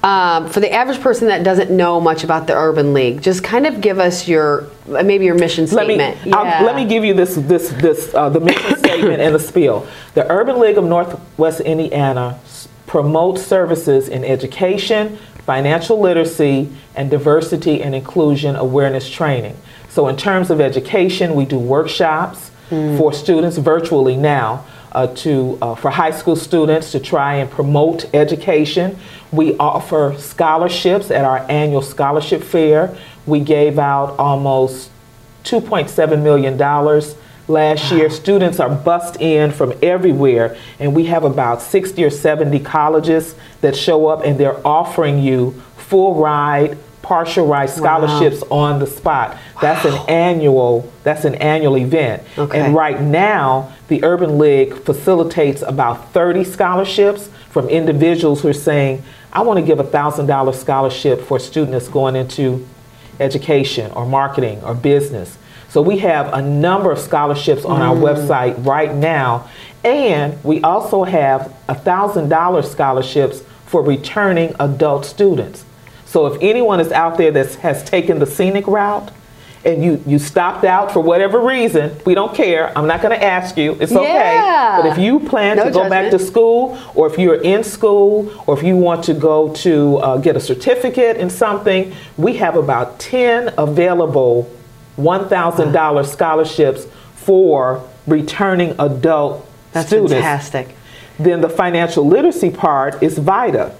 um, 0.03 0.49
for 0.49 0.59
the 0.59 0.71
average 0.71 0.99
person 0.99 1.27
that 1.27 1.43
doesn't 1.43 1.69
know 1.69 1.99
much 2.01 2.23
about 2.23 2.47
the 2.47 2.55
Urban 2.55 2.93
League, 2.93 3.21
just 3.21 3.43
kind 3.43 3.67
of 3.67 3.81
give 3.81 3.99
us 3.99 4.27
your 4.27 4.67
maybe 4.87 5.25
your 5.25 5.35
mission 5.35 5.67
let 5.67 5.87
me 5.87 5.95
statement. 5.95 6.25
Let 6.65 6.75
me 6.75 6.85
give 6.85 7.05
you 7.05 7.13
this 7.13 7.35
this 7.35 7.69
this 7.69 8.13
uh, 8.15 8.29
the 8.29 8.39
mission 8.39 8.77
statement 8.79 9.21
and 9.21 9.35
the 9.35 9.39
spiel. 9.39 9.87
The 10.15 10.29
Urban 10.31 10.59
League 10.59 10.77
of 10.77 10.85
Northwest 10.85 11.59
Indiana 11.61 12.39
promotes 12.87 13.45
services 13.45 14.09
in 14.09 14.25
education, 14.25 15.17
financial 15.45 15.99
literacy, 15.99 16.69
and 16.95 17.09
diversity 17.09 17.83
and 17.83 17.93
inclusion 17.93 18.55
awareness 18.55 19.09
training. 19.09 19.55
So, 19.89 20.07
in 20.07 20.17
terms 20.17 20.49
of 20.49 20.59
education, 20.59 21.35
we 21.35 21.45
do 21.45 21.59
workshops 21.59 22.51
for 22.97 23.11
students 23.11 23.57
virtually 23.57 24.15
now. 24.15 24.65
Uh, 24.93 25.07
to 25.07 25.57
uh, 25.61 25.73
for 25.73 25.89
high 25.89 26.11
school 26.11 26.35
students 26.35 26.91
to 26.91 26.99
try 26.99 27.35
and 27.35 27.49
promote 27.49 28.13
education. 28.13 28.97
We 29.31 29.55
offer 29.57 30.15
scholarships 30.17 31.09
at 31.11 31.23
our 31.23 31.49
annual 31.49 31.81
scholarship 31.81 32.43
fair. 32.43 32.93
We 33.25 33.39
gave 33.39 33.79
out 33.79 34.19
almost 34.19 34.91
$2.7 35.45 36.21
million 36.21 36.57
last 37.47 37.91
year. 37.91 38.09
Students 38.09 38.59
are 38.59 38.69
bussed 38.69 39.19
in 39.21 39.51
from 39.51 39.73
everywhere, 39.81 40.57
and 40.79 40.95
we 40.95 41.05
have 41.05 41.23
about 41.23 41.61
60 41.61 42.03
or 42.03 42.09
70 42.09 42.59
colleges 42.59 43.35
that 43.61 43.75
show 43.75 44.07
up, 44.07 44.23
and 44.25 44.39
they're 44.39 44.65
offering 44.65 45.19
you 45.19 45.61
full 45.77 46.15
ride, 46.15 46.77
partial 47.11 47.45
ride 47.45 47.69
scholarships 47.69 48.41
on 48.49 48.79
the 48.79 48.87
spot. 48.87 49.37
That's 49.59 49.83
an 49.83 49.95
annual. 50.07 50.89
That's 51.03 51.25
an 51.25 51.35
annual 51.35 51.75
event. 51.75 52.23
Okay. 52.37 52.57
And 52.57 52.73
right 52.73 53.01
now, 53.01 53.73
the 53.89 54.01
Urban 54.05 54.37
League 54.37 54.73
facilitates 54.85 55.61
about 55.61 56.13
30 56.13 56.45
scholarships 56.45 57.29
from 57.49 57.67
individuals 57.67 58.41
who 58.41 58.47
are 58.47 58.53
saying, 58.53 59.03
"I 59.33 59.41
want 59.41 59.59
to 59.59 59.65
give 59.65 59.81
a 59.81 59.83
thousand 59.83 60.27
dollar 60.27 60.53
scholarship 60.53 61.19
for 61.19 61.35
a 61.35 61.39
student 61.41 61.73
that's 61.73 61.89
going 61.89 62.15
into 62.15 62.65
education 63.19 63.91
or 63.91 64.05
marketing 64.05 64.63
or 64.63 64.73
business. 64.73 65.37
So 65.67 65.81
we 65.81 65.97
have 65.97 66.33
a 66.33 66.41
number 66.41 66.93
of 66.93 66.99
scholarships 66.99 67.65
on 67.65 67.81
our 67.81 67.95
mm. 67.95 68.03
website 68.03 68.65
right 68.65 68.95
now, 68.95 69.49
and 69.83 70.41
we 70.45 70.61
also 70.61 71.03
have 71.03 71.53
a 71.67 71.75
thousand 71.75 72.29
dollar 72.29 72.61
scholarships 72.61 73.43
for 73.65 73.83
returning 73.83 74.55
adult 74.61 75.03
students. 75.03 75.65
So 76.11 76.25
if 76.25 76.37
anyone 76.41 76.81
is 76.81 76.91
out 76.91 77.17
there 77.17 77.31
that 77.31 77.55
has 77.55 77.85
taken 77.85 78.19
the 78.19 78.25
scenic 78.25 78.67
route 78.67 79.11
and 79.63 79.81
you, 79.81 80.03
you 80.05 80.19
stopped 80.19 80.65
out 80.65 80.91
for 80.91 80.99
whatever 80.99 81.39
reason, 81.39 81.95
we 82.05 82.13
don't 82.15 82.35
care. 82.35 82.77
I'm 82.77 82.85
not 82.85 83.01
going 83.01 83.17
to 83.17 83.23
ask 83.23 83.55
you. 83.55 83.77
It's 83.79 83.93
Yeah. 83.93 83.99
okay. 83.99 84.81
But 84.81 84.91
if 84.91 84.97
you 84.97 85.21
plan 85.21 85.55
No 85.55 85.63
to 85.63 85.71
go 85.71 85.87
back 85.87 86.11
to 86.11 86.19
school, 86.19 86.77
or 86.95 87.07
if 87.07 87.17
you're 87.17 87.41
in 87.41 87.63
school, 87.63 88.29
or 88.45 88.57
if 88.57 88.61
you 88.61 88.75
want 88.75 89.05
to 89.05 89.13
go 89.13 89.53
to 89.53 89.97
uh, 89.99 90.17
get 90.17 90.35
a 90.35 90.41
certificate 90.41 91.15
in 91.15 91.29
something, 91.29 91.93
we 92.17 92.33
have 92.37 92.57
about 92.57 92.99
10 92.99 93.53
available 93.57 94.51
$1,000 94.97 96.05
scholarships 96.05 96.87
for 97.15 97.87
returning 98.05 98.75
adult 98.79 99.47
That's 99.71 99.87
students. 99.87 100.11
fantastic. 100.11 100.75
Then 101.19 101.39
the 101.39 101.49
financial 101.49 102.05
literacy 102.05 102.49
part 102.49 103.01
is 103.01 103.17
VITA, 103.17 103.73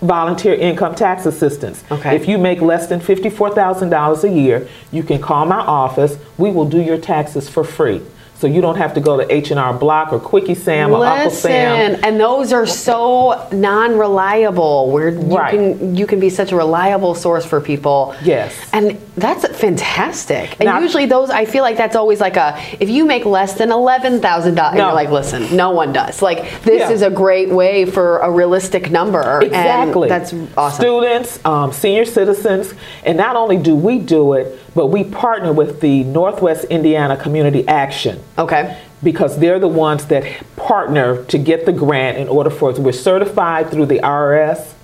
volunteer 0.00 0.54
income 0.54 0.94
tax 0.94 1.26
assistance. 1.26 1.82
Okay. 1.90 2.14
If 2.14 2.28
you 2.28 2.38
make 2.38 2.60
less 2.60 2.86
than 2.86 3.00
$54,000 3.00 4.24
a 4.24 4.28
year, 4.30 4.68
you 4.92 5.02
can 5.02 5.20
call 5.20 5.46
my 5.46 5.60
office. 5.60 6.16
We 6.36 6.50
will 6.50 6.68
do 6.68 6.80
your 6.80 6.98
taxes 6.98 7.48
for 7.48 7.64
free. 7.64 8.02
So 8.36 8.46
you 8.46 8.60
don't 8.60 8.76
have 8.76 8.94
to 8.94 9.00
go 9.00 9.16
to 9.16 9.34
H&R 9.34 9.74
Block 9.74 10.12
or 10.12 10.20
Quickie 10.20 10.54
Sam 10.54 10.92
or 10.92 11.04
Uncle 11.04 11.30
Sam. 11.32 11.90
Listen, 11.90 12.04
and 12.04 12.20
those 12.20 12.52
are 12.52 12.66
so 12.66 13.48
non-reliable. 13.50 14.90
Where 14.92 15.08
you 15.08 15.36
Right. 15.36 15.50
can 15.50 15.96
you 15.96 16.06
can 16.06 16.20
be 16.20 16.30
such 16.30 16.52
a 16.52 16.56
reliable 16.56 17.16
source 17.16 17.44
for 17.44 17.60
people. 17.60 18.14
Yes. 18.22 18.54
and 18.72 18.96
that's 19.20 19.46
fantastic. 19.58 20.56
And 20.60 20.66
Now- 20.66 20.80
usually 20.80 21.06
those, 21.06 21.30
I 21.30 21.44
feel 21.44 21.62
like 21.62 21.76
that's 21.76 21.96
always 21.96 22.20
like 22.20 22.36
a 22.36 22.58
if 22.80 22.88
you 22.88 23.04
make 23.04 23.24
less 23.24 23.54
than 23.54 23.70
eleven 23.70 24.20
thousand 24.20 24.54
dollars, 24.56 24.76
No. 24.76 24.86
you're 24.86 24.94
like, 24.94 25.10
listen, 25.10 25.54
no 25.56 25.70
one 25.70 25.92
does. 25.92 26.20
Like 26.22 26.62
this 26.62 26.80
Yeah. 26.80 26.90
is 26.90 27.02
a 27.02 27.10
great 27.10 27.50
way 27.50 27.84
for 27.84 28.18
a 28.18 28.30
realistic 28.30 28.90
number. 28.90 29.40
Exactly. 29.42 30.10
and 30.10 30.10
that's 30.10 30.34
awesome. 30.56 30.80
Students, 30.82 31.38
um, 31.44 31.72
senior 31.72 32.04
citizens, 32.04 32.74
and 33.04 33.16
not 33.16 33.36
only 33.36 33.56
do 33.56 33.74
we 33.74 33.98
do 33.98 34.32
it, 34.34 34.58
but 34.74 34.86
we 34.88 35.04
partner 35.04 35.52
with 35.52 35.80
the 35.80 36.04
Northwest 36.04 36.64
Indiana 36.64 37.16
Community 37.16 37.66
Action. 37.68 38.20
Okay. 38.38 38.76
because 39.00 39.38
they're 39.38 39.60
the 39.60 39.68
ones 39.68 40.06
that 40.06 40.24
partner 40.56 41.22
to 41.26 41.38
get 41.38 41.64
the 41.66 41.72
grant 41.72 42.18
in 42.18 42.26
order 42.26 42.50
for 42.50 42.70
us. 42.72 42.80
We're 42.80 42.90
certified 42.90 43.70
through 43.70 43.86
the 43.86 44.00
IRS. 44.02 44.74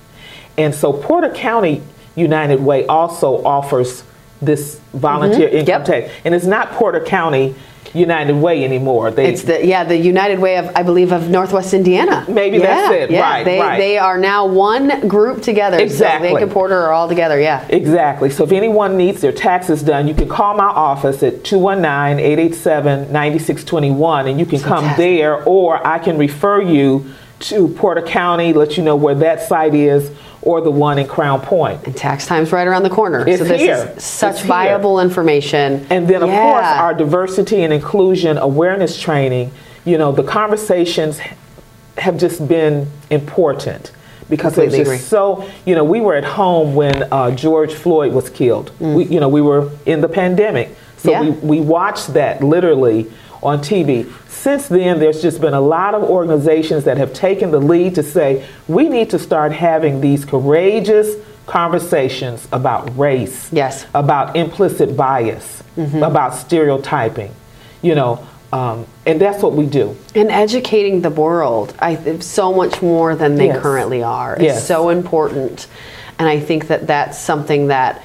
And 0.56 0.72
so 0.72 0.92
Porter 0.92 1.30
County 1.30 1.82
United 2.14 2.60
Way 2.64 2.86
also 2.86 3.42
offers 3.44 4.04
this 4.44 4.80
volunteer 4.92 5.48
mm-hmm. 5.48 5.58
income 5.58 5.82
Yep. 5.82 5.84
tax. 5.84 6.10
And 6.24 6.34
it's 6.34 6.46
not 6.46 6.72
Porter 6.72 7.00
County 7.00 7.54
United 7.94 8.34
Way 8.34 8.64
anymore. 8.64 9.12
They, 9.12 9.26
It's 9.26 9.42
the 9.42 9.64
yeah 9.64 9.84
the 9.84 9.96
United 9.96 10.40
Way 10.40 10.56
of 10.56 10.70
I 10.74 10.82
believe 10.82 11.12
of 11.12 11.30
Northwest 11.30 11.72
Indiana. 11.74 12.24
Maybe 12.28 12.58
yeah, 12.58 12.66
that's 12.66 12.92
it. 12.92 13.10
Yeah, 13.10 13.20
Right, 13.20 13.44
they 13.44 13.60
right. 13.60 13.78
they 13.78 13.98
are 13.98 14.18
now 14.18 14.46
one 14.46 15.06
group 15.06 15.42
together. 15.42 15.78
Exactly. 15.78 16.28
So 16.28 16.34
Lake 16.34 16.42
and 16.42 16.50
Porter 16.50 16.76
are 16.76 16.92
all 16.92 17.08
together. 17.08 17.40
Yeah. 17.40 17.64
Exactly. 17.68 18.30
So 18.30 18.42
if 18.44 18.50
anyone 18.52 18.96
needs 18.96 19.20
their 19.20 19.32
taxes 19.32 19.82
done, 19.82 20.08
you 20.08 20.14
can 20.14 20.28
call 20.28 20.56
my 20.56 20.64
office 20.64 21.22
at 21.22 21.44
219-887-9621 21.44 24.30
and 24.30 24.40
you 24.40 24.46
can 24.46 24.60
come 24.60 24.84
there 24.96 25.42
or 25.44 25.86
I 25.86 25.98
can 25.98 26.16
refer 26.18 26.62
you 26.62 27.12
to 27.40 27.68
Porter 27.68 28.02
County, 28.02 28.52
let 28.52 28.76
you 28.76 28.82
know 28.82 28.96
where 28.96 29.14
that 29.16 29.42
site 29.42 29.74
is 29.74 30.10
or 30.44 30.60
the 30.60 30.70
one 30.70 30.98
in 30.98 31.06
Crown 31.06 31.40
Point. 31.40 31.84
And 31.86 31.96
tax 31.96 32.26
time's 32.26 32.52
right 32.52 32.66
around 32.66 32.82
the 32.82 32.90
corner. 32.90 33.26
It's 33.26 33.38
so 33.38 33.44
this 33.44 33.60
here. 33.60 33.94
is 33.96 34.04
such 34.04 34.30
It's 34.32 34.40
here. 34.40 34.48
viable 34.48 35.00
information. 35.00 35.86
And 35.90 36.06
then, 36.06 36.22
of 36.22 36.28
Yeah. 36.28 36.42
course, 36.42 36.66
our 36.66 36.94
diversity 36.94 37.62
and 37.62 37.72
inclusion 37.72 38.36
awareness 38.38 39.00
training, 39.00 39.52
you 39.84 39.96
know, 39.98 40.12
the 40.12 40.22
conversations 40.22 41.20
have 41.98 42.16
just 42.18 42.46
been 42.46 42.88
important 43.10 43.92
because 44.28 44.56
it 44.58 44.64
was 44.66 44.74
just 44.74 44.82
agree. 44.88 44.98
so, 44.98 45.44
you 45.64 45.74
know, 45.74 45.84
we 45.84 46.00
were 46.00 46.14
at 46.14 46.24
home 46.24 46.74
when 46.74 47.04
uh, 47.12 47.30
George 47.30 47.72
Floyd 47.74 48.12
was 48.12 48.28
killed. 48.30 48.72
We, 48.80 49.04
you 49.04 49.20
know, 49.20 49.28
we 49.28 49.40
were 49.42 49.68
in 49.86 50.00
the 50.00 50.08
pandemic. 50.08 50.74
So 50.98 51.10
Mm. 51.10 51.12
Yeah. 51.12 51.20
we, 51.20 51.30
we 51.30 51.60
watched 51.60 52.14
that 52.14 52.42
literally 52.42 53.06
on 53.42 53.58
TV. 53.60 54.10
Since 54.44 54.68
then, 54.68 54.98
there's 54.98 55.22
just 55.22 55.40
been 55.40 55.54
a 55.54 55.60
lot 55.62 55.94
of 55.94 56.02
organizations 56.02 56.84
that 56.84 56.98
have 56.98 57.14
taken 57.14 57.50
the 57.50 57.58
lead 57.58 57.94
to 57.94 58.02
say 58.02 58.44
we 58.68 58.90
need 58.90 59.08
to 59.08 59.18
start 59.18 59.52
having 59.52 60.02
these 60.02 60.26
courageous 60.26 61.16
conversations 61.46 62.46
about 62.52 62.94
race, 62.98 63.48
Yes. 63.50 63.86
about 63.94 64.36
implicit 64.36 64.98
bias, 64.98 65.62
Mm-hmm. 65.78 66.02
about 66.02 66.34
stereotyping, 66.34 67.30
you 67.80 67.94
know, 67.94 68.20
um, 68.52 68.84
and 69.06 69.18
that's 69.18 69.42
what 69.42 69.54
we 69.54 69.64
do. 69.64 69.96
And 70.14 70.30
educating 70.30 71.00
the 71.00 71.08
world, 71.08 71.72
I 71.78 71.96
so 72.20 72.52
much 72.52 72.82
more 72.82 73.16
than 73.16 73.36
they 73.36 73.46
Yes. 73.46 73.62
currently 73.62 74.02
are. 74.02 74.34
It's 74.34 74.42
Yes. 74.44 74.66
so 74.66 74.90
important, 74.90 75.68
and 76.18 76.28
I 76.28 76.38
think 76.38 76.66
that 76.68 76.86
that's 76.86 77.16
something 77.18 77.68
that 77.68 78.02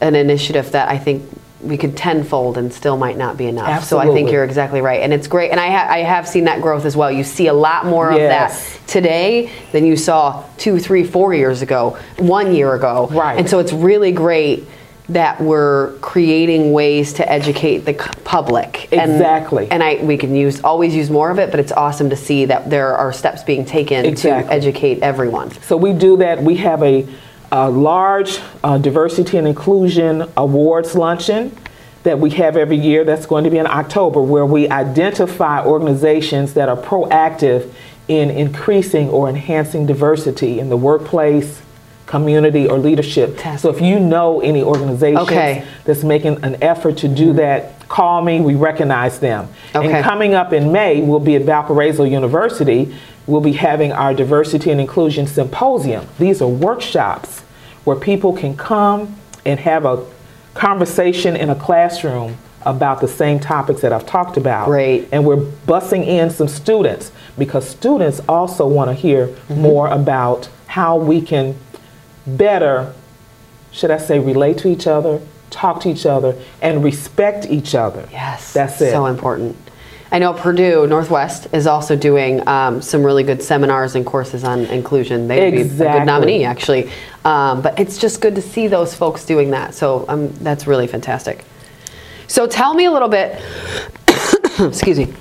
an 0.00 0.14
initiative 0.14 0.72
that 0.72 0.88
I 0.88 0.96
think 0.96 1.22
we 1.62 1.76
could 1.76 1.96
tenfold 1.96 2.58
and 2.58 2.72
still 2.72 2.96
might 2.96 3.16
not 3.16 3.36
be 3.36 3.46
enough. 3.46 3.84
So 3.84 3.98
I 3.98 4.06
think 4.06 4.30
you're 4.30 4.44
exactly 4.44 4.80
right, 4.80 5.00
and 5.02 5.12
it's 5.12 5.28
great. 5.28 5.50
And 5.50 5.60
I, 5.60 5.70
ha- 5.70 5.86
I 5.88 5.98
have 5.98 6.26
seen 6.26 6.44
that 6.44 6.60
growth 6.60 6.84
as 6.84 6.96
well. 6.96 7.10
You 7.10 7.24
see 7.24 7.46
a 7.46 7.52
lot 7.54 7.86
more 7.86 8.10
of 8.10 8.18
that 8.18 8.50
today 8.86 9.50
than 9.72 9.86
you 9.86 9.96
saw 9.96 10.44
two, 10.58 10.78
three, 10.78 11.04
four 11.04 11.34
years 11.34 11.62
ago, 11.62 11.96
one 12.18 12.54
year 12.54 12.74
ago. 12.74 13.08
Right. 13.10 13.38
And 13.38 13.48
so 13.48 13.58
it's 13.60 13.72
really 13.72 14.12
great 14.12 14.64
that 15.08 15.40
we're 15.40 15.92
creating 15.98 16.72
ways 16.72 17.12
to 17.14 17.30
educate 17.30 17.78
the 17.78 17.94
public. 18.24 18.88
And- 18.92 19.12
Exactly. 19.12 19.68
And 19.70 19.82
I 19.82 19.96
we 19.96 20.16
can 20.16 20.34
use 20.34 20.62
always 20.62 20.94
use 20.94 21.10
more 21.10 21.30
of 21.30 21.38
it, 21.38 21.50
but 21.50 21.60
it's 21.60 21.72
awesome 21.72 22.08
to 22.10 22.16
see 22.16 22.44
that 22.46 22.70
there 22.70 22.96
are 22.96 23.12
steps 23.12 23.42
being 23.42 23.64
taken 23.64 24.04
Exactly. 24.04 24.48
to 24.48 24.52
educate 24.52 25.02
everyone. 25.02 25.50
So 25.62 25.76
we 25.76 25.92
do 25.92 26.16
that. 26.18 26.42
We 26.42 26.56
have 26.58 26.82
a, 26.82 27.06
a 27.52 27.68
large 27.70 28.40
uh, 28.64 28.78
diversity 28.78 29.36
and 29.36 29.46
inclusion 29.46 30.24
awards 30.36 30.94
luncheon 30.94 31.54
that 32.02 32.18
we 32.18 32.30
have 32.30 32.56
every 32.56 32.78
year. 32.78 33.04
That's 33.04 33.26
going 33.26 33.44
to 33.44 33.50
be 33.50 33.58
in 33.58 33.66
October, 33.66 34.20
where 34.20 34.46
we 34.46 34.68
identify 34.68 35.64
organizations 35.64 36.54
that 36.54 36.68
are 36.68 36.76
proactive 36.76 37.70
in 38.08 38.30
increasing 38.30 39.08
or 39.10 39.28
enhancing 39.28 39.86
diversity 39.86 40.58
in 40.58 40.70
the 40.70 40.76
workplace, 40.76 41.62
community, 42.06 42.66
or 42.66 42.78
leadership. 42.78 43.38
So 43.58 43.70
if 43.70 43.80
you 43.80 44.00
know 44.00 44.40
any 44.40 44.62
organizations 44.62 45.28
Okay. 45.28 45.64
that's 45.84 46.02
making 46.02 46.42
an 46.42 46.56
effort 46.62 46.96
to 46.98 47.08
do 47.08 47.32
that, 47.34 47.81
call 47.92 48.22
me. 48.22 48.40
We 48.40 48.54
recognize 48.54 49.18
them. 49.20 49.48
Okay. 49.74 49.92
And 49.92 50.04
coming 50.04 50.34
up 50.34 50.52
in 50.52 50.72
May, 50.72 51.02
we'll 51.02 51.20
be 51.20 51.36
at 51.36 51.42
Valparaiso 51.42 52.04
University. 52.04 52.96
We'll 53.26 53.42
be 53.42 53.52
having 53.52 53.92
our 53.92 54.14
Diversity 54.14 54.70
and 54.70 54.80
Inclusion 54.80 55.26
Symposium. 55.26 56.06
These 56.18 56.40
are 56.40 56.48
workshops 56.48 57.40
where 57.84 57.96
people 57.96 58.32
can 58.32 58.56
come 58.56 59.14
and 59.44 59.60
have 59.60 59.84
a 59.84 60.04
conversation 60.54 61.36
in 61.36 61.50
a 61.50 61.54
classroom 61.54 62.36
about 62.64 63.00
the 63.00 63.08
same 63.08 63.38
topics 63.40 63.80
that 63.82 63.92
I've 63.92 64.06
talked 64.06 64.36
about. 64.36 64.66
Great. 64.66 65.08
And 65.12 65.26
we're 65.26 65.44
busing 65.66 66.06
in 66.06 66.30
some 66.30 66.48
students 66.48 67.12
because 67.36 67.68
students 67.68 68.20
also 68.28 68.66
want 68.66 68.88
to 68.88 68.94
hear 68.94 69.26
Mm-hmm. 69.26 69.60
more 69.60 69.88
about 69.88 70.48
how 70.66 70.96
we 70.96 71.20
can 71.20 71.56
better, 72.26 72.94
should 73.70 73.90
I 73.90 73.98
say, 73.98 74.18
relate 74.18 74.58
to 74.58 74.68
each 74.68 74.86
other, 74.86 75.20
talk 75.52 75.80
to 75.82 75.90
each 75.90 76.06
other, 76.06 76.36
and 76.60 76.82
respect 76.82 77.46
each 77.46 77.74
other. 77.74 78.08
Yes, 78.10 78.52
That's 78.52 78.80
it. 78.80 78.90
So 78.90 79.06
important. 79.06 79.56
I 80.10 80.18
know 80.18 80.34
Purdue 80.34 80.86
Northwest 80.86 81.46
is 81.54 81.66
also 81.66 81.96
doing 81.96 82.46
um, 82.46 82.82
some 82.82 83.02
really 83.02 83.22
good 83.22 83.42
seminars 83.42 83.94
and 83.94 84.04
courses 84.04 84.44
on 84.44 84.66
inclusion. 84.66 85.26
They 85.26 85.44
would 85.44 85.54
be 85.54 85.60
a 85.62 85.64
good 85.64 86.04
nominee, 86.04 86.44
actually. 86.44 86.90
Um, 87.24 87.62
but 87.62 87.78
it's 87.80 87.96
just 87.96 88.20
good 88.20 88.34
to 88.34 88.42
see 88.42 88.68
those 88.68 88.94
folks 88.94 89.24
doing 89.24 89.52
that. 89.52 89.74
So 89.74 90.04
um, 90.08 90.28
that's 90.34 90.66
really 90.66 90.86
fantastic. 90.86 91.46
So 92.26 92.46
tell 92.46 92.74
me 92.74 92.84
a 92.84 92.92
little 92.92 93.08
bit. 93.08 93.40
excuse 94.58 94.98
me. 94.98 95.14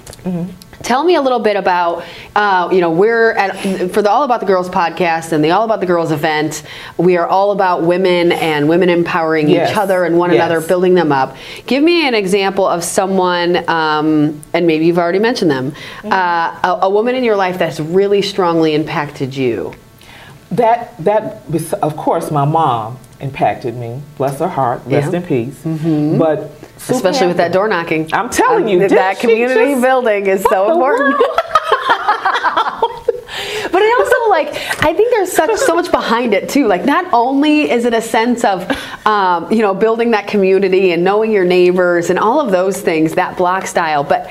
Tell 0.83 1.03
me 1.03 1.15
a 1.15 1.21
little 1.21 1.39
bit 1.39 1.55
about, 1.57 2.03
uh, 2.35 2.69
you 2.71 2.81
know, 2.81 2.89
we're 2.91 3.31
at, 3.33 3.91
for 3.91 4.01
the 4.01 4.09
All 4.09 4.23
About 4.23 4.39
the 4.39 4.45
Girls 4.45 4.69
podcast 4.69 5.31
and 5.31 5.43
the 5.43 5.51
All 5.51 5.63
About 5.63 5.79
the 5.79 5.85
Girls 5.85 6.11
event, 6.11 6.63
we 6.97 7.17
are 7.17 7.27
all 7.27 7.51
about 7.51 7.83
women 7.83 8.31
and 8.31 8.67
women 8.67 8.89
empowering 8.89 9.49
Yes. 9.49 9.71
each 9.71 9.77
other 9.77 10.05
and 10.05 10.17
one 10.17 10.31
Yes. 10.31 10.37
another, 10.45 10.65
building 10.65 10.93
them 10.95 11.11
up. 11.11 11.35
Give 11.67 11.83
me 11.83 12.07
an 12.07 12.13
example 12.13 12.65
of 12.65 12.83
someone, 12.83 13.67
um, 13.69 14.41
and 14.53 14.65
maybe 14.65 14.85
you've 14.85 14.97
already 14.99 15.19
mentioned 15.19 15.51
them, 15.51 15.71
Mm-hmm. 15.71 16.11
uh, 16.11 16.75
a, 16.75 16.79
a 16.83 16.89
woman 16.89 17.15
in 17.15 17.23
your 17.23 17.35
life 17.35 17.57
that's 17.59 17.79
really 17.79 18.21
strongly 18.21 18.73
impacted 18.73 19.35
you. 19.35 19.73
That 20.51 20.93
that 21.03 21.43
of 21.81 21.95
course 21.95 22.29
my 22.31 22.43
mom 22.43 22.97
impacted 23.21 23.75
me. 23.75 24.01
Bless 24.17 24.39
her 24.39 24.47
heart. 24.47 24.81
Rest 24.85 25.11
Yeah. 25.11 25.19
in 25.19 25.23
peace. 25.23 25.59
But 26.17 26.51
Sue 26.77 26.93
Especially 26.95 27.27
with 27.27 27.37
that 27.37 27.51
door 27.51 27.67
knocking. 27.67 28.09
I'm 28.13 28.29
telling 28.29 28.67
you, 28.67 28.87
that 28.89 29.19
community 29.19 29.71
just- 29.73 29.81
building 29.81 30.25
is 30.27 30.43
so 30.43 30.71
important. 30.71 31.15
But 33.71 33.81
it 33.81 33.99
also 33.99 34.29
like 34.29 34.47
I 34.83 34.93
think 34.93 35.11
there's 35.11 35.31
such 35.31 35.55
so 35.57 35.75
much 35.75 35.89
behind 35.91 36.33
it 36.33 36.49
too. 36.49 36.67
Like 36.67 36.83
not 36.83 37.05
only 37.13 37.71
is 37.71 37.85
it 37.85 37.93
a 37.93 38.01
sense 38.01 38.43
of 38.43 38.69
um, 39.07 39.49
you 39.51 39.59
know 39.61 39.73
building 39.73 40.11
that 40.11 40.27
community 40.27 40.91
and 40.91 41.03
knowing 41.05 41.31
your 41.31 41.45
neighbors 41.45 42.09
and 42.09 42.19
all 42.19 42.41
of 42.41 42.51
those 42.51 42.81
things 42.81 43.15
that 43.15 43.37
block 43.37 43.67
style, 43.67 44.03
but 44.03 44.29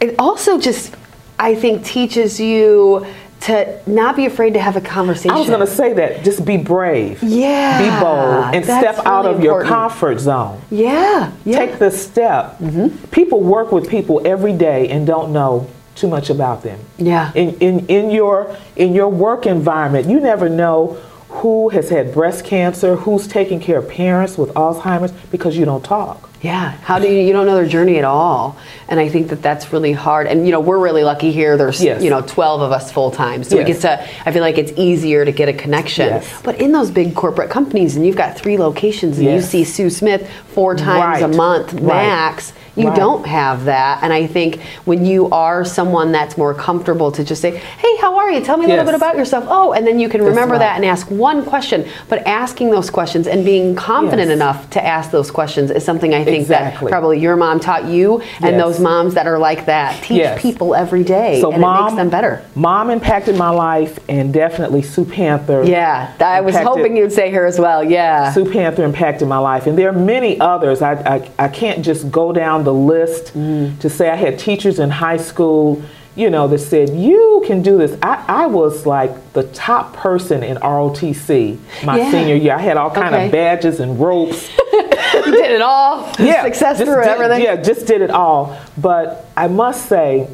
it 0.00 0.14
also 0.18 0.58
just 0.58 0.94
I 1.38 1.54
think 1.54 1.84
teaches 1.84 2.40
you 2.40 3.06
to 3.46 3.80
not 3.86 4.16
be 4.16 4.26
afraid 4.26 4.54
to 4.54 4.60
have 4.60 4.74
a 4.76 4.80
conversation. 4.80 5.30
I 5.30 5.38
was 5.38 5.48
going 5.48 5.60
to 5.60 5.66
say 5.68 5.92
that. 5.92 6.24
Just 6.24 6.44
be 6.44 6.56
brave. 6.56 7.22
Yeah, 7.22 7.78
Be 7.78 8.04
bold 8.04 8.54
and 8.54 8.64
step 8.64 8.98
out 9.06 9.24
really 9.24 9.36
of 9.36 9.44
your 9.44 9.64
comfort 9.64 10.18
zone. 10.18 10.60
yeah, 10.70 11.32
yeah. 11.44 11.58
Take 11.58 11.78
the 11.78 11.90
step. 11.90 12.58
Mm-hmm. 12.58 13.06
People 13.06 13.40
work 13.40 13.70
with 13.70 13.88
people 13.88 14.20
every 14.26 14.52
day 14.52 14.88
and 14.88 15.06
don't 15.06 15.32
know 15.32 15.70
too 15.94 16.08
much 16.08 16.28
about 16.28 16.64
them. 16.64 16.80
Yeah. 16.98 17.32
In, 17.34 17.54
in, 17.58 17.86
in, 17.86 18.10
your, 18.10 18.56
in 18.74 18.92
your 18.94 19.08
work 19.08 19.46
environment, 19.46 20.08
you 20.08 20.18
never 20.18 20.48
know 20.48 20.94
who 21.28 21.68
has 21.68 21.90
had 21.90 22.12
breast 22.12 22.44
cancer, 22.44 22.96
who's 22.96 23.28
taking 23.28 23.60
care 23.60 23.78
of 23.78 23.88
parents 23.88 24.36
with 24.36 24.50
Alzheimer's 24.54 25.12
because 25.30 25.56
you 25.56 25.64
don't 25.64 25.84
talk. 25.84 26.28
Yeah, 26.42 26.72
how 26.82 26.98
do 26.98 27.08
you 27.08 27.20
you 27.22 27.32
don't 27.32 27.46
know 27.46 27.54
their 27.56 27.66
journey 27.66 27.96
at 27.98 28.04
all, 28.04 28.56
and 28.88 29.00
I 29.00 29.08
think 29.08 29.28
that 29.28 29.40
that's 29.42 29.72
really 29.72 29.92
hard. 29.92 30.26
And 30.26 30.44
you 30.44 30.52
know 30.52 30.60
we're 30.60 30.78
really 30.78 31.02
lucky 31.02 31.32
here. 31.32 31.56
There's 31.56 31.82
Yes. 31.82 32.02
you 32.02 32.10
know 32.10 32.20
12 32.20 32.60
of 32.60 32.72
us 32.72 32.92
full 32.92 33.10
time, 33.10 33.42
so 33.42 33.56
we 33.56 33.64
Yes. 33.64 33.80
get 33.82 33.98
to. 33.98 34.04
I 34.26 34.32
feel 34.32 34.42
like 34.42 34.58
it's 34.58 34.72
easier 34.76 35.24
to 35.24 35.32
get 35.32 35.48
a 35.48 35.52
connection. 35.54 36.08
Yes. 36.08 36.26
But 36.44 36.60
in 36.60 36.72
those 36.72 36.90
big 36.90 37.14
corporate 37.14 37.48
companies, 37.50 37.96
and 37.96 38.06
you've 38.06 38.16
got 38.16 38.36
three 38.38 38.58
locations, 38.58 39.18
and 39.18 39.26
you 39.26 39.40
see 39.40 39.64
Sue 39.64 39.88
Smith 39.88 40.28
four 40.48 40.74
times 40.76 41.22
a 41.22 41.26
Right. 41.28 41.36
month 41.36 41.72
Right. 41.72 41.82
max. 41.82 42.52
You 42.76 42.88
Right. 42.88 42.96
don't 42.96 43.26
have 43.26 43.64
that, 43.64 44.00
and 44.02 44.12
I 44.12 44.26
think 44.26 44.58
when 44.84 45.06
you 45.06 45.30
are 45.32 45.64
someone 45.64 46.12
that's 46.12 46.36
more 46.36 46.52
comfortable 46.52 47.10
to 47.12 47.24
just 47.24 47.40
say, 47.40 47.52
"Hey, 47.78 47.96
how 48.02 48.18
are 48.18 48.30
you? 48.30 48.40
Tell 48.42 48.58
me 48.58 48.66
a 48.66 48.68
little 48.68 48.84
bit 48.84 48.94
about 48.94 49.16
yourself." 49.16 49.44
Oh, 49.48 49.72
and 49.72 49.86
then 49.86 49.98
you 49.98 50.10
can 50.10 50.22
remember 50.22 50.58
that 50.58 50.76
and 50.76 50.84
ask 50.84 51.10
one 51.10 51.42
question. 51.42 51.86
But 52.10 52.26
asking 52.26 52.70
those 52.72 52.90
questions 52.90 53.26
and 53.26 53.46
being 53.46 53.74
confident 53.74 54.30
enough 54.30 54.68
to 54.70 54.86
ask 54.86 55.10
those 55.10 55.30
questions 55.30 55.70
is 55.70 55.84
something 55.86 56.12
I 56.12 56.22
think 56.26 56.42
Exactly. 56.42 56.86
that 56.86 56.90
probably 56.92 57.18
your 57.18 57.36
mom 57.36 57.58
taught 57.60 57.84
you, 57.86 58.20
and 58.42 58.56
Yes. 58.56 58.62
those 58.62 58.80
moms 58.80 59.14
that 59.14 59.26
are 59.26 59.38
like 59.38 59.66
that 59.66 59.94
teach 60.02 60.18
Yes. 60.18 60.40
people 60.42 60.74
every 60.74 61.02
day, 61.04 61.40
So 61.40 61.50
and 61.52 61.60
mom, 61.60 61.78
it 61.78 61.82
makes 61.84 61.96
them 61.96 62.08
better. 62.10 62.42
Mom 62.54 62.90
impacted 62.90 63.36
my 63.36 63.50
life, 63.50 63.98
and 64.08 64.32
definitely 64.32 64.82
Sue 64.82 65.04
Panther. 65.04 65.62
Yeah, 65.64 66.08
I 66.20 66.40
was 66.42 66.56
hoping 66.56 66.96
you'd 66.96 67.12
say 67.12 67.30
her 67.30 67.46
as 67.46 67.58
well. 67.58 67.82
Yeah. 67.82 68.32
Sue 68.32 68.44
Panther 68.50 68.84
impacted 68.84 69.26
my 69.28 69.38
life, 69.38 69.66
and 69.66 69.78
there 69.78 69.88
are 69.88 69.92
many 69.92 70.38
others. 70.40 70.82
I, 70.82 70.92
I, 70.92 71.44
I 71.44 71.48
can't 71.48 71.82
just 71.84 72.10
go 72.10 72.32
down 72.32 72.64
the 72.64 72.74
list 72.74 73.32
Mm. 73.36 73.78
to 73.80 73.88
say 73.88 74.10
I 74.10 74.16
had 74.16 74.38
teachers 74.38 74.78
in 74.78 74.90
high 74.90 75.16
school, 75.16 75.80
you 76.14 76.30
know, 76.30 76.48
that 76.48 76.58
said, 76.58 76.90
You 76.90 77.42
can 77.46 77.62
do 77.62 77.76
this. 77.78 77.96
I, 78.02 78.24
I 78.26 78.46
was 78.46 78.86
like 78.86 79.32
the 79.34 79.42
top 79.44 79.92
person 79.94 80.42
in 80.42 80.56
ROTC 80.58 81.58
my 81.84 81.98
Yeah. 81.98 82.10
senior 82.10 82.34
year. 82.34 82.54
I 82.54 82.60
had 82.62 82.76
all 82.76 82.90
kind 82.90 83.14
Okay. 83.14 83.26
of 83.26 83.32
badges 83.32 83.80
and 83.80 84.00
ropes. 84.00 84.48
you 85.24 85.32
did 85.32 85.50
it 85.50 85.62
all. 85.62 86.12
Yeah, 86.18 86.44
Success 86.44 86.78
through 86.78 86.96
did- 86.96 87.06
everything. 87.06 87.42
Yeah, 87.42 87.56
just 87.56 87.86
did 87.86 88.00
it 88.02 88.10
all. 88.10 88.58
But 88.76 89.26
I 89.36 89.48
must 89.48 89.88
say, 89.88 90.28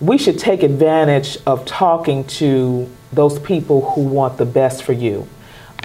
we 0.00 0.16
should 0.18 0.38
take 0.38 0.62
advantage 0.62 1.38
of 1.46 1.64
talking 1.66 2.24
to 2.24 2.88
those 3.12 3.38
people 3.38 3.90
who 3.90 4.02
want 4.02 4.38
the 4.38 4.46
best 4.46 4.82
for 4.82 4.92
you. 4.92 5.28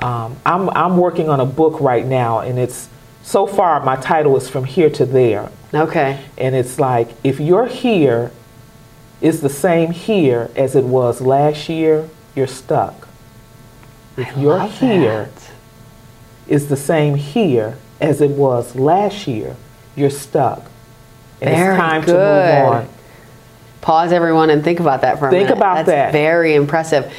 Um, 0.02 0.38
I'm, 0.46 0.70
I'm 0.70 0.98
working 0.98 1.30
on 1.30 1.40
a 1.40 1.46
book 1.46 1.80
right 1.82 2.06
now, 2.06 2.40
and 2.40 2.60
it's 2.60 2.90
so 3.24 3.48
far 3.48 3.84
my 3.84 3.96
title 3.96 4.36
is 4.38 4.48
From 4.50 4.66
Here 4.66 4.90
to 4.92 5.06
There. 5.06 5.52
Okay. 5.74 6.24
And 6.38 6.56
it's 6.56 6.80
like, 6.80 7.10
if 7.24 7.40
you're 7.40 7.66
here 7.66 8.32
is 9.22 9.42
the 9.42 9.50
same 9.50 9.92
here 9.92 10.50
as 10.56 10.76
it 10.76 10.84
was 10.84 11.22
last 11.22 11.68
year, 11.68 12.10
you're 12.36 12.48
stuck. 12.48 13.08
If 14.18 14.38
you're 14.38 14.58
love 14.58 14.80
here 14.80 15.30
that. 16.48 16.70
the 16.70 16.78
same 16.78 17.16
here 17.16 17.78
as 18.02 18.22
it 18.22 18.32
was 18.32 18.76
last 18.76 19.28
year, 19.28 19.56
you're 19.96 20.10
stuck. 20.10 20.64
And 21.42 21.56
Very 21.56 21.76
it's 21.76 21.82
time 21.82 22.02
good. 22.02 22.08
to 22.14 22.64
move 22.64 22.74
on. 22.74 22.88
Pause 23.82 24.12
everyone 24.14 24.50
and 24.50 24.64
think 24.64 24.80
about 24.80 25.02
that 25.02 25.20
for 25.20 25.28
a 25.28 25.30
Think 25.32 25.44
minute. 25.44 25.48
Think 25.50 25.58
about 25.58 25.76
That's 25.76 25.88
that. 25.88 26.12
Very 26.12 26.56
impressive. 26.56 27.12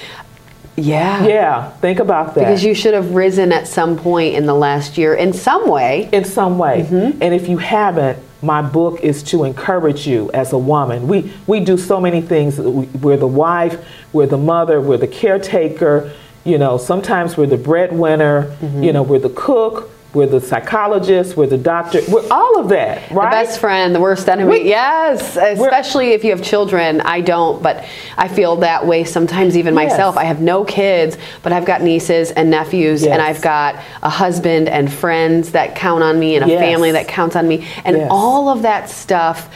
Yeah. 0.79 1.25
Yeah, 1.27 1.71
think 1.79 2.01
about 2.01 2.35
that. 2.35 2.41
Because 2.41 2.63
you 2.65 2.75
should 2.75 2.93
have 2.93 3.15
risen 3.15 3.51
at 3.53 3.67
some 3.67 3.97
point 3.97 4.35
in 4.35 4.45
the 4.47 4.55
last 4.55 4.99
year 4.99 5.15
in 5.15 5.33
some 5.33 5.69
way. 5.69 6.09
in 6.13 6.25
some 6.25 6.59
way. 6.59 6.83
Mm-hmm. 6.91 7.23
And 7.23 7.35
if 7.35 7.49
you 7.49 7.57
haven't, 7.59 8.19
my 8.43 8.61
book 8.61 9.01
is 9.01 9.23
to 9.25 9.45
encourage 9.45 10.07
you 10.07 10.31
as 10.35 10.53
a 10.53 10.59
woman. 10.59 11.09
We 11.09 11.33
we 11.47 11.61
do 11.61 11.79
so 11.79 11.99
many 12.01 12.21
things. 12.21 12.59
We- 12.59 12.87
We're 13.01 13.17
the 13.17 13.27
wife, 13.27 13.83
we're 14.13 14.27
the 14.27 14.37
mother, 14.39 14.81
we're 14.81 14.99
the 14.99 15.09
caretaker. 15.09 16.13
You 16.45 16.59
know, 16.59 16.77
sometimes 16.79 17.37
we're 17.39 17.47
the 17.47 17.57
breadwinner. 17.57 18.55
Mm-hmm. 18.61 18.83
You 18.83 18.93
know, 18.93 19.03
we're 19.03 19.19
the 19.19 19.31
cook, 19.31 19.91
we're 20.17 20.27
the 20.27 20.41
psychologist, 20.41 21.37
we're 21.37 21.47
the 21.47 21.59
doctor, 21.59 22.01
we're 22.09 22.27
all 22.31 22.59
of 22.59 22.71
that, 22.71 23.11
right? 23.11 23.27
The 23.31 23.45
best 23.45 23.61
friend, 23.61 23.95
the 23.95 24.01
worst 24.01 24.29
enemy. 24.29 24.51
We- 24.63 24.69
yes, 24.69 25.37
especially 25.37 26.13
if 26.13 26.25
you 26.25 26.31
have 26.31 26.43
children. 26.43 27.03
I 27.03 27.21
don't, 27.21 27.63
but 27.63 27.85
I 28.17 28.27
feel 28.29 28.57
that 28.57 28.87
way 28.87 29.05
sometimes 29.05 29.57
even 29.59 29.75
Yes. 29.75 29.91
myself. 29.93 30.17
I 30.17 30.25
have 30.25 30.41
no 30.41 30.65
kids, 30.65 31.19
but 31.43 31.53
I've 31.53 31.67
got 31.67 31.83
nieces 31.83 32.31
and 32.31 32.51
nephews, 32.51 33.03
Yes. 33.05 33.13
and 33.13 33.21
I've 33.23 33.43
got 33.43 33.77
a 34.03 34.09
husband 34.09 34.69
and 34.69 34.91
friends 34.91 35.53
that 35.53 35.75
count 35.75 36.03
on 36.03 36.19
me, 36.19 36.37
and 36.37 36.45
a 36.47 36.49
Yes. 36.49 36.61
family 36.61 36.93
that 36.93 37.07
counts 37.09 37.37
on 37.37 37.47
me. 37.47 37.65
And 37.85 38.09
all 38.11 38.49
of 38.49 38.63
that 38.63 38.89
stuff. 38.89 39.49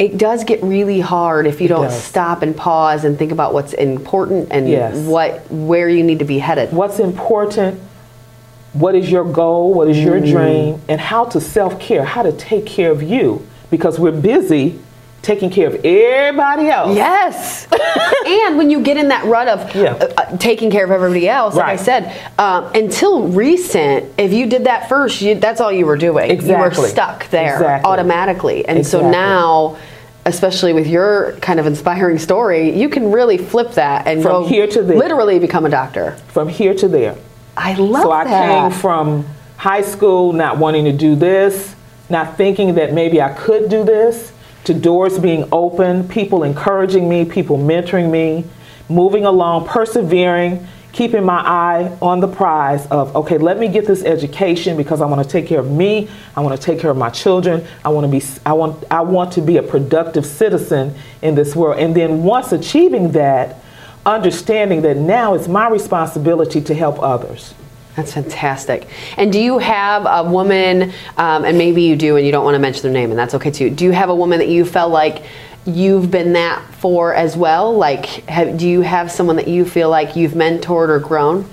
It 0.00 0.16
does 0.16 0.44
get 0.44 0.62
really 0.62 1.00
hard 1.00 1.48
if 1.48 1.60
you 1.60 1.64
It 1.64 1.70
don't 1.70 1.82
does. 1.86 2.00
stop 2.00 2.42
and 2.42 2.56
pause 2.56 3.04
and 3.04 3.18
think 3.18 3.32
about 3.32 3.52
what's 3.52 3.72
important 3.72 4.46
and 4.52 4.68
Yes. 4.68 4.94
what 4.94 5.40
where 5.50 5.88
you 5.88 6.04
need 6.04 6.20
to 6.20 6.24
be 6.24 6.38
headed. 6.38 6.72
What's 6.72 7.00
important? 7.00 7.80
What 8.72 8.94
is 8.94 9.10
your 9.10 9.24
goal? 9.24 9.72
What 9.74 9.88
is 9.88 9.98
your 9.98 10.20
Mm. 10.20 10.30
dream? 10.30 10.80
And 10.88 11.00
how 11.00 11.24
to 11.26 11.40
self 11.40 11.78
care, 11.80 12.04
how 12.04 12.22
to 12.22 12.32
take 12.32 12.66
care 12.66 12.90
of 12.90 13.02
you. 13.02 13.42
Because 13.70 13.98
we're 13.98 14.12
busy 14.12 14.78
taking 15.20 15.50
care 15.50 15.66
of 15.66 15.74
everybody 15.84 16.68
else. 16.68 16.96
Yes. 16.96 17.66
and 18.26 18.56
when 18.56 18.70
you 18.70 18.80
get 18.80 18.96
in 18.96 19.08
that 19.08 19.24
rut 19.24 19.48
of 19.48 19.74
Yeah. 19.74 19.94
uh, 20.00 20.06
uh, 20.16 20.36
taking 20.38 20.70
care 20.70 20.84
of 20.84 20.90
everybody 20.90 21.28
else, 21.28 21.56
like 21.56 21.66
I 21.66 21.76
said, 21.76 22.12
um, 22.38 22.66
until 22.74 23.22
recent, 23.22 24.06
if 24.16 24.32
you 24.32 24.46
did 24.46 24.64
that 24.64 24.88
first, 24.88 25.20
you, 25.20 25.34
that's 25.34 25.60
all 25.60 25.72
you 25.72 25.86
were 25.86 25.96
doing. 25.96 26.30
Exactly. 26.30 26.76
You 26.76 26.82
were 26.82 26.88
stuck 26.88 27.28
there 27.30 27.54
Exactly. 27.54 27.90
automatically. 27.90 28.66
And 28.68 28.86
so 28.86 29.10
now, 29.10 29.76
especially 30.24 30.72
with 30.72 30.86
your 30.86 31.32
kind 31.40 31.58
of 31.58 31.66
inspiring 31.66 32.18
story, 32.18 32.70
you 32.70 32.88
can 32.88 33.10
really 33.10 33.38
flip 33.38 33.72
that 33.72 34.06
and 34.06 34.22
From 34.22 34.44
here 34.44 34.66
to 34.68 34.82
there. 34.82 34.96
literally 34.96 35.38
become 35.40 35.66
a 35.66 35.70
doctor. 35.70 36.16
From 36.28 36.48
here 36.48 36.74
to 36.74 36.86
there. 36.88 37.16
I 37.58 37.74
love 37.74 38.02
So 38.02 38.12
I 38.12 38.24
that. 38.24 38.70
came 38.70 38.80
from 38.80 39.26
high 39.56 39.82
school 39.82 40.32
not 40.32 40.58
wanting 40.58 40.84
to 40.84 40.92
do 40.92 41.16
this, 41.16 41.74
not 42.08 42.36
thinking 42.36 42.74
that 42.76 42.92
maybe 42.92 43.20
I 43.20 43.30
could 43.30 43.68
do 43.68 43.84
this, 43.84 44.32
to 44.64 44.74
doors 44.74 45.18
being 45.18 45.48
open, 45.50 46.08
people 46.08 46.44
encouraging 46.44 47.08
me, 47.08 47.24
people 47.24 47.58
mentoring 47.58 48.10
me, 48.10 48.44
moving 48.88 49.24
along, 49.24 49.66
persevering, 49.66 50.66
keeping 50.92 51.24
my 51.24 51.40
eye 51.40 51.96
on 52.00 52.20
the 52.20 52.28
prize 52.28 52.86
of, 52.86 53.14
okay, 53.14 53.38
let 53.38 53.58
me 53.58 53.68
get 53.68 53.86
this 53.86 54.02
education 54.04 54.76
because 54.76 55.00
I 55.00 55.06
want 55.06 55.22
to 55.22 55.28
take 55.28 55.46
care 55.46 55.60
of 55.60 55.70
me, 55.70 56.08
I 56.36 56.40
want 56.40 56.58
to 56.58 56.64
take 56.64 56.80
care 56.80 56.90
of 56.90 56.96
my 56.96 57.10
children, 57.10 57.66
I 57.84 57.88
want 57.90 58.04
to 58.04 58.10
be 58.10 58.24
I 58.46 58.52
want 58.52 58.84
I 58.90 59.00
want 59.02 59.32
to 59.34 59.40
be 59.40 59.58
a 59.58 59.62
productive 59.62 60.24
citizen 60.24 60.94
in 61.22 61.34
this 61.34 61.54
world. 61.54 61.78
And 61.78 61.94
then 61.94 62.22
once 62.22 62.52
achieving 62.52 63.12
that, 63.12 63.56
understanding 64.08 64.82
that 64.82 64.96
now 64.96 65.34
it's 65.34 65.48
my 65.48 65.68
responsibility 65.68 66.60
to 66.62 66.74
help 66.74 67.00
others. 67.02 67.54
That's 67.96 68.14
fantastic. 68.14 68.86
And 69.16 69.32
do 69.32 69.40
you 69.40 69.58
have 69.58 70.06
a 70.06 70.28
woman, 70.30 70.92
um, 71.16 71.44
and 71.44 71.58
maybe 71.58 71.82
you 71.82 71.96
do, 71.96 72.16
and 72.16 72.24
you 72.24 72.30
don't 72.32 72.44
want 72.44 72.54
to 72.54 72.60
mention 72.60 72.82
their 72.82 72.92
name, 72.92 73.10
and 73.10 73.18
that's 73.18 73.34
okay 73.34 73.50
too. 73.50 73.70
Do 73.70 73.84
you 73.84 73.90
have 73.92 74.08
a 74.08 74.14
woman 74.14 74.38
that 74.38 74.48
you 74.48 74.64
felt 74.64 74.92
like 74.92 75.24
you've 75.66 76.10
been 76.10 76.32
that 76.34 76.62
for 76.74 77.12
as 77.12 77.36
well? 77.36 77.76
Like, 77.76 78.06
have, 78.28 78.56
do 78.56 78.68
you 78.68 78.82
have 78.82 79.10
someone 79.10 79.36
that 79.36 79.48
you 79.48 79.64
feel 79.64 79.90
like 79.90 80.14
you've 80.16 80.32
mentored 80.32 80.88
or 80.88 81.00
grown? 81.00 81.44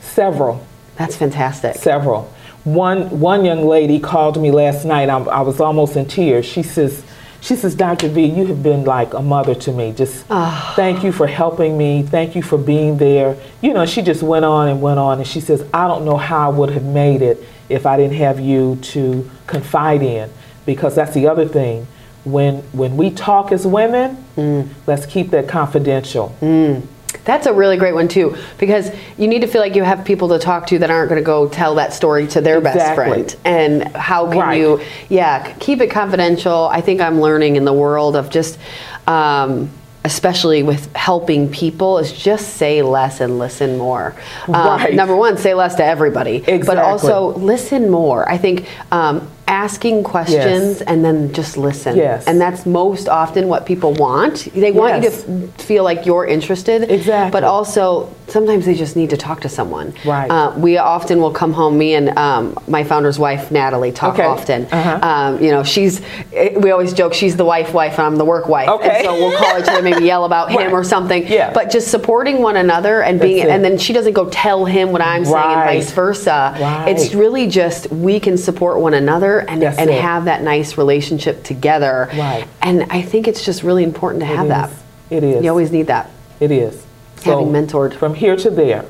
Several, 0.00 0.64
That's 0.96 1.16
fantastic. 1.16 1.76
several. 1.76 2.30
One 2.64 3.20
one 3.20 3.44
young 3.44 3.66
lady 3.66 3.98
called 3.98 4.40
me 4.40 4.50
last 4.50 4.84
night. 4.84 5.08
I, 5.10 5.18
I 5.18 5.40
was 5.40 5.60
almost 5.60 5.96
in 5.96 6.06
tears. 6.06 6.46
She 6.46 6.62
says, 6.62 7.02
she 7.44 7.56
says, 7.56 7.74
Dr. 7.74 8.08
V, 8.08 8.24
you 8.24 8.46
have 8.46 8.62
been 8.62 8.84
like 8.84 9.12
a 9.12 9.20
mother 9.20 9.54
to 9.54 9.70
me. 9.70 9.92
Just 9.92 10.24
ah. 10.30 10.72
thank 10.76 11.04
you 11.04 11.12
for 11.12 11.26
helping 11.26 11.76
me. 11.76 12.02
Thank 12.02 12.34
you 12.34 12.42
for 12.42 12.56
being 12.56 12.96
there. 12.96 13.36
You 13.60 13.74
know, 13.74 13.84
she 13.84 14.00
just 14.00 14.22
went 14.22 14.46
on 14.46 14.68
and 14.68 14.80
went 14.80 14.98
on, 14.98 15.18
and 15.18 15.26
she 15.26 15.40
says, 15.40 15.62
I 15.74 15.86
don't 15.86 16.06
know 16.06 16.16
how 16.16 16.50
I 16.50 16.54
would 16.54 16.70
have 16.70 16.84
made 16.84 17.20
it 17.20 17.44
if 17.68 17.84
I 17.84 17.98
didn't 17.98 18.16
have 18.16 18.40
you 18.40 18.76
to 18.76 19.30
confide 19.46 20.00
in, 20.00 20.30
because 20.64 20.94
that's 20.94 21.12
the 21.12 21.28
other 21.28 21.46
thing. 21.46 21.86
When 22.24 22.62
when 22.72 22.96
we 22.96 23.10
talk 23.10 23.52
as 23.52 23.66
women, 23.66 24.24
mm. 24.36 24.66
let's 24.86 25.04
keep 25.04 25.28
that 25.32 25.46
confidential. 25.46 26.34
Mm. 26.40 26.86
That's 27.24 27.46
a 27.46 27.52
really 27.52 27.76
great 27.76 27.94
one 27.94 28.08
too, 28.08 28.36
because 28.58 28.90
you 29.18 29.28
need 29.28 29.40
to 29.40 29.46
feel 29.46 29.60
like 29.60 29.74
you 29.76 29.82
have 29.82 30.04
people 30.04 30.28
to 30.30 30.38
talk 30.38 30.66
to 30.68 30.78
that 30.80 30.90
aren't 30.90 31.08
going 31.08 31.20
to 31.20 31.24
go 31.24 31.48
tell 31.48 31.74
that 31.76 31.92
story 31.92 32.26
to 32.28 32.40
their 32.40 32.60
best 32.60 32.94
friend. 32.94 33.34
And 33.44 33.84
how 33.96 34.28
can 34.30 34.38
Right. 34.40 34.58
you, 34.60 34.80
yeah, 35.08 35.52
keep 35.60 35.80
it 35.80 35.90
confidential. 35.90 36.68
I 36.70 36.80
think 36.80 37.00
I'm 37.00 37.20
learning 37.20 37.56
in 37.56 37.64
the 37.64 37.72
world 37.72 38.16
of 38.16 38.30
just, 38.30 38.58
um, 39.06 39.70
especially 40.04 40.62
with 40.62 40.94
helping 40.94 41.48
people, 41.50 41.98
is 41.98 42.12
just 42.12 42.56
say 42.56 42.82
less 42.82 43.20
and 43.20 43.38
listen 43.38 43.78
more. 43.78 44.14
Um, 44.48 44.54
Right. 44.54 44.94
Number 44.94 45.16
one, 45.16 45.38
say 45.38 45.54
less 45.54 45.76
to 45.76 45.84
everybody, 45.84 46.40
but 46.40 46.76
also 46.78 47.32
listen 47.38 47.90
more. 47.90 48.28
I 48.28 48.36
think 48.36 48.66
um, 48.92 49.30
asking 49.46 50.02
questions 50.04 50.80
and 50.82 51.04
then 51.04 51.32
just 51.32 51.56
listen. 51.56 51.96
Yes. 51.96 52.26
And 52.26 52.40
that's 52.40 52.64
most 52.66 53.08
often 53.08 53.48
what 53.48 53.66
people 53.66 53.92
want. 53.94 54.48
They 54.54 54.72
want 54.72 55.02
Yes. 55.02 55.24
you 55.28 55.36
to 55.46 55.52
f- 55.54 55.60
feel 55.60 55.84
like 55.84 56.06
you're 56.06 56.26
interested. 56.26 56.90
Exactly. 56.90 57.30
But 57.30 57.44
also, 57.44 58.08
sometimes 58.28 58.64
they 58.64 58.74
just 58.74 58.96
need 58.96 59.10
to 59.10 59.16
talk 59.16 59.40
to 59.42 59.48
someone. 59.48 59.92
Right. 60.04 60.30
Uh, 60.30 60.52
we 60.56 60.78
often 60.78 61.20
will 61.20 61.30
come 61.32 61.52
home. 61.52 61.76
Me 61.76 61.94
and 61.94 62.16
um, 62.18 62.58
my 62.68 62.84
founder's 62.84 63.18
wife, 63.18 63.50
Natalie, 63.50 63.92
talk 63.92 64.14
Okay. 64.14 64.24
often. 64.24 64.66
Uh-huh. 64.72 64.98
Um, 65.06 65.42
you 65.42 65.50
know, 65.50 65.62
she's. 65.62 66.00
eh, 66.32 66.56
We 66.58 66.70
always 66.70 66.92
joke 66.94 67.12
she's 67.14 67.36
the 67.36 67.44
wife, 67.44 67.74
wife, 67.74 67.98
and 67.98 68.06
I'm 68.06 68.16
the 68.16 68.24
work 68.24 68.48
wife. 68.48 68.68
Okay. 68.68 68.96
And 68.98 69.04
so 69.06 69.14
we'll 69.14 69.36
call 69.36 69.58
each 69.58 69.68
other, 69.68 69.82
maybe 69.82 70.04
yell 70.04 70.24
about 70.24 70.50
him 70.56 70.56
Right. 70.58 70.72
or 70.72 70.84
something. 70.84 71.26
Yeah. 71.26 71.52
But 71.52 71.70
just 71.70 71.88
supporting 71.90 72.40
one 72.40 72.56
another 72.56 73.02
and 73.02 73.20
being, 73.20 73.46
and 73.46 73.62
then 73.64 73.76
she 73.78 73.92
doesn't 73.92 74.14
go 74.14 74.28
tell 74.30 74.64
him 74.64 74.90
what 74.92 75.02
I'm 75.02 75.24
saying 75.24 75.36
and 75.36 75.64
vice 75.64 75.90
versa. 75.92 76.56
Right. 76.58 76.88
It's 76.88 77.14
really 77.14 77.46
just 77.46 77.90
we 77.90 78.18
can 78.20 78.38
support 78.38 78.80
one 78.80 78.94
another 78.94 79.33
and 79.40 79.62
That's 79.62 79.78
and 79.78 79.90
it. 79.90 80.00
have 80.00 80.26
that 80.26 80.42
nice 80.42 80.78
relationship 80.78 81.42
together. 81.44 82.08
Right. 82.12 82.46
And 82.62 82.84
I 82.90 83.02
think 83.02 83.28
it's 83.28 83.44
just 83.44 83.62
really 83.62 83.84
important 83.84 84.20
to 84.20 84.26
have 84.26 84.46
It 84.46 84.48
that. 84.48 84.70
It 85.10 85.24
is. 85.24 85.44
You 85.44 85.50
always 85.50 85.70
need 85.70 85.86
that. 85.88 86.10
It 86.40 86.50
is. 86.50 86.84
Having 87.22 87.48
mentored. 87.48 87.94
From 87.94 88.14
here 88.14 88.36
to 88.36 88.50
there. 88.50 88.84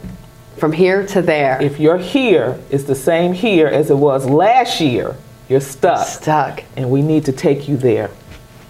From 0.57 0.73
here 0.73 1.07
to 1.07 1.23
there. 1.23 1.61
If 1.61 1.79
your 1.79 1.99
here 1.99 2.59
is 2.71 2.85
the 2.85 2.95
same 2.95 3.33
here 3.33 3.67
as 3.67 3.91
it 3.91 3.97
was 3.97 4.27
last 4.27 4.81
year, 4.81 5.17
you're 5.49 5.61
stuck. 5.61 6.07
Stuck. 6.07 6.65
And 6.77 6.91
we 6.91 7.03
need 7.03 7.25
to 7.27 7.33
take 7.33 7.69
you 7.69 7.77
there. 7.77 8.11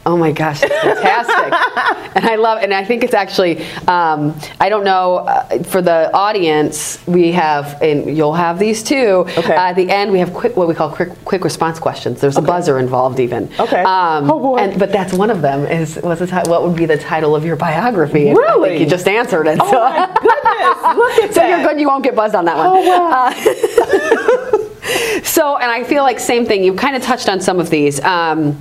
Oh 0.06 0.18
my 0.18 0.32
gosh, 0.32 0.60
it's 0.62 0.74
fantastic. 0.82 2.12
and 2.16 2.26
I 2.26 2.36
love, 2.36 2.62
and 2.62 2.74
I 2.74 2.84
think 2.84 3.04
it's 3.04 3.14
actually, 3.14 3.64
um, 3.88 4.38
I 4.60 4.68
don't 4.68 4.84
know, 4.84 5.16
uh, 5.18 5.62
for 5.62 5.80
the 5.80 6.12
audience, 6.12 6.98
we 7.06 7.32
have, 7.32 7.80
and 7.80 8.14
you'll 8.14 8.34
have 8.34 8.58
these 8.58 8.82
too. 8.82 9.24
Okay. 9.38 9.54
Uh, 9.54 9.60
at 9.70 9.76
the 9.76 9.88
end, 9.90 10.12
we 10.12 10.18
have 10.18 10.34
quick, 10.34 10.56
what 10.58 10.68
we 10.68 10.74
call 10.74 10.90
quick, 10.90 11.08
quick 11.24 11.42
response 11.42 11.78
questions. 11.78 12.20
There's 12.20 12.36
a 12.36 12.42
buzzer 12.42 12.78
involved 12.78 13.18
even. 13.18 13.44
Okay. 13.58 13.82
Um, 13.82 14.30
Oh, 14.30 14.38
boy. 14.40 14.56
And, 14.58 14.78
but 14.78 14.92
that's 14.92 15.14
one 15.14 15.30
of 15.30 15.40
them. 15.40 15.64
Is 15.66 15.96
what's 16.02 16.20
the 16.20 16.26
ti- 16.26 16.50
what 16.50 16.62
would 16.64 16.76
be 16.76 16.84
the 16.84 16.98
title 16.98 17.34
of 17.34 17.44
your 17.46 17.56
biography? 17.56 18.28
And 18.28 18.38
I 18.38 18.42
Really? 18.42 18.68
think 18.70 18.80
you 18.82 18.86
just 18.86 19.08
answered 19.08 19.46
it. 19.46 19.58
Oh 19.60 19.70
so. 19.70 19.80
my 19.80 20.06
goodness, 20.20 20.96
look 20.98 21.24
at 21.24 21.34
so 21.34 21.40
that. 21.40 21.48
you're 21.48 21.66
good. 21.66 21.80
You 21.80 21.86
won't 21.88 22.04
get 22.04 22.14
buzzed 22.14 22.34
on 22.34 22.44
that 22.44 22.56
one. 22.58 22.66
Oh, 22.68 22.82
wow. 22.86 23.30
Uh, 23.32 25.20
so, 25.24 25.56
and 25.56 25.70
I 25.70 25.82
feel 25.84 26.02
like 26.02 26.20
same 26.20 26.44
thing. 26.44 26.62
You've 26.62 26.76
kind 26.76 26.94
of 26.94 27.02
touched 27.02 27.28
on 27.30 27.40
some 27.40 27.58
of 27.58 27.70
these. 27.70 28.00
Um, 28.04 28.58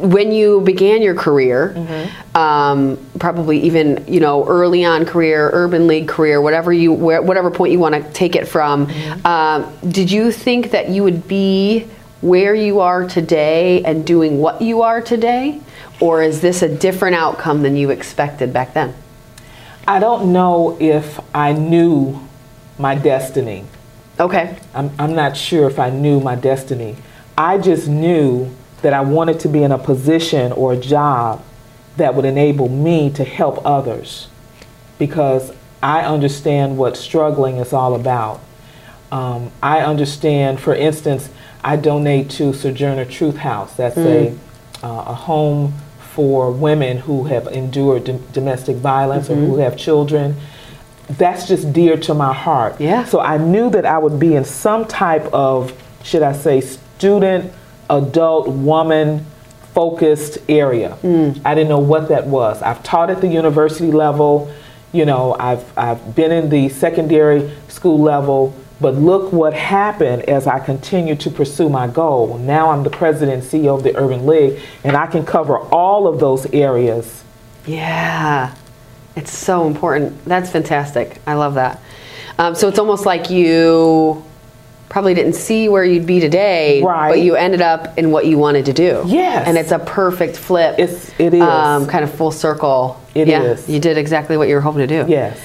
when 0.00 0.32
you 0.32 0.60
began 0.62 1.02
your 1.02 1.14
career, 1.14 1.74
Mm-hmm. 1.76 2.36
um, 2.36 2.98
probably 3.18 3.60
even 3.60 4.04
you 4.08 4.20
know 4.20 4.44
early 4.46 4.84
on 4.84 5.04
career, 5.04 5.50
urban 5.52 5.86
league 5.86 6.08
career, 6.08 6.40
whatever 6.40 6.72
you 6.72 6.92
where, 6.92 7.22
whatever 7.22 7.50
point 7.50 7.72
you 7.72 7.78
want 7.78 7.94
to 7.94 8.02
take 8.12 8.34
it 8.36 8.48
from, 8.48 8.86
Mm-hmm. 8.86 9.26
um, 9.26 9.72
did 9.90 10.10
you 10.10 10.32
think 10.32 10.70
that 10.72 10.88
you 10.88 11.02
would 11.02 11.28
be 11.28 11.86
where 12.20 12.54
you 12.54 12.80
are 12.80 13.06
today 13.08 13.82
and 13.84 14.06
doing 14.06 14.38
what 14.40 14.60
you 14.60 14.82
are 14.82 15.00
today, 15.00 15.60
or 16.00 16.22
is 16.22 16.40
this 16.40 16.62
a 16.62 16.68
different 16.68 17.16
outcome 17.16 17.62
than 17.62 17.76
you 17.76 17.90
expected 17.90 18.52
back 18.52 18.74
then? 18.74 18.94
I 19.88 19.98
don't 19.98 20.32
know 20.32 20.76
if 20.78 21.18
I 21.34 21.52
knew 21.52 22.20
my 22.78 22.94
destiny. 22.94 23.64
Okay. 24.18 24.56
I'm, 24.74 24.90
I'm 24.98 25.14
not 25.14 25.36
sure 25.36 25.66
if 25.68 25.78
I 25.78 25.88
knew 25.90 26.20
my 26.20 26.34
destiny. 26.34 26.96
I 27.38 27.56
just 27.56 27.88
knew 27.88 28.50
that 28.82 28.92
I 28.92 29.00
wanted 29.00 29.40
to 29.40 29.48
be 29.48 29.62
in 29.62 29.72
a 29.72 29.78
position 29.78 30.52
or 30.52 30.72
a 30.72 30.76
job 30.76 31.42
that 31.96 32.14
would 32.14 32.24
enable 32.24 32.68
me 32.68 33.10
to 33.10 33.24
help 33.24 33.64
others 33.64 34.28
because 34.98 35.52
I 35.82 36.02
understand 36.02 36.78
what 36.78 36.96
struggling 36.96 37.56
is 37.56 37.72
all 37.72 37.94
about. 37.94 38.40
Um, 39.12 39.50
I 39.62 39.80
understand, 39.80 40.60
for 40.60 40.74
instance, 40.74 41.28
I 41.64 41.76
donate 41.76 42.30
to 42.30 42.52
Sojourner 42.54 43.04
Truth 43.04 43.36
House. 43.38 43.74
That's 43.74 43.96
a, 43.98 44.28
uh, 44.82 45.04
a 45.08 45.14
home 45.14 45.74
for 46.14 46.50
women 46.50 46.98
who 46.98 47.24
have 47.24 47.46
endured 47.48 48.04
dom- 48.04 48.24
domestic 48.32 48.76
violence 48.76 49.28
or 49.30 49.34
who 49.34 49.56
have 49.56 49.76
children. 49.76 50.36
That's 51.08 51.48
just 51.48 51.72
dear 51.72 51.96
to 51.98 52.14
my 52.14 52.32
heart. 52.32 52.80
Yeah. 52.80 53.04
So 53.04 53.20
I 53.20 53.36
knew 53.38 53.68
that 53.70 53.84
I 53.84 53.98
would 53.98 54.18
be 54.18 54.36
in 54.36 54.44
some 54.44 54.86
type 54.86 55.24
of, 55.32 55.72
should 56.02 56.22
I 56.22 56.32
say, 56.32 56.60
student, 56.60 57.52
adult, 57.90 58.48
woman 58.48 59.26
focused 59.74 60.38
area. 60.48 60.96
I 61.44 61.54
didn't 61.54 61.68
know 61.68 61.78
what 61.78 62.08
that 62.08 62.26
was. 62.26 62.62
I've 62.62 62.82
taught 62.82 63.10
at 63.10 63.20
the 63.20 63.28
university 63.28 63.92
level, 63.92 64.52
you 64.92 65.04
know, 65.04 65.36
I've, 65.38 65.64
I've 65.78 66.14
been 66.16 66.32
in 66.32 66.48
the 66.48 66.68
secondary 66.70 67.50
school 67.68 68.00
level, 68.00 68.54
But 68.80 68.94
look 68.94 69.32
what 69.32 69.52
happened 69.52 70.22
as 70.22 70.46
I 70.46 70.58
continued 70.58 71.20
to 71.20 71.30
pursue 71.30 71.68
my 71.68 71.86
goal. 71.86 72.38
Now 72.38 72.70
I'm 72.70 72.82
the 72.82 72.90
president 72.90 73.42
and 73.42 73.42
CEO 73.42 73.76
of 73.76 73.82
the 73.82 73.94
Urban 73.96 74.26
League, 74.26 74.58
and 74.84 74.96
I 74.96 75.06
can 75.06 75.24
cover 75.26 75.58
all 75.58 76.06
of 76.06 76.18
those 76.18 76.46
areas. 76.52 77.22
Yeah, 77.66 78.54
it's 79.16 79.36
so 79.36 79.66
important. 79.66 80.24
That's 80.24 80.50
fantastic. 80.50 81.20
I 81.26 81.34
love 81.34 81.54
that. 81.54 81.82
Um, 82.38 82.54
so 82.54 82.68
it's 82.68 82.78
almost 82.78 83.04
like 83.04 83.28
you 83.28 84.24
probably 84.90 85.14
didn't 85.14 85.34
see 85.34 85.68
where 85.68 85.84
you'd 85.84 86.04
be 86.04 86.18
today, 86.20 86.82
Right. 86.82 87.08
but 87.10 87.20
you 87.20 87.36
ended 87.36 87.62
up 87.62 87.96
in 87.96 88.10
what 88.10 88.26
you 88.26 88.36
wanted 88.38 88.66
to 88.66 88.72
do. 88.72 89.02
Yes. 89.06 89.46
and 89.46 89.56
it's 89.56 89.70
a 89.70 89.78
perfect 89.78 90.36
flip. 90.36 90.74
It's- 90.78 91.10
it 91.16 91.32
is. 91.32 91.40
um, 91.40 91.86
kind 91.86 92.02
of 92.04 92.10
full 92.12 92.32
circle. 92.32 92.98
It 93.14 93.28
yeah, 93.28 93.42
is. 93.42 93.68
You 93.68 93.78
did 93.78 93.96
exactly 93.96 94.36
what 94.36 94.48
you 94.48 94.54
were 94.56 94.60
hoping 94.60 94.86
to 94.86 94.86
do. 94.88 95.04
Yes. 95.10 95.38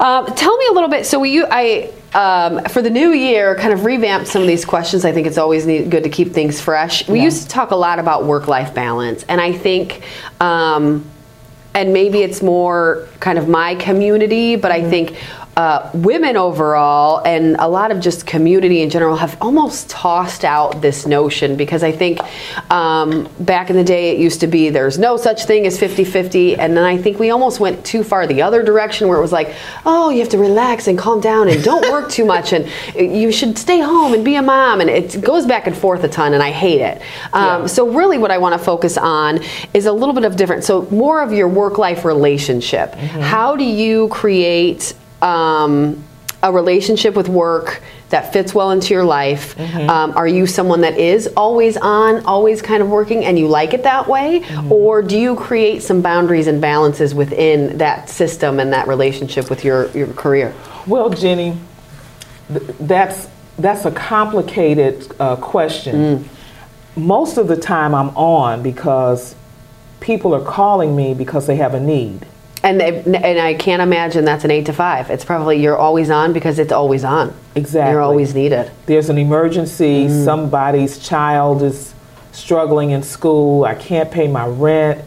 Um, 0.00 0.26
tell 0.26 0.56
me 0.56 0.66
a 0.70 0.72
little 0.72 0.88
bit. 0.90 1.06
So 1.06 1.22
you, 1.22 1.46
I, 1.48 1.90
um, 2.14 2.64
for 2.64 2.82
the 2.82 2.90
new 2.90 3.10
year, 3.12 3.54
kind 3.54 3.72
of 3.72 3.84
revamp 3.84 4.26
some 4.26 4.42
of 4.42 4.48
these 4.48 4.64
questions. 4.64 5.04
I 5.04 5.12
think 5.12 5.28
it's 5.28 5.38
always 5.38 5.66
need, 5.66 5.88
good 5.88 6.02
to 6.02 6.10
keep 6.10 6.32
things 6.32 6.60
fresh. 6.60 7.08
We 7.08 7.18
Yeah. 7.18 7.24
used 7.26 7.42
to 7.44 7.48
talk 7.48 7.70
a 7.70 7.76
lot 7.76 8.00
about 8.00 8.24
work-life 8.24 8.74
balance, 8.74 9.24
and 9.28 9.40
I 9.40 9.52
think, 9.52 10.00
um, 10.40 11.04
and 11.74 11.92
maybe 11.92 12.22
it's 12.22 12.42
more 12.42 13.06
kind 13.20 13.38
of 13.38 13.48
my 13.48 13.76
community, 13.76 14.56
but 14.56 14.72
I 14.72 14.82
think. 14.82 15.14
Uh, 15.56 15.88
women 15.94 16.36
overall 16.36 17.22
and 17.24 17.54
a 17.60 17.68
lot 17.68 17.92
of 17.92 18.00
just 18.00 18.26
community 18.26 18.82
in 18.82 18.90
general 18.90 19.16
have 19.16 19.36
almost 19.40 19.88
tossed 19.88 20.44
out 20.44 20.80
this 20.80 21.06
notion 21.06 21.56
because 21.56 21.84
I 21.84 21.92
think 21.92 22.18
um, 22.72 23.28
back 23.38 23.70
in 23.70 23.76
the 23.76 23.84
day 23.84 24.10
it 24.10 24.18
used 24.18 24.40
to 24.40 24.48
be 24.48 24.70
there's 24.70 24.98
no 24.98 25.16
such 25.16 25.44
thing 25.44 25.66
as 25.66 25.78
50 25.78 26.04
50. 26.04 26.56
And 26.56 26.76
then 26.76 26.84
I 26.84 26.98
think 26.98 27.20
we 27.20 27.30
almost 27.30 27.60
went 27.60 27.84
too 27.84 28.02
far 28.02 28.26
the 28.26 28.42
other 28.42 28.62
direction 28.64 29.06
where 29.06 29.16
it 29.16 29.20
was 29.20 29.32
like, 29.32 29.54
oh, 29.86 30.10
you 30.10 30.18
have 30.20 30.28
to 30.30 30.38
relax 30.38 30.88
and 30.88 30.98
calm 30.98 31.20
down 31.20 31.48
and 31.48 31.62
don't 31.62 31.88
work 31.90 32.10
too 32.10 32.24
much 32.24 32.52
and 32.52 32.66
you 32.96 33.30
should 33.30 33.56
stay 33.56 33.80
home 33.80 34.12
and 34.12 34.24
be 34.24 34.34
a 34.34 34.42
mom. 34.42 34.80
And 34.80 34.90
it 34.90 35.20
goes 35.20 35.46
back 35.46 35.66
and 35.66 35.76
forth 35.76 36.02
a 36.02 36.08
ton 36.08 36.34
and 36.34 36.42
I 36.42 36.50
hate 36.50 36.80
it. 36.80 37.00
Um, 37.32 37.62
Yeah. 37.62 37.66
So, 37.66 37.88
really, 37.88 38.18
what 38.18 38.30
I 38.30 38.38
want 38.38 38.58
to 38.58 38.64
focus 38.64 38.96
on 38.96 39.40
is 39.72 39.86
a 39.86 39.92
little 39.92 40.14
bit 40.14 40.24
of 40.24 40.36
different, 40.36 40.64
so 40.64 40.88
more 40.90 41.22
of 41.22 41.32
your 41.32 41.48
work 41.48 41.78
life 41.78 42.04
relationship. 42.04 42.94
How 42.94 43.56
do 43.56 43.64
you 43.64 44.08
create 44.08 44.94
um, 45.24 46.02
a 46.42 46.52
relationship 46.52 47.14
with 47.14 47.28
work 47.28 47.80
that 48.10 48.32
fits 48.32 48.54
well 48.54 48.70
into 48.70 48.92
your 48.92 49.04
life? 49.04 49.58
Um, 49.58 50.12
are 50.14 50.28
you 50.28 50.46
someone 50.46 50.82
that 50.82 50.98
is 50.98 51.26
always 51.36 51.76
on, 51.78 52.24
always 52.26 52.60
kind 52.60 52.82
of 52.82 52.90
working, 52.90 53.24
and 53.24 53.38
you 53.38 53.48
like 53.48 53.72
it 53.74 53.82
that 53.84 54.06
way? 54.06 54.44
Or 54.70 55.00
do 55.02 55.18
you 55.18 55.34
create 55.36 55.82
some 55.82 56.02
boundaries 56.02 56.46
and 56.46 56.60
balances 56.60 57.14
within 57.14 57.78
that 57.78 58.08
system 58.10 58.60
and 58.60 58.72
that 58.72 58.86
relationship 58.86 59.48
with 59.48 59.64
your, 59.64 59.90
your 59.92 60.08
career? 60.08 60.54
Well, 60.86 61.08
Jenny, 61.10 61.56
th- 62.48 62.62
that's 62.80 63.28
that's 63.58 63.84
a 63.84 63.90
complicated 63.90 65.10
uh, 65.18 65.36
question. 65.36 66.28
Most 66.96 67.38
of 67.38 67.48
the 67.48 67.56
time, 67.56 67.94
I'm 67.94 68.10
on 68.16 68.62
because 68.62 69.34
people 70.00 70.34
are 70.34 70.44
calling 70.44 70.94
me 70.94 71.14
because 71.14 71.46
they 71.46 71.56
have 71.56 71.72
a 71.74 71.80
need. 71.80 72.26
And, 72.64 72.80
they, 72.80 73.02
and 73.02 73.38
I 73.38 73.52
can't 73.52 73.82
imagine 73.82 74.24
that's 74.24 74.44
an 74.44 74.50
eight 74.50 74.64
to 74.66 74.72
five. 74.72 75.10
It's 75.10 75.24
probably 75.24 75.60
you're 75.62 75.76
always 75.76 76.08
on 76.08 76.32
because 76.32 76.58
it's 76.58 76.72
always 76.72 77.04
on. 77.04 77.36
Exactly. 77.54 77.92
You're 77.92 78.00
always 78.00 78.34
needed. 78.34 78.70
There's 78.86 79.10
an 79.10 79.18
emergency. 79.18 80.08
Somebody's 80.08 80.98
child 80.98 81.62
is 81.62 81.92
struggling 82.32 82.90
in 82.90 83.02
school. 83.02 83.64
I 83.64 83.74
can't 83.74 84.10
pay 84.10 84.28
my 84.28 84.46
rent. 84.46 85.04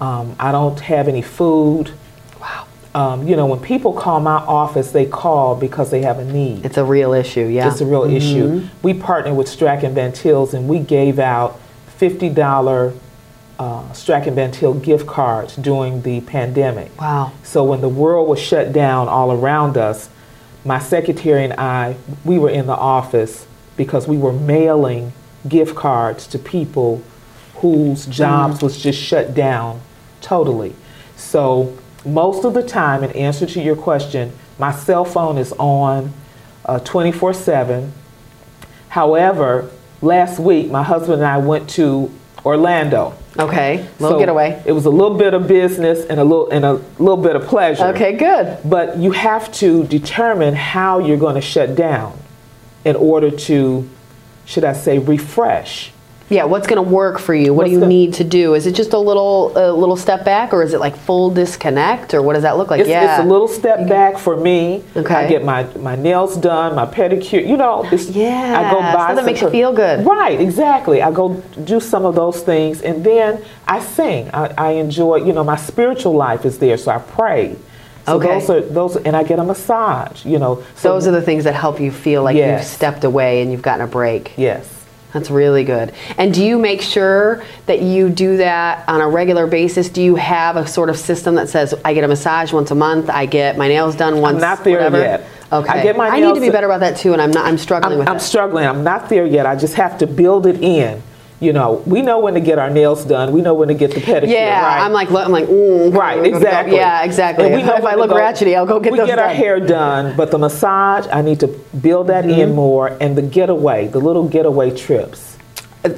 Um, 0.00 0.34
I 0.40 0.50
don't 0.50 0.80
have 0.80 1.06
any 1.06 1.20
food. 1.20 1.92
Wow. 2.40 2.66
Um, 2.94 3.28
you 3.28 3.36
know, 3.36 3.46
when 3.46 3.60
people 3.60 3.92
call 3.92 4.20
my 4.20 4.36
office, 4.36 4.90
they 4.90 5.04
call 5.04 5.56
because 5.56 5.90
they 5.90 6.00
have 6.02 6.18
a 6.18 6.24
need. 6.24 6.64
It's 6.64 6.78
a 6.78 6.84
real 6.84 7.12
issue, 7.12 7.46
yeah. 7.46 7.68
It's 7.68 7.82
a 7.82 7.86
real 7.86 8.04
issue. 8.04 8.66
We 8.82 8.94
partnered 8.94 9.36
with 9.36 9.46
Strack 9.46 9.82
and 9.82 9.94
Van 9.94 10.14
and 10.54 10.68
we 10.68 10.78
gave 10.78 11.18
out 11.18 11.60
$50 12.00 12.98
uh, 13.58 13.82
Strack 13.92 14.26
and 14.26 14.36
Van 14.36 14.50
Til 14.50 14.74
gift 14.74 15.06
cards 15.06 15.56
during 15.56 16.02
the 16.02 16.20
pandemic. 16.22 16.98
Wow. 17.00 17.32
So 17.42 17.64
when 17.64 17.80
the 17.80 17.88
world 17.88 18.28
was 18.28 18.40
shut 18.40 18.72
down 18.72 19.08
all 19.08 19.32
around 19.32 19.76
us, 19.76 20.10
my 20.64 20.78
secretary 20.78 21.44
and 21.44 21.52
I, 21.54 21.96
we 22.24 22.38
were 22.38 22.50
in 22.50 22.66
the 22.66 22.76
office 22.76 23.46
because 23.76 24.08
we 24.08 24.16
were 24.16 24.32
mailing 24.32 25.12
gift 25.48 25.74
cards 25.74 26.26
to 26.28 26.38
people 26.38 27.02
whose 27.56 28.06
jobs 28.06 28.62
was 28.62 28.80
just 28.80 29.00
shut 29.00 29.34
down 29.34 29.80
totally. 30.20 30.74
So 31.16 31.76
most 32.04 32.44
of 32.44 32.54
the 32.54 32.62
time, 32.62 33.04
in 33.04 33.10
answer 33.12 33.46
to 33.46 33.60
your 33.60 33.76
question, 33.76 34.32
my 34.58 34.72
cell 34.72 35.04
phone 35.04 35.38
is 35.38 35.52
on 35.52 36.12
uh, 36.64 36.78
24 36.80 37.34
7. 37.34 37.92
However, 38.88 39.70
last 40.00 40.38
week, 40.38 40.70
my 40.70 40.82
husband 40.82 41.22
and 41.22 41.26
I 41.26 41.38
went 41.38 41.68
to 41.70 42.10
Orlando. 42.44 43.14
Okay. 43.38 43.78
Little 43.98 44.16
So 44.16 44.18
getaway. 44.18 44.62
It 44.64 44.72
was 44.72 44.84
a 44.84 44.90
little 44.90 45.16
bit 45.16 45.34
of 45.34 45.48
business 45.48 46.04
and 46.06 46.20
a 46.20 46.24
little 46.24 46.50
and 46.50 46.64
a 46.64 46.74
little 46.98 47.16
bit 47.16 47.36
of 47.36 47.44
pleasure. 47.44 47.86
Okay, 47.86 48.12
good. 48.12 48.58
But 48.64 48.98
you 48.98 49.12
have 49.12 49.50
to 49.54 49.84
determine 49.86 50.54
how 50.54 50.98
you're 50.98 51.16
going 51.16 51.34
to 51.36 51.40
shut 51.40 51.74
down 51.74 52.18
in 52.84 52.96
order 52.96 53.30
to, 53.30 53.88
should 54.44 54.64
I 54.64 54.74
say, 54.74 54.98
refresh. 54.98 55.90
Yeah, 56.30 56.44
what's 56.44 56.66
going 56.66 56.82
to 56.82 56.90
work 56.90 57.18
for 57.18 57.34
you? 57.34 57.52
What 57.52 57.64
What's 57.64 57.74
do 57.74 57.80
you 57.80 57.86
need 57.86 58.14
to 58.14 58.24
do? 58.24 58.54
Is 58.54 58.66
it 58.66 58.74
just 58.74 58.94
a 58.94 58.98
little 58.98 59.52
a 59.56 59.70
little 59.72 59.96
step 59.96 60.24
back 60.24 60.54
or 60.54 60.62
is 60.62 60.72
it 60.72 60.80
like 60.80 60.96
full 60.96 61.30
disconnect 61.30 62.14
or 62.14 62.22
what 62.22 62.32
does 62.32 62.42
that 62.44 62.56
look 62.56 62.70
like? 62.70 62.80
It's, 62.80 62.88
yeah. 62.88 63.18
it's 63.18 63.24
a 63.24 63.28
little 63.28 63.46
step 63.46 63.86
back 63.88 64.16
for 64.16 64.34
me. 64.34 64.82
Okay. 64.96 65.14
I 65.14 65.28
get 65.28 65.44
my, 65.44 65.64
my 65.76 65.96
nails 65.96 66.36
done, 66.38 66.74
my 66.74 66.86
pedicure. 66.86 67.46
You 67.46 67.58
know, 67.58 67.86
it's, 67.92 68.08
Yeah, 68.08 68.58
I 68.58 68.70
go 68.72 68.80
buy 68.80 68.92
stuff 68.92 69.16
that 69.16 69.24
makes 69.26 69.42
you 69.42 69.50
feel 69.50 69.72
good. 69.74 70.06
Right, 70.06 70.40
exactly. 70.40 71.02
I 71.02 71.10
go 71.10 71.34
do 71.62 71.78
some 71.78 72.06
of 72.06 72.14
those 72.14 72.40
things, 72.42 72.80
and 72.80 73.04
then 73.04 73.44
I 73.68 73.80
sing. 73.80 74.30
I, 74.32 74.46
I 74.56 74.70
enjoy. 74.72 75.16
You 75.16 75.32
know, 75.34 75.44
my 75.44 75.56
spiritual 75.56 76.14
life 76.14 76.44
is 76.46 76.58
there, 76.58 76.78
so 76.78 76.90
I 76.90 76.98
pray. 76.98 77.56
So 78.06 78.16
Okay. 78.16 78.28
those 78.28 78.50
are 78.50 78.60
those, 78.60 78.96
and 78.96 79.14
I 79.14 79.24
get 79.24 79.38
a 79.38 79.44
massage. 79.44 80.24
You 80.24 80.38
know, 80.38 80.64
so 80.74 80.92
Those 80.94 81.06
are 81.06 81.10
the 81.12 81.22
things 81.22 81.44
that 81.44 81.54
help 81.54 81.80
you 81.80 81.90
feel 81.92 82.22
like 82.22 82.36
Yes. 82.36 82.62
you've 82.62 82.70
stepped 82.72 83.04
away 83.04 83.42
and 83.42 83.52
you've 83.52 83.62
gotten 83.62 83.84
a 83.84 83.88
break. 83.88 84.32
yes. 84.36 84.70
That's 85.14 85.30
really 85.30 85.62
good. 85.62 85.94
And 86.18 86.34
do 86.34 86.44
you 86.44 86.58
make 86.58 86.82
sure 86.82 87.44
that 87.66 87.80
you 87.80 88.10
do 88.10 88.36
that 88.38 88.86
on 88.88 89.00
a 89.00 89.08
regular 89.08 89.46
basis? 89.46 89.88
Do 89.88 90.02
you 90.02 90.16
have 90.16 90.56
a 90.56 90.66
sort 90.66 90.90
of 90.90 90.98
system 90.98 91.36
that 91.36 91.48
says 91.48 91.72
I 91.84 91.94
get 91.94 92.02
a 92.02 92.08
massage 92.08 92.52
once 92.52 92.72
a 92.72 92.74
month, 92.74 93.08
I 93.08 93.26
get 93.26 93.56
my 93.56 93.68
nails 93.68 93.94
done 93.94 94.20
once? 94.20 94.34
I'm 94.34 94.40
not 94.40 94.64
there 94.64 94.78
whatever? 94.78 94.98
yet. 94.98 95.28
Okay. 95.52 95.68
I 95.68 95.82
get 95.84 95.96
my 95.96 96.08
I 96.08 96.18
need 96.18 96.34
to 96.34 96.40
be 96.40 96.50
better 96.50 96.66
about 96.66 96.80
that 96.80 96.96
too, 96.96 97.12
and 97.12 97.22
I'm 97.22 97.30
not. 97.30 97.46
I'm 97.46 97.58
struggling 97.58 97.92
I'm, 97.92 97.98
with 98.00 98.08
I'm 98.08 98.16
it. 98.16 98.20
struggling. 98.20 98.66
I'm 98.66 98.82
not 98.82 99.08
there 99.08 99.24
yet. 99.24 99.46
I 99.46 99.54
just 99.54 99.74
have 99.74 99.96
to 99.98 100.06
build 100.08 100.46
it 100.46 100.60
in. 100.60 101.00
You 101.40 101.52
know, 101.52 101.82
we 101.84 102.00
know 102.00 102.20
when 102.20 102.34
to 102.34 102.40
get 102.40 102.58
our 102.58 102.70
nails 102.70 103.04
done. 103.04 103.32
We 103.32 103.42
know 103.42 103.54
when 103.54 103.68
to 103.68 103.74
get 103.74 103.92
the 103.92 104.00
pedicure. 104.00 104.28
yeah, 104.28 104.64
right? 104.64 104.82
I'm 104.84 104.92
like, 104.92 105.10
I'm 105.10 105.32
like, 105.32 105.46
mm, 105.46 105.94
Right, 105.94 106.18
I'm 106.18 106.30
go- 106.30 106.36
exactly. 106.36 106.76
Yeah, 106.76 107.02
exactly. 107.04 107.46
And 107.46 107.54
we 107.56 107.62
know 107.68 107.76
if 107.76 107.84
I 107.84 107.96
look 107.96 108.10
go- 108.10 108.16
ratchety, 108.16 108.56
I'll 108.56 108.64
go 108.66 108.80
get 108.80 108.92
we 108.92 108.98
get 109.04 109.18
our 109.18 109.28
hair 109.28 109.58
done, 109.60 110.16
but 110.16 110.30
the 110.30 110.38
massage, 110.38 111.06
I 111.12 111.22
need 111.22 111.40
to 111.40 111.48
build 111.48 112.06
that 112.06 112.24
Mm-hmm. 112.24 112.40
in 112.40 112.54
more, 112.54 112.96
and 113.00 113.16
the 113.16 113.22
getaway, 113.22 113.88
the 113.88 113.98
little 113.98 114.26
getaway 114.28 114.70
trips. 114.74 115.33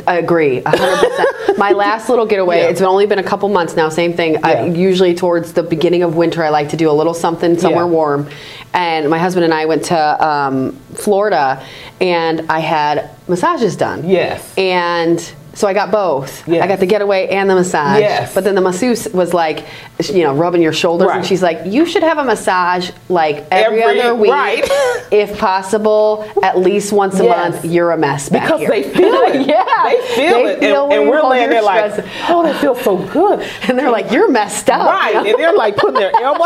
I 0.07 0.19
agree, 0.19 0.61
100%. 0.63 1.59
My 1.59 1.71
last 1.73 2.09
little 2.09 2.27
getaway, 2.27 2.59
Yeah. 2.59 2.69
it's 2.71 2.81
only 2.81 3.07
been 3.07 3.19
a 3.21 3.23
couple 3.23 3.49
months 3.49 3.77
now, 3.77 3.89
same 3.89 4.15
thing. 4.15 4.45
I, 4.45 4.67
usually 4.67 5.15
towards 5.15 5.53
the 5.53 5.63
beginning 5.63 6.03
of 6.03 6.17
winter, 6.17 6.43
I 6.43 6.49
like 6.49 6.71
to 6.71 6.77
do 6.77 6.91
a 6.91 6.93
little 6.93 7.15
something 7.15 7.57
somewhere 7.59 7.85
Yeah. 7.85 7.91
warm. 7.91 8.29
And 8.75 9.09
my 9.09 9.19
husband 9.19 9.45
and 9.45 9.55
I 9.55 9.67
went 9.67 9.85
to 9.87 10.27
um, 10.27 10.73
Florida 10.95 11.63
and 12.01 12.45
I 12.51 12.59
had 12.59 13.11
massages 13.29 13.77
done. 13.77 14.09
Yes. 14.09 14.53
And 14.59 15.19
so 15.57 15.67
I 15.67 15.73
got 15.73 15.91
both. 15.91 16.47
Yes. 16.47 16.63
I 16.63 16.69
got 16.69 16.79
the 16.79 16.87
getaway 16.87 17.27
and 17.29 17.51
the 17.51 17.55
massage. 17.57 17.99
Yes. 18.01 18.33
But 18.35 18.45
then 18.45 18.55
the 18.55 18.61
masseuse 18.61 19.09
was 19.09 19.35
like, 19.35 19.65
you 20.13 20.23
know, 20.23 20.35
rubbing 20.35 20.63
your 20.63 20.73
shoulders, 20.75 21.09
and 21.11 21.25
she's 21.27 21.43
like, 21.43 21.61
"You 21.67 21.87
should 21.87 22.03
have 22.05 22.19
a 22.19 22.25
massage 22.25 22.91
like 23.09 23.47
every, 23.51 23.83
Every- 23.83 24.01
other 24.03 24.15
week, 24.15 24.31
right. 24.31 24.63
if 25.11 25.39
possible, 25.39 26.31
at 26.43 26.59
least 26.59 26.93
once 26.93 27.19
a 27.19 27.25
Yes. 27.25 27.53
month. 27.55 27.65
You're 27.65 27.91
a 27.93 27.97
mess 27.97 28.29
back 28.29 28.45
Because 28.45 28.61
here." 28.61 28.69
they 28.69 28.83
feel 28.83 29.15
it. 29.23 29.49
yeah, 29.49 29.65
They 29.85 30.15
feel 30.15 30.43
They 30.45 30.53
it. 30.53 30.61
feel 30.61 30.83
and, 30.83 30.89
when 30.91 31.01
and 31.01 31.09
we're 31.11 31.23
laying 31.23 31.49
there 31.51 31.63
like, 31.63 31.93
oh, 32.29 32.43
that 32.45 32.61
feels 32.61 32.81
so 32.83 32.99
good. 33.09 33.41
and 33.63 33.79
they're 33.79 33.91
like, 33.91 34.13
"You're 34.13 34.31
messed 34.31 34.69
up." 34.71 34.87
Right. 34.87 35.15
you 35.15 35.23
know? 35.23 35.31
And 35.31 35.39
they're 35.39 35.55
like 35.57 35.77
putting 35.77 35.95
their 36.01 36.13
elbow. 36.21 36.45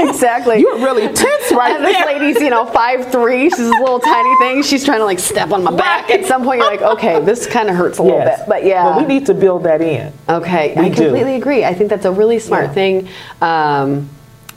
exactly. 0.00 0.58
You're 0.60 0.78
really 0.78 1.06
tense 1.06 1.52
right 1.52 1.76
and 1.76 1.84
this 1.84 2.04
lady's, 2.06 2.40
you 2.42 2.50
know, 2.50 2.66
five 2.66 3.10
three. 3.12 3.48
She's 3.50 3.58
a 3.60 3.70
little 3.70 4.00
tiny 4.00 4.34
thing. 4.40 4.62
She's 4.62 4.84
trying 4.84 4.98
to 4.98 5.04
like 5.04 5.18
step 5.18 5.52
on 5.52 5.62
my 5.64 5.74
back. 5.74 6.08
Right. 6.08 6.20
At 6.20 6.26
some 6.26 6.42
point, 6.44 6.60
you're 6.60 6.70
like, 6.70 6.82
okay, 6.82 7.22
this 7.24 7.46
kind 7.46 7.68
of 7.68 7.76
hurts 7.76 7.91
a 7.98 8.02
little 8.02 8.18
Yes. 8.18 8.40
bit. 8.40 8.48
But 8.48 8.64
yeah. 8.64 8.84
But 8.84 8.98
we 9.08 9.14
need 9.14 9.26
to 9.26 9.34
build 9.34 9.64
that 9.64 9.80
in. 9.80 10.12
Okay, 10.28 10.74
We 10.76 10.86
I 10.86 10.88
do. 10.88 11.02
completely 11.04 11.34
agree. 11.36 11.64
I 11.64 11.74
think 11.74 11.90
that's 11.90 12.04
a 12.04 12.12
really 12.12 12.38
smart 12.38 12.64
Yeah. 12.66 12.72
thing. 12.72 13.08
Um, 13.40 14.08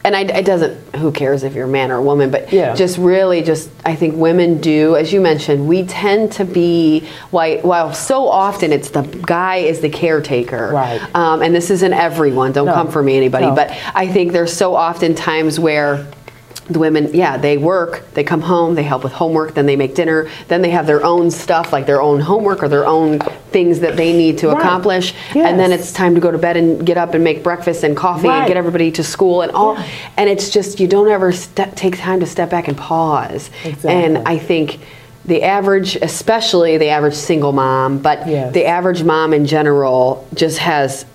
and 0.03 0.15
I, 0.15 0.21
it 0.21 0.45
doesn't, 0.45 0.77
who 0.97 1.11
cares 1.11 1.41
if 1.41 1.55
you're 1.55 1.65
a 1.65 1.67
man 1.67 1.89
or 1.91 1.95
a 1.95 2.01
woman, 2.03 2.29
but 2.29 2.53
Yeah. 2.53 2.75
just 2.75 2.99
really, 2.99 3.41
just, 3.41 3.69
I 3.83 3.95
think 3.95 4.15
women 4.15 4.59
do, 4.61 4.95
as 4.95 5.11
you 5.11 5.19
mentioned, 5.19 5.67
we 5.67 5.81
tend 5.83 6.31
to 6.33 6.45
be, 6.45 7.05
while, 7.31 7.57
while 7.61 7.91
so 7.91 8.27
often 8.29 8.71
it's 8.71 8.91
the 8.91 9.01
guy 9.01 9.55
is 9.57 9.79
the 9.79 9.89
caretaker. 9.89 10.69
Right. 10.71 11.01
Um, 11.15 11.41
and 11.41 11.55
this 11.55 11.71
isn't 11.71 11.91
everyone, 11.93 12.51
don't 12.51 12.67
No. 12.67 12.73
come 12.75 12.89
for 12.89 13.01
me, 13.01 13.17
anybody, 13.17 13.47
No. 13.47 13.55
but 13.55 13.71
I 13.95 14.05
think 14.05 14.31
there's 14.31 14.53
so 14.53 14.75
often 14.75 15.15
times 15.15 15.59
where 15.59 16.05
the 16.67 16.79
women, 16.79 17.13
yeah, 17.13 17.37
they 17.37 17.57
work, 17.57 18.03
they 18.13 18.23
come 18.23 18.41
home, 18.41 18.73
they 18.73 18.83
help 18.83 19.03
with 19.03 19.13
homework, 19.13 19.53
then 19.53 19.67
they 19.67 19.75
make 19.75 19.93
dinner, 19.93 20.27
then 20.47 20.61
they 20.63 20.71
have 20.71 20.87
their 20.87 21.03
own 21.05 21.29
stuff, 21.29 21.71
like 21.71 21.85
their 21.85 22.01
own 22.01 22.19
homework 22.19 22.63
or 22.63 22.67
their 22.67 22.85
own 22.87 23.19
things 23.51 23.81
that 23.81 23.95
they 23.95 24.13
need 24.13 24.39
to 24.39 24.47
Right. 24.49 24.57
accomplish. 24.57 25.13
And 25.35 25.59
then 25.59 25.71
it's 25.71 25.91
time 25.91 26.15
to 26.15 26.21
go 26.21 26.31
to 26.31 26.37
bed 26.39 26.57
and 26.57 26.83
get 26.85 26.97
up 26.97 27.13
and 27.13 27.23
make 27.23 27.43
breakfast 27.43 27.83
and 27.83 27.95
coffee 27.95 28.27
and 28.27 28.47
get 28.47 28.57
everybody 28.57 28.89
to 28.91 29.03
school 29.03 29.41
and 29.43 29.51
all. 29.51 29.77
And 30.17 30.27
it's 30.29 30.49
just, 30.49 30.79
you 30.79 30.87
don't 30.87 31.07
ever 31.09 31.31
step, 31.31 31.75
take 31.75 31.99
time 31.99 32.19
to 32.21 32.25
step 32.25 32.49
back 32.49 32.67
and 32.67 32.75
pause. 32.77 33.51
Exactly. 33.63 33.91
And 33.91 34.27
I 34.27 34.39
think 34.39 34.79
the 35.25 35.43
average, 35.43 35.95
especially 35.97 36.77
the 36.77 36.89
average 36.89 37.13
single 37.15 37.51
mom, 37.51 37.99
but 37.99 38.27
Yes. 38.27 38.53
the 38.53 38.65
average 38.65 39.03
mom 39.03 39.33
in 39.33 39.45
general 39.45 40.27
just 40.33 40.57
has 40.59 41.05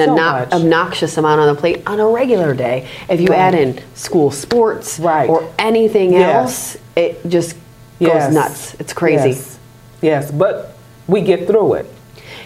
an 0.00 0.08
So 0.08 0.14
much. 0.16 0.52
obnoxious 0.52 1.16
amount 1.16 1.40
on 1.40 1.54
the 1.54 1.60
plate 1.60 1.82
on 1.86 2.00
a 2.00 2.06
regular 2.06 2.54
day. 2.54 2.86
If 3.08 3.20
you 3.20 3.28
add 3.28 3.54
in 3.54 3.80
school 3.94 4.30
sports 4.30 4.98
Right. 4.98 5.28
or 5.28 5.44
anything 5.58 6.12
Yes. 6.12 6.34
else, 6.34 6.76
it 6.96 7.28
just 7.28 7.56
goes 8.02 8.32
nuts. 8.32 8.74
It's 8.78 8.92
crazy. 8.92 9.30
Yes. 9.30 9.58
Yes, 10.00 10.30
but 10.30 10.74
we 11.06 11.20
get 11.20 11.46
through 11.46 11.74
it 11.74 11.86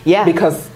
Yeah. 0.05 0.25
because 0.25 0.69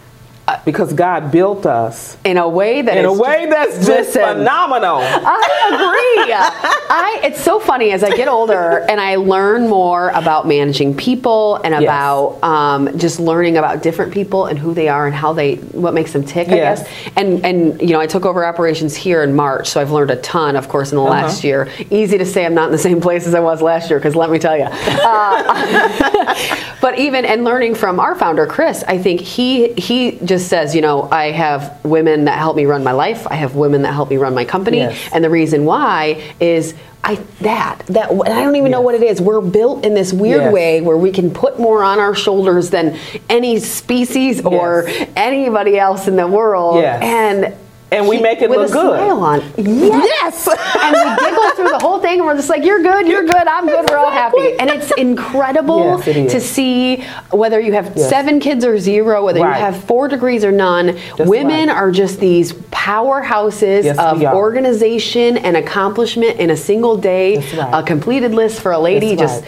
because 0.64 0.92
God 0.92 1.30
built 1.30 1.66
us 1.66 2.16
in 2.24 2.36
a 2.36 2.48
way 2.48 2.82
that 2.82 2.96
in 2.96 3.05
a 3.05 3.12
way 3.12 3.46
that's 3.48 3.76
just 3.86 4.14
listen, 4.14 4.22
phenomenal. 4.22 4.98
I 5.01 5.68
agree. 5.72 6.32
I 6.32 7.20
it's 7.24 7.40
so 7.40 7.59
funny 7.61 7.92
as 7.92 8.03
I 8.03 8.11
get 8.16 8.28
older 8.28 8.84
and 8.88 9.01
I 9.01 9.16
learn 9.16 9.68
more 9.68 10.11
about 10.11 10.46
managing 10.46 10.96
people 10.96 11.57
and 11.57 11.70
Yes. 11.72 11.82
about 11.82 12.42
um, 12.42 12.98
just 12.98 13.20
learning 13.20 13.57
about 13.57 13.82
different 13.82 14.12
people 14.12 14.46
and 14.46 14.59
who 14.59 14.74
they 14.74 14.88
are 14.88 15.07
and 15.07 15.14
how 15.14 15.32
they 15.32 15.57
what 15.57 15.94
makes 15.94 16.12
them 16.12 16.24
tick. 16.24 16.48
I 16.48 16.57
Yes. 16.57 16.82
guess. 16.82 17.12
And 17.16 17.44
and 17.44 17.80
you 17.80 17.88
know 17.94 18.01
I 18.01 18.07
took 18.07 18.24
over 18.26 18.44
operations 18.44 18.94
here 18.96 19.22
in 19.22 19.34
March, 19.34 19.68
so 19.68 19.80
I've 19.80 19.92
learned 19.92 20.11
a 20.11 20.16
ton, 20.16 20.57
of 20.57 20.68
course, 20.68 20.90
in 20.92 20.96
the 20.96 21.03
Uh-huh. 21.05 21.11
last 21.22 21.44
year. 21.44 21.68
Easy 21.90 22.18
to 22.18 22.26
say 22.26 22.44
I'm 22.44 22.55
not 22.55 22.66
in 22.66 22.72
the 22.72 22.78
same 22.78 23.01
place 23.01 23.26
as 23.26 23.34
I 23.34 23.40
was 23.40 23.62
last 23.62 23.88
year 23.90 23.98
because 23.98 24.14
let 24.16 24.30
me 24.30 24.38
tell 24.38 24.57
you. 24.57 24.64
Uh, 24.64 26.34
but 26.80 26.98
even 26.98 27.24
and 27.24 27.44
learning 27.44 27.74
from 27.74 28.01
our 28.01 28.14
founder 28.14 28.46
Chris, 28.46 28.82
I 28.88 28.98
think 28.98 29.20
he 29.20 29.72
he 29.74 30.12
just 30.24 30.39
says, 30.41 30.74
you 30.74 30.80
know, 30.80 31.09
I 31.11 31.30
have 31.30 31.84
women 31.84 32.24
that 32.24 32.38
help 32.38 32.57
me 32.57 32.64
run 32.66 32.82
my 32.84 32.93
life. 32.93 33.26
I 33.30 33.34
have 33.36 33.55
women 33.55 33.82
that 33.82 33.93
help 33.95 34.11
me 34.11 34.16
run 34.16 34.34
my 34.34 34.45
company, 34.45 34.78
Yes. 34.78 34.99
and 35.12 35.22
the 35.24 35.30
reason 35.30 35.64
why 35.64 36.20
is 36.41 36.74
I 37.03 37.14
that 37.41 37.78
that 37.86 38.11
and 38.11 38.22
I 38.28 38.43
don't 38.45 38.57
even 38.57 38.70
know 38.70 38.82
what 38.82 38.95
it 38.95 39.03
is. 39.03 39.20
We're 39.22 39.41
built 39.41 39.86
in 39.86 39.95
this 39.95 40.12
weird 40.12 40.43
Yes. 40.43 40.53
way 40.53 40.80
where 40.82 40.99
we 40.99 41.12
can 41.12 41.30
put 41.30 41.59
more 41.59 41.82
on 41.82 41.99
our 41.99 42.14
shoulders 42.14 42.68
than 42.70 42.99
any 43.30 43.59
species 43.59 44.45
or 44.45 44.86
anybody 45.16 45.78
else 45.78 46.09
in 46.09 46.16
the 46.16 46.26
world, 46.26 46.76
Yes. 46.82 47.03
and. 47.03 47.55
And 47.93 48.07
we 48.07 48.20
make 48.20 48.41
it 48.41 48.49
with 48.49 48.59
look 48.59 48.70
a 48.70 48.72
good. 48.72 48.99
smile 48.99 49.22
on. 49.22 49.41
Yes. 49.57 50.47
and 50.78 50.95
we 50.95 51.24
giggle 51.24 51.51
through 51.57 51.70
the 51.70 51.78
whole 51.80 51.99
thing, 52.01 52.18
and 52.20 52.26
we're 52.26 52.36
just 52.36 52.49
like, 52.49 52.64
"You're 52.64 52.82
good, 52.82 53.09
you're 53.09 53.24
good, 53.24 53.47
I'm 53.49 53.66
good, 53.66 53.91
we're 53.91 53.97
all 53.99 54.11
happy." 54.12 54.57
And 54.59 54.70
it's 54.70 54.91
incredible 54.93 55.99
Yes, 56.05 56.09
it 56.09 56.28
to 56.30 56.41
see 56.41 57.05
whether 57.30 57.59
you 57.61 57.72
have 57.72 57.93
Yes. 57.97 58.09
seven 58.09 58.38
kids 58.38 58.64
or 58.64 58.78
zero, 58.78 59.24
whether 59.24 59.41
Right. 59.41 59.59
you 59.59 59.64
have 59.64 59.76
four 59.84 60.07
degrees 60.09 60.45
or 60.45 60.53
none. 60.53 60.97
That's 61.16 61.28
women 61.28 61.68
right. 61.68 61.76
are 61.76 61.91
just 61.91 62.20
these 62.20 62.53
powerhouses 62.53 63.84
Yes, 63.84 63.99
of 63.99 64.22
organization 64.22 65.36
and 65.38 65.57
accomplishment 65.57 66.38
in 66.38 66.51
a 66.51 66.57
single 66.57 66.97
day. 66.97 67.38
Right. 67.57 67.70
A 67.72 67.82
completed 67.82 68.34
list 68.34 68.61
for 68.61 68.72
a 68.72 68.78
lady, 68.78 69.16
just. 69.16 69.43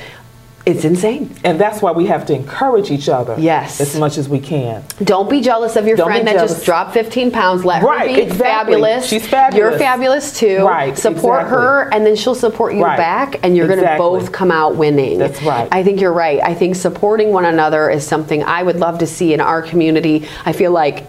It's 0.64 0.84
insane. 0.84 1.34
And 1.44 1.58
that's 1.60 1.82
why 1.82 1.90
we 1.92 2.06
have 2.06 2.24
to 2.26 2.34
encourage 2.34 2.90
each 2.90 3.08
other 3.08 3.34
Yes. 3.36 3.80
as 3.80 3.98
much 3.98 4.16
as 4.16 4.28
we 4.28 4.38
can. 4.38 4.84
Don't 5.02 5.28
be 5.28 5.40
jealous 5.40 5.74
of 5.74 5.86
your 5.88 5.96
Don't 5.96 6.06
friend 6.06 6.26
that 6.28 6.38
just 6.38 6.64
dropped 6.64 6.94
15 6.94 7.30
pounds. 7.32 7.64
Let 7.64 7.82
Right, 7.82 8.10
her 8.10 8.16
be 8.16 8.22
exactly. 8.22 8.74
fabulous. 8.74 9.06
She's 9.06 9.26
fabulous. 9.26 9.58
You're 9.72 9.78
fabulous 9.78 10.38
too. 10.38 10.64
Right, 10.64 10.96
Support 10.96 11.40
exactly. 11.42 11.56
her, 11.64 11.88
and 11.92 12.06
then 12.06 12.14
she'll 12.14 12.34
support 12.36 12.74
you 12.74 12.84
Right. 12.84 12.96
back, 12.96 13.40
and 13.42 13.56
you're 13.56 13.66
going 13.66 13.80
to 13.80 13.94
both 13.98 14.30
come 14.30 14.50
out 14.52 14.76
winning. 14.76 15.18
That's 15.18 15.42
right. 15.42 15.66
I 15.72 15.82
think 15.82 16.00
you're 16.00 16.12
right. 16.12 16.40
I 16.42 16.54
think 16.54 16.76
supporting 16.76 17.32
one 17.32 17.44
another 17.44 17.90
is 17.90 18.06
something 18.06 18.44
I 18.44 18.62
would 18.62 18.78
love 18.78 18.98
to 18.98 19.06
see 19.06 19.34
in 19.34 19.40
our 19.40 19.62
community. 19.62 20.26
I 20.46 20.52
feel 20.52 20.70
like. 20.72 21.04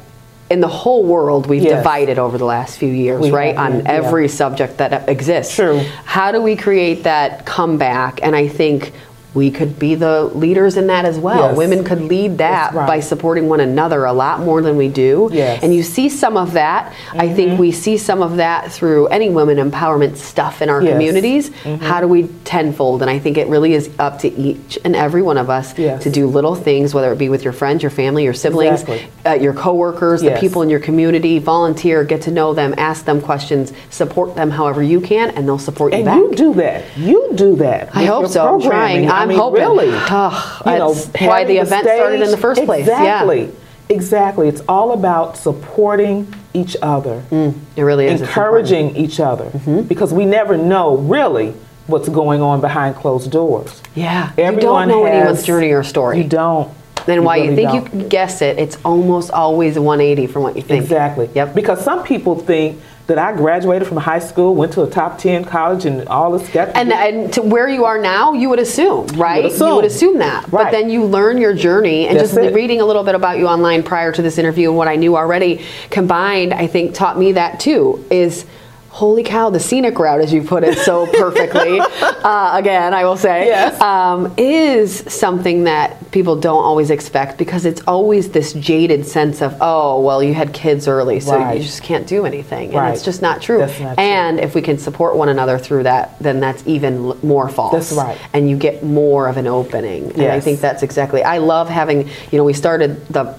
In 0.49 0.59
the 0.59 0.67
whole 0.67 1.03
world, 1.03 1.47
we've 1.47 1.63
Yes. 1.63 1.77
divided 1.77 2.19
over 2.19 2.37
the 2.37 2.45
last 2.45 2.77
few 2.77 2.89
years, 2.89 3.21
We 3.21 3.31
right? 3.31 3.55
have, 3.55 3.65
On 3.73 3.79
yeah. 3.79 3.91
every 3.91 4.27
subject 4.27 4.77
that 4.77 5.07
exists. 5.09 5.55
True. 5.55 5.79
How 6.05 6.31
do 6.31 6.41
we 6.41 6.55
create 6.55 7.05
that 7.05 7.45
comeback? 7.45 8.19
And 8.21 8.35
I 8.35 8.47
think 8.49 8.91
we 9.33 9.49
could 9.49 9.79
be 9.79 9.95
the 9.95 10.25
leaders 10.25 10.77
in 10.77 10.87
that 10.87 11.05
as 11.05 11.17
well. 11.17 11.49
Yes. 11.49 11.57
Women 11.57 11.83
could 11.83 12.01
lead 12.01 12.37
that 12.37 12.73
right. 12.73 12.87
by 12.87 12.99
supporting 12.99 13.49
one 13.49 13.59
another 13.59 14.05
a 14.05 14.13
lot 14.13 14.41
more 14.41 14.61
than 14.61 14.77
we 14.77 14.87
do. 14.89 15.29
Yes. 15.31 15.55
Mm-hmm. 15.57 15.65
And 15.65 15.75
you 15.75 15.81
see 15.83 16.07
some 16.09 16.37
of 16.37 16.53
that. 16.53 16.93
I 17.13 17.33
think 17.33 17.59
we 17.59 17.71
see 17.71 17.97
some 17.97 18.21
of 18.21 18.37
that 18.37 18.71
through 18.71 19.07
any 19.07 19.29
women 19.29 19.57
empowerment 19.57 20.17
stuff 20.17 20.61
in 20.61 20.69
our 20.69 20.81
Yes. 20.81 20.89
Mm-hmm. 20.89 20.99
communities. 20.99 21.51
How 21.81 21.99
do 22.01 22.07
we 22.07 22.27
tenfold? 22.45 23.01
And 23.01 23.09
I 23.09 23.17
think 23.19 23.37
it 23.37 23.47
really 23.47 23.73
is 23.73 23.89
up 23.99 24.19
to 24.19 24.27
each 24.31 24.77
and 24.85 24.95
every 24.95 25.21
one 25.21 25.37
of 25.37 25.49
us 25.49 25.73
to 25.73 26.09
do 26.11 26.27
little 26.27 26.55
things, 26.55 26.93
whether 26.93 27.11
it 27.11 27.17
be 27.17 27.29
with 27.29 27.43
your 27.43 27.53
friends, 27.53 27.81
your 27.81 27.89
family, 27.89 28.23
your 28.25 28.33
siblings, 28.33 28.81
Exactly. 28.83 29.07
uh, 29.25 29.33
your 29.33 29.53
coworkers, 29.53 30.21
the 30.21 30.37
people 30.39 30.61
in 30.61 30.69
your 30.69 30.79
community. 30.79 31.39
Volunteer, 31.39 32.03
get 32.03 32.21
to 32.23 32.31
know 32.31 32.53
them, 32.53 32.73
ask 32.77 33.05
them 33.05 33.19
questions, 33.21 33.73
support 33.89 34.35
them 34.35 34.49
however 34.51 34.83
you 34.83 35.01
can, 35.01 35.31
and 35.31 35.47
they'll 35.47 35.57
support 35.57 35.91
you 35.93 35.97
And 35.99 36.05
back. 36.05 36.17
you 36.17 36.31
do 36.35 36.53
that. 36.55 36.97
You 36.97 37.31
do 37.35 37.55
that. 37.57 37.95
I 37.95 38.05
hope 38.05 38.27
so. 38.27 38.55
I'm 38.55 38.61
trying. 38.61 39.09
I 39.09 39.22
I'm 39.23 39.29
mean, 39.29 39.37
hoping. 39.39 39.61
Really. 39.61 39.89
Ugh, 39.91 40.61
you 40.65 40.71
know, 40.77 40.93
why 40.93 41.39
having 41.39 41.47
the 41.55 41.61
event 41.61 41.85
started 41.87 42.21
in 42.21 42.31
the 42.31 42.37
first 42.37 42.63
place. 42.65 42.87
Yeah. 42.87 42.99
Exactly. 43.23 43.51
Exactly. 43.89 44.47
It's 44.47 44.61
all 44.67 44.93
about 44.93 45.37
supporting 45.37 46.33
each 46.53 46.77
other, 46.81 47.23
It 47.31 47.81
really 47.81 48.05
is. 48.07 48.21
Encouraging 48.21 48.95
each 48.95 49.19
other, 49.19 49.45
Mm-hmm. 49.45 49.81
because 49.83 50.13
we 50.13 50.25
never 50.25 50.55
know 50.57 50.97
really 50.97 51.53
what's 51.87 52.07
going 52.09 52.41
on 52.41 52.61
behind 52.61 52.95
closed 52.95 53.31
doors. 53.31 53.81
Yeah. 53.95 54.31
you 54.37 54.43
Everyone 54.43 54.87
don't 54.87 54.99
know 54.99 55.05
has- 55.05 55.15
anyone's 55.15 55.43
journey 55.45 55.71
or 55.71 55.83
story. 55.83 56.19
You 56.19 56.23
don't. 56.25 56.71
Then 57.05 57.25
why 57.25 57.35
you 57.37 57.53
think 57.55 57.69
don't. 57.71 57.83
you 57.83 57.89
can 57.89 58.07
guess 58.07 58.41
it, 58.41 58.57
it's 58.57 58.77
almost 58.85 59.31
always 59.31 59.77
180 59.77 60.27
from 60.27 60.43
what 60.43 60.55
you 60.55 60.61
think. 60.61 60.81
Exactly. 60.83 61.29
Yep. 61.35 61.53
Because 61.53 61.83
some 61.83 62.03
people 62.03 62.35
think 62.39 62.79
that 63.07 63.17
I 63.17 63.35
graduated 63.35 63.87
from 63.87 63.97
high 63.97 64.19
school, 64.19 64.55
went 64.55 64.73
to 64.73 64.83
a 64.83 64.89
top 64.89 65.17
10 65.17 65.43
college, 65.45 65.85
and 65.85 66.07
all 66.07 66.37
this 66.37 66.47
got 66.49 66.69
And, 66.75 66.93
and 66.93 67.33
to 67.33 67.41
where 67.41 67.67
you 67.67 67.83
are 67.83 67.97
now, 67.97 68.31
you 68.33 68.49
would 68.49 68.59
assume, 68.59 69.07
right? 69.07 69.43
assume. 69.43 69.75
would 69.75 69.85
assume 69.85 70.19
that. 70.19 70.49
But 70.49 70.71
then 70.71 70.89
you 70.89 71.03
learn 71.03 71.37
your 71.37 71.53
journey 71.53 72.07
and 72.07 72.17
That's 72.17 72.33
just 72.33 72.39
it. 72.39 72.53
reading 72.53 72.79
a 72.79 72.85
little 72.85 73.03
bit 73.03 73.15
about 73.15 73.39
you 73.39 73.47
online 73.47 73.83
prior 73.83 74.11
to 74.13 74.21
this 74.21 74.37
interview 74.37 74.69
and 74.69 74.77
what 74.77 74.87
I 74.87 74.95
knew 74.95 75.17
already 75.17 75.65
combined, 75.89 76.53
I 76.53 76.67
think 76.67 76.95
taught 76.95 77.17
me 77.17 77.33
that 77.33 77.59
too 77.59 78.05
is 78.09 78.45
holy 78.93 79.23
cow, 79.23 79.49
the 79.49 79.59
scenic 79.59 79.97
route, 79.97 80.21
as 80.21 80.31
you 80.31 80.43
put 80.43 80.63
it 80.63 80.77
so 80.77 81.07
perfectly, 81.17 81.79
uh, 81.79 82.51
again, 82.55 82.93
I 82.93 83.03
will 83.05 83.17
say, 83.17 83.47
Yes. 83.47 83.81
um, 83.81 84.31
is 84.37 84.99
something 85.11 85.63
that 85.63 86.11
people 86.11 86.35
don't 86.39 86.63
always 86.63 86.91
expect 86.91 87.39
because 87.39 87.65
it's 87.65 87.81
always 87.87 88.29
this 88.29 88.53
jaded 88.53 89.03
sense 89.07 89.41
of, 89.41 89.57
oh, 89.61 89.99
well, 89.99 90.21
you 90.21 90.35
had 90.35 90.53
kids 90.53 90.87
early, 90.87 91.19
so 91.19 91.35
Right. 91.35 91.57
you 91.57 91.63
just 91.63 91.81
can't 91.81 92.05
do 92.05 92.23
anything. 92.27 92.65
And 92.69 92.75
Right. 92.77 92.93
it's 92.93 93.01
just 93.03 93.19
not 93.23 93.41
true. 93.41 93.61
Not 93.61 93.71
true. 93.71 93.87
and 93.97 94.39
if 94.39 94.53
we 94.53 94.61
can 94.61 94.77
support 94.77 95.15
one 95.15 95.27
another 95.29 95.57
through 95.57 95.83
that, 95.83 96.15
then 96.21 96.39
that's 96.39 96.61
even 96.67 97.03
l- 97.03 97.17
more 97.23 97.49
false. 97.49 97.73
That's 97.73 97.93
right. 97.93 98.17
And 98.31 98.47
you 98.47 98.57
get 98.57 98.83
more 98.83 99.27
of 99.27 99.37
an 99.37 99.47
opening. 99.47 100.11
And 100.13 100.31
I 100.31 100.39
think 100.39 100.61
that's 100.61 100.83
exactly. 100.83 101.23
I 101.23 101.39
love 101.39 101.67
having. 101.67 102.07
You 102.31 102.37
know, 102.37 102.43
we 102.43 102.53
started 102.53 103.07
the 103.07 103.33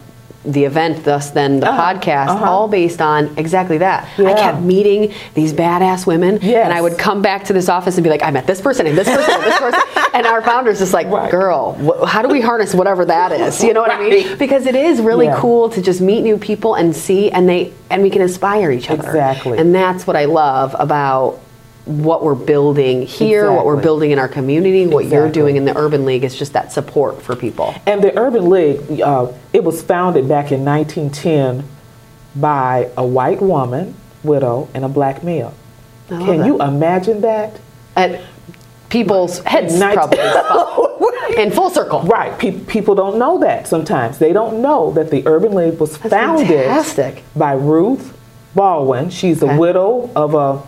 the 0.45 0.65
event, 0.65 1.05
thus 1.05 1.31
then 1.31 1.61
the 1.61 1.69
Uh-huh, 1.71 1.95
podcast, 1.95 2.29
uh-huh. 2.29 2.51
all 2.51 2.69
based 2.69 3.01
on 3.01 3.33
exactly 3.39 3.79
that. 3.79 4.07
Yeah. 4.19 4.29
I 4.31 4.35
kept 4.35 4.61
meeting 4.61 5.13
these 5.35 5.53
badass 5.55 6.07
women, 6.07 6.39
Yes. 6.43 6.65
and 6.67 6.73
I 6.75 6.81
would 6.83 6.99
come 6.99 7.23
back 7.23 7.45
to 7.45 7.53
this 7.55 7.69
office 7.69 7.97
and 7.97 8.05
be 8.05 8.11
like, 8.11 8.23
I 8.23 8.31
met 8.31 8.47
this 8.47 8.61
person 8.61 8.87
and 8.87 8.97
this 8.97 9.09
person 9.09 9.33
and 9.35 9.43
this 9.43 9.59
person, 9.59 9.81
and 10.15 10.27
our 10.27 10.43
founder's 10.43 10.79
just 10.79 10.93
like, 10.93 11.07
Right. 11.09 11.31
girl, 11.31 11.73
wh- 11.75 12.07
how 12.07 12.21
do 12.23 12.29
we 12.29 12.41
harness 12.43 12.75
whatever 12.75 13.05
that 13.07 13.33
is? 13.33 13.65
You 13.65 13.73
know 13.73 13.81
what 13.81 13.91
I 13.91 13.99
mean? 14.01 14.37
Because 14.39 14.67
it 14.67 14.75
is 14.77 15.01
really 15.01 15.27
Yeah. 15.27 15.39
cool 15.39 15.71
to 15.71 15.81
just 15.81 16.01
meet 16.03 16.21
new 16.23 16.37
people 16.37 16.75
and 16.75 16.95
see, 16.95 17.31
and 17.31 17.49
they 17.49 17.73
and 17.91 18.03
we 18.03 18.11
can 18.11 18.21
inspire 18.23 18.71
each 18.71 18.91
other. 18.91 19.07
Exactly. 19.09 19.57
And 19.59 19.75
that's 19.75 20.07
what 20.07 20.17
I 20.17 20.25
love 20.27 20.75
about 20.79 21.39
what 21.87 22.23
we're 22.25 22.35
building 22.35 23.03
here, 23.03 23.53
what 23.53 23.67
we're 23.67 23.81
building 23.81 24.11
in 24.11 24.19
our 24.19 24.29
community, 24.29 24.87
what 24.87 25.05
you're 25.07 25.31
doing 25.31 25.57
in 25.57 25.65
the 25.67 25.77
Urban 25.77 26.05
League 26.07 26.25
is 26.25 26.35
just 26.35 26.55
that 26.55 26.73
support 26.73 27.21
for 27.21 27.37
people. 27.37 27.75
And 27.87 28.03
the 28.03 28.19
Urban 28.19 28.49
League, 28.49 29.01
uh, 29.03 29.31
it 29.53 29.63
was 29.65 29.83
founded 29.83 30.27
back 30.29 30.51
in 30.51 30.65
1910 30.65 31.69
by 32.37 32.91
a 32.97 33.05
white 33.05 33.43
woman, 33.43 33.95
widow, 34.23 34.69
and 34.73 34.85
a 34.85 34.89
black 34.89 35.23
male. 35.23 35.53
Can 36.09 36.39
that. 36.39 36.47
you 36.47 36.61
imagine 36.63 37.21
that? 37.21 37.61
At 37.97 38.23
people's 38.89 39.41
heads 39.41 39.79
Night- 39.79 39.95
probably 39.95 40.19
in 41.43 41.51
full 41.51 41.69
circle. 41.71 42.03
Right. 42.03 42.37
Pe- 42.39 42.61
people 42.61 42.95
don't 42.95 43.19
know 43.19 43.39
that 43.41 43.67
sometimes. 43.69 44.19
They 44.19 44.33
don't 44.33 44.63
know 44.63 44.91
that 44.93 45.11
the 45.11 45.23
Urban 45.27 45.53
League 45.55 45.79
was 45.79 45.99
That's 45.99 46.11
founded 46.11 46.49
fantastic. 46.49 47.23
by 47.37 47.53
Ruth 47.53 48.17
Baldwin. 48.55 49.11
She's 49.11 49.43
Okay. 49.43 49.55
a 49.55 49.59
widow 49.59 50.11
of 50.17 50.35
a, 50.35 50.63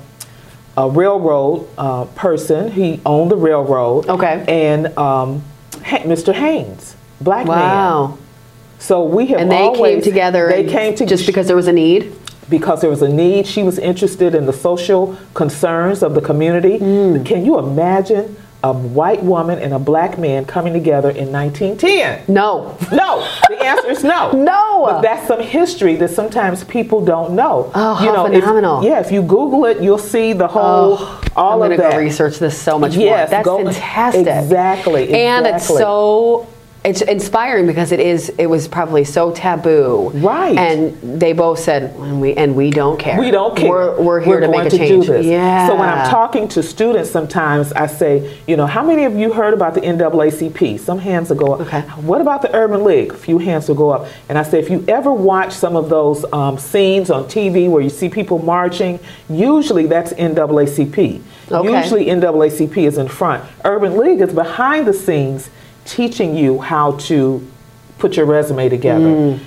a 0.77 0.89
railroad 0.91 1.69
uh, 1.79 2.05
person. 2.17 2.71
He 2.73 3.01
owned 3.07 3.31
the 3.31 3.37
railroad. 3.37 4.09
Okay. 4.09 4.45
And 4.49 4.97
um, 4.99 5.43
Ha- 5.85 6.01
Mr. 6.01 6.33
Haynes, 6.35 6.97
black 7.21 7.47
man. 7.47 7.57
Wow. 7.57 8.19
So 8.79 9.05
we 9.05 9.27
have 9.29 9.41
And 9.41 9.51
they 9.51 9.57
always, 9.57 9.95
came 9.95 10.03
together 10.03 10.49
They 10.49 10.65
came 10.65 10.95
to 10.97 11.07
just 11.07 11.27
because 11.27 11.47
there 11.47 11.57
was 11.57 11.67
a 11.67 11.73
need. 11.73 12.13
because 12.51 12.81
there 12.83 12.91
was 12.91 13.01
a 13.03 13.09
need. 13.09 13.47
She 13.47 13.63
was 13.63 13.79
interested 13.79 14.35
in 14.35 14.45
the 14.47 14.53
social 14.53 15.17
concerns 15.35 16.03
of 16.03 16.15
the 16.15 16.21
community. 16.21 16.79
Mm. 16.79 17.25
Can 17.25 17.45
you 17.47 17.59
imagine 17.59 18.37
a 18.65 18.73
white 18.73 19.23
woman 19.23 19.59
and 19.59 19.73
a 19.73 19.79
black 19.79 20.19
man 20.19 20.45
coming 20.45 20.73
together 20.73 21.11
in 21.11 21.31
1910? 21.33 22.25
No. 22.33 22.77
No. 22.91 23.21
The 23.49 23.59
answer 23.65 23.91
is 23.91 24.03
no. 24.03 24.33
No. 24.47 24.85
But 24.87 25.03
that's 25.03 25.27
some 25.29 25.41
history 25.41 25.95
that 25.97 26.09
sometimes 26.11 26.65
people 26.65 27.05
don't 27.05 27.33
know. 27.35 27.71
Oh, 27.75 27.95
how 27.95 28.27
if- 28.27 28.33
phenomenal. 28.41 28.83
yeah, 28.85 29.01
if 29.01 29.11
you 29.13 29.23
Google 29.23 29.65
it, 29.67 29.81
you'll 29.83 29.99
see 29.99 30.33
the 30.33 30.49
whole, 30.49 30.97
Oh, 30.99 31.23
all 31.37 31.63
I'm 31.63 31.71
of 31.73 31.79
gonna 31.79 31.89
that. 31.91 31.93
go 31.97 31.99
research 31.99 32.39
this 32.39 32.57
so 32.61 32.79
much 32.79 32.97
Yes, 32.97 33.31
more. 33.31 33.31
That's 33.31 33.45
go- 33.45 33.65
fantastic. 33.65 34.27
Exactly, 34.27 35.13
And 35.15 35.47
it's 35.47 35.67
so 35.67 36.47
it's 36.87 37.03
inspiring 37.03 37.67
because 37.67 37.91
it 37.91 37.99
is 37.99 38.29
it 38.39 38.47
was 38.47 38.69
probably 38.69 39.03
so 39.03 39.33
taboo. 39.33 40.11
Right. 40.15 40.57
And 40.57 41.21
they 41.21 41.33
both 41.33 41.59
said 41.59 41.95
and 41.97 42.21
we 42.21 42.35
and 42.35 42.55
we 42.55 42.71
don't 42.71 42.99
care. 42.99 43.19
We 43.19 43.33
don't 43.33 43.57
care. 43.57 43.69
We're, 43.69 44.01
we're 44.01 44.21
here 44.21 44.41
to 44.41 44.47
going 44.47 44.65
make 44.65 44.73
a 44.73 44.77
change. 44.77 45.07
do 45.07 45.13
this. 45.13 45.27
Yeah. 45.27 45.67
So 45.67 45.75
when 45.75 45.89
I'm 45.89 46.09
talking 46.09 46.47
to 46.49 46.63
students, 46.63 47.11
sometimes 47.11 47.73
I 47.73 47.87
say, 47.87 48.39
you 48.47 48.57
know, 48.57 48.67
how 48.67 48.85
many 48.85 49.05
of 49.05 49.17
you 49.17 49.33
heard 49.33 49.53
about 49.53 49.75
the 49.75 49.81
NAACP? 49.81 50.79
Some 50.79 50.99
hands 50.99 51.31
will 51.31 51.37
go 51.37 51.55
up. 51.55 51.61
Okay. 51.63 51.81
What 51.81 52.21
about 52.21 52.43
the 52.43 52.55
Urban 52.55 52.85
League? 52.85 53.13
A 53.13 53.17
few 53.17 53.39
hands 53.39 53.69
will 53.69 53.75
go 53.75 53.91
up. 53.91 54.09
And 54.29 54.39
I 54.39 54.45
say, 54.45 54.61
if 54.61 54.71
you 54.71 54.85
ever 54.87 55.13
watch 55.13 55.53
some 55.53 55.75
of 55.75 55.89
those 55.89 56.25
um, 56.33 56.57
scenes 56.57 57.11
on 57.11 57.25
TV 57.25 57.69
where 57.69 57.83
you 57.83 57.91
see 57.91 58.09
people 58.09 58.39
marching, 58.39 59.01
usually 59.29 59.87
that's 59.87 60.13
NAACP. 60.13 61.23
Okay. 61.51 61.83
Usually 61.83 62.07
NAACP 62.07 62.77
is 62.77 62.99
in 62.99 63.09
front. 63.09 63.45
Urban 63.65 63.97
League 63.97 64.21
is 64.21 64.33
behind 64.33 64.87
the 64.87 64.93
scenes, 64.93 65.51
teaching 65.87 66.37
you 66.37 66.61
how 66.61 66.93
to 66.93 67.47
put 67.99 68.17
your 68.17 68.27
resume 68.27 68.69
together. 68.69 69.07
Mm. 69.07 69.41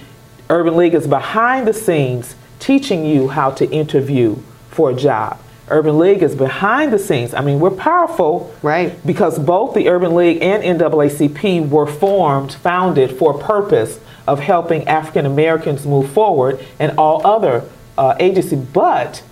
Urban 0.50 0.76
League 0.76 0.96
is 0.96 1.08
behind 1.08 1.68
the 1.68 1.74
scenes 1.74 2.36
teaching 2.60 3.06
you 3.06 3.30
how 3.30 3.52
to 3.52 3.70
interview 3.70 4.38
for 4.70 4.92
a 4.92 4.96
job. 4.96 5.40
Urban 5.70 6.00
League 6.00 6.24
is 6.24 6.36
behind 6.36 6.92
the 6.92 7.00
scenes. 7.00 7.34
I 7.34 7.42
mean, 7.42 7.60
we're 7.60 7.70
powerful. 7.70 8.54
Right. 8.62 9.06
Because 9.06 9.38
both 9.38 9.76
the 9.76 9.88
Urban 9.88 10.16
League 10.16 10.42
and 10.42 10.64
NAACP 10.64 11.70
were 11.70 11.86
formed, 11.86 12.54
founded 12.54 13.18
for 13.18 13.36
a 13.36 13.44
purpose 13.44 14.00
of 14.28 14.40
helping 14.40 14.88
African 14.88 15.26
Americans 15.26 15.86
move 15.86 16.12
forward 16.12 16.64
and 16.80 16.98
all 16.98 17.26
other 17.26 17.64
uh, 17.98 18.16
agencies. 18.20 18.60
But 18.60 19.24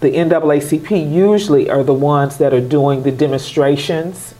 the 0.00 0.10
NAACP 0.10 1.12
usually 1.12 1.70
are 1.70 1.84
the 1.84 1.94
ones 1.94 2.38
that 2.38 2.52
are 2.52 2.60
doing 2.60 3.04
the 3.04 3.12
demonstrations. 3.12 4.34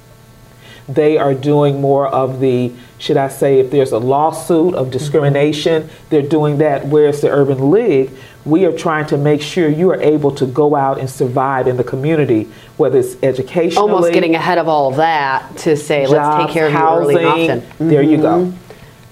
They 0.88 1.16
are 1.16 1.34
doing 1.34 1.80
more 1.80 2.08
of 2.08 2.40
the, 2.40 2.72
should 2.98 3.16
I 3.16 3.28
say, 3.28 3.60
if 3.60 3.70
there's 3.70 3.92
a 3.92 3.98
lawsuit 3.98 4.74
of 4.74 4.90
discrimination, 4.90 5.88
they're 6.10 6.22
doing 6.22 6.58
that. 6.58 6.86
Whereas 6.86 7.20
the 7.20 7.30
Urban 7.30 7.70
League, 7.70 8.10
we 8.44 8.64
are 8.64 8.76
trying 8.76 9.06
to 9.06 9.16
make 9.16 9.40
sure 9.40 9.68
you 9.68 9.90
are 9.90 10.00
able 10.00 10.32
to 10.34 10.46
go 10.46 10.74
out 10.74 10.98
and 10.98 11.08
survive 11.08 11.68
in 11.68 11.76
the 11.76 11.84
community, 11.84 12.50
whether 12.76 12.98
it's 12.98 13.16
educationally, 13.22 13.90
almost 13.90 14.12
getting 14.12 14.34
ahead 14.34 14.58
of 14.58 14.68
all 14.68 14.90
of 14.90 14.96
that 14.96 15.56
to 15.58 15.76
say 15.76 16.06
let's 16.06 16.44
take 16.44 16.52
care 16.52 16.66
of 16.66 16.72
housing. 16.72 17.16
you 17.16 17.22
early 17.22 17.48
and 17.48 17.62
often. 17.62 17.88
There 17.88 18.02
you 18.02 18.16
go. 18.16 18.46
Mm-hmm. 18.46 18.56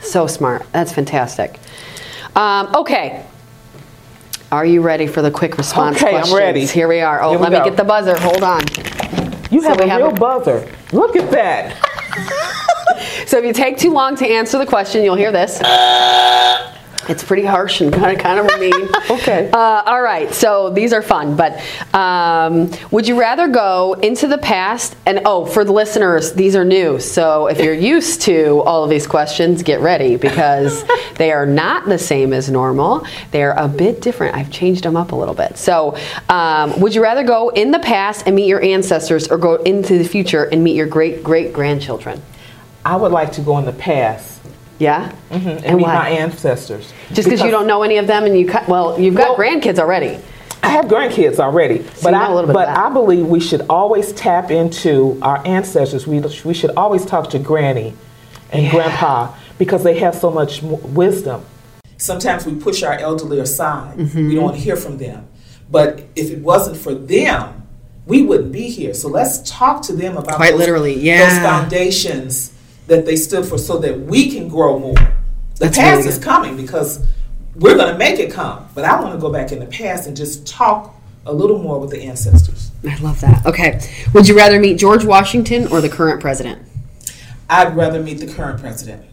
So 0.01 0.27
smart. 0.27 0.67
That's 0.73 0.93
fantastic. 0.93 1.59
Um, 2.35 2.75
okay. 2.75 3.25
Are 4.51 4.67
you 4.67 4.83
ready 4.83 5.07
for 5.07 5.23
the 5.23 5.31
quick 5.31 5.59
response 5.59 6.03
Okay, 6.03 6.17
I'm 6.17 6.35
ready. 6.35 6.67
Here 6.67 6.89
we 6.89 7.01
are. 7.01 7.23
Oh, 7.23 7.31
Here 7.31 7.39
we 7.39 7.45
let 7.45 7.53
me 7.53 7.71
get 7.71 7.77
the 7.77 7.85
buzzer. 7.85 8.19
Hold 8.19 8.43
on. 8.43 8.63
You 9.51 9.63
have 9.63 9.79
we 9.79 9.85
a 9.85 9.89
have 9.89 9.99
real 10.01 10.11
a- 10.11 10.15
buzzer. 10.15 10.67
Look 10.93 11.17
at 11.17 11.31
that. 11.31 11.77
So 13.27 13.39
if 13.39 13.45
you 13.45 13.53
take 13.53 13.79
too 13.79 13.93
long 13.93 14.17
to 14.17 14.27
answer 14.27 14.59
the 14.59 14.67
question, 14.67 15.05
you'll 15.05 15.15
hear 15.15 15.31
this. 15.31 15.61
It's 17.11 17.25
pretty 17.25 17.45
harsh 17.45 17.81
and 17.81 17.93
kind 17.93 18.17
of 18.17 18.23
kind 18.23 18.39
of 18.39 18.61
mean. 18.61 18.89
Okay. 19.11 19.51
Uh, 19.53 19.83
all 19.87 20.01
right. 20.01 20.33
So 20.33 20.71
these 20.71 20.93
are 20.93 21.03
fun, 21.03 21.35
but 21.35 21.61
um, 21.93 22.71
would 22.93 23.09
you 23.09 23.19
rather 23.19 23.49
go 23.49 23.95
into 23.95 24.29
the 24.29 24.39
past? 24.39 24.95
And 25.05 25.23
oh, 25.25 25.47
for 25.47 25.65
the 25.65 25.73
listeners, 25.73 26.33
these 26.33 26.55
are 26.55 26.65
new. 26.65 27.01
So 27.01 27.49
if 27.49 27.59
you're 27.59 27.75
used 27.75 28.23
to 28.23 28.61
all 28.61 28.85
of 28.85 28.91
these 28.91 29.09
questions, 29.09 29.65
get 29.65 29.81
ready 29.81 30.15
because 30.15 30.85
they 31.17 31.33
are 31.33 31.45
not 31.45 31.87
the 31.87 31.99
same 31.99 32.33
as 32.33 32.49
normal. 32.49 33.05
They're 33.33 33.53
a 33.53 33.67
bit 33.67 34.01
different. 34.01 34.37
I've 34.37 34.51
changed 34.51 34.85
them 34.85 34.97
up 34.97 35.11
a 35.11 35.17
little 35.17 35.35
bit. 35.35 35.59
So, 35.59 35.97
um, 36.29 36.79
would 36.81 36.95
you 36.95 37.03
rather 37.03 37.25
go 37.25 37.49
in 37.49 37.73
the 37.73 37.81
past 37.81 38.27
and 38.27 38.37
meet 38.37 38.47
your 38.47 38.63
ancestors, 38.63 39.29
or 39.29 39.39
go 39.39 39.57
into 39.57 39.99
the 39.99 40.05
future 40.05 40.45
and 40.45 40.63
meet 40.63 40.77
your 40.77 40.87
great 40.87 41.25
great 41.25 41.53
grandchildren? 41.53 42.23
I 42.85 42.97
would 42.97 43.13
like 43.13 43.33
to 43.33 43.41
go 43.41 43.59
in 43.59 43.67
the 43.67 43.73
past 43.73 44.40
Yeah. 44.81 45.13
and, 45.31 45.77
meet 45.77 45.87
my 45.87 46.09
ancestors. 46.09 46.93
Just 47.13 47.29
because 47.29 47.43
you 47.43 47.51
don't 47.51 47.67
know 47.67 47.83
any 47.83 47.99
of 47.99 48.07
them, 48.07 48.25
and 48.25 48.37
you 48.37 48.49
cut, 48.49 48.67
well, 48.67 48.99
you've 48.99 49.15
got 49.15 49.39
Well- 49.39 49.47
grandkids 49.47 49.79
already. 49.79 50.19
I 50.63 50.69
have 50.69 50.87
grandkids 50.87 51.39
already, 51.39 51.79
but 52.03 52.05
you 52.05 52.11
know 52.11 52.19
I 52.19 52.27
a 52.27 52.35
little 52.35 52.49
bit 52.49 52.53
but 52.53 52.69
of 52.69 52.75
that. 52.75 52.87
I 52.87 52.93
believe 52.93 53.27
we 53.27 53.41
should 53.41 53.63
always 53.71 54.13
tap 54.13 54.51
into 54.51 55.19
our 55.23 55.41
ancestors. 55.47 56.07
We 56.07 56.21
we 56.45 56.53
should 56.53 56.73
always 56.77 57.07
talk 57.07 57.31
to 57.31 57.39
Granny 57.39 57.95
and 58.53 58.71
Grandpa 58.71 59.33
because 59.57 59.85
they 59.85 59.99
have 60.01 60.15
so 60.15 60.31
much 60.31 60.61
wisdom. 60.63 61.47
Sometimes 61.97 62.45
we 62.45 62.57
push 62.57 62.83
our 62.83 62.93
elderly 62.93 63.39
aside. 63.39 63.97
Mm-hmm. 63.97 64.29
We 64.29 64.35
don't 64.35 64.45
want 64.45 64.57
to 64.57 64.63
hear 64.63 64.77
from 64.77 64.99
them. 64.99 65.29
But 65.71 66.03
if 66.15 66.31
it 66.31 66.41
wasn't 66.41 66.77
for 66.77 66.95
them, 66.95 67.67
we 68.05 68.23
wouldn't 68.23 68.53
be 68.53 68.69
here. 68.69 68.93
So 68.93 69.09
let's 69.09 69.49
talk 69.51 69.81
to 69.85 69.95
them 69.95 70.19
about 70.19 70.37
Quite 70.37 70.51
those, 70.53 70.61
literally, 70.61 70.95
yeah. 70.95 71.27
those 71.27 71.39
foundations 71.39 72.53
that 72.91 73.07
they 73.07 73.15
stood 73.15 73.47
for, 73.47 73.57
so 73.57 73.79
that 73.79 73.99
we 74.01 74.31
can 74.33 74.49
grow 74.49 74.77
more. 74.79 74.95
The 74.95 75.67
That's 75.67 75.79
past 75.79 75.99
really 75.99 76.09
is 76.09 76.19
coming 76.19 76.57
because 76.57 77.07
we're 77.55 77.77
going 77.77 77.93
to 77.93 77.99
make 77.99 78.19
it 78.19 78.33
come. 78.33 78.67
But 78.75 78.85
I 78.85 79.01
want 79.01 79.15
to 79.15 79.21
go 79.21 79.33
back 79.33 79.53
in 79.53 79.61
the 79.61 79.67
past 79.67 80.09
and 80.09 80.17
just 80.17 80.45
talk 80.45 80.95
a 81.25 81.33
little 81.33 81.59
more 81.59 81.79
with 81.79 81.91
the 81.91 82.03
ancestors. 82.03 82.73
I 82.85 82.97
love 82.97 83.21
that. 83.21 83.47
Okay. 83.47 83.81
Would 84.13 84.27
you 84.27 84.37
rather 84.37 84.59
meet 84.59 84.77
George 84.77 85.05
Washington 85.05 85.69
or 85.69 85.81
the 85.81 85.89
current 85.89 86.21
president? 86.21 86.67
I'd 87.49 87.77
rather 87.77 88.03
meet 88.03 88.19
the 88.19 88.27
current 88.27 88.61
president. 88.61 89.05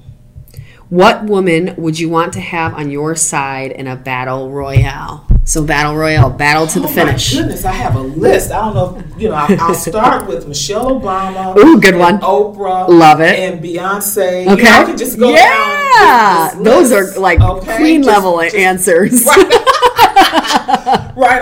What 0.89 1.25
woman 1.25 1.75
would 1.77 1.99
you 1.99 2.09
want 2.09 2.33
to 2.33 2.39
have 2.39 2.73
on 2.73 2.89
your 2.89 3.15
side 3.15 3.71
in 3.71 3.85
a 3.85 3.95
battle 3.95 4.49
royale? 4.49 5.27
So 5.47 5.63
battle 5.63 5.95
royale, 5.95 6.29
battle 6.29 6.67
to 6.67 6.81
the 6.81 6.87
oh 6.87 6.91
finish. 6.91 7.33
My 7.33 7.39
goodness, 7.41 7.63
I 7.63 7.71
have 7.71 7.95
a 7.95 8.01
list. 8.01 8.51
I 8.51 8.65
don't 8.65 8.73
know. 8.75 8.97
If, 9.15 9.21
you 9.21 9.29
know, 9.29 9.35
I, 9.35 9.55
I'll 9.61 9.73
start 9.75 10.27
with 10.27 10.45
Michelle 10.45 10.99
Obama. 10.99 11.55
Ooh, 11.57 11.79
good 11.79 11.95
one. 11.95 12.19
Oprah. 12.19 12.89
Love 12.89 13.21
it. 13.21 13.39
And 13.39 13.63
Beyonce. 13.63 14.45
Okay. 14.45 14.57
You 14.57 14.63
know, 14.63 14.81
I 14.81 14.83
can 14.83 14.97
just 14.97 15.17
go 15.17 15.29
yeah, 15.29 16.53
those 16.61 16.91
are 16.91 17.17
like 17.17 17.39
okay? 17.39 17.77
queen 17.77 18.03
Just- 18.03 18.13
level 18.13 18.41
just 18.41 18.55
answers. 18.57 19.25
right 19.25 19.37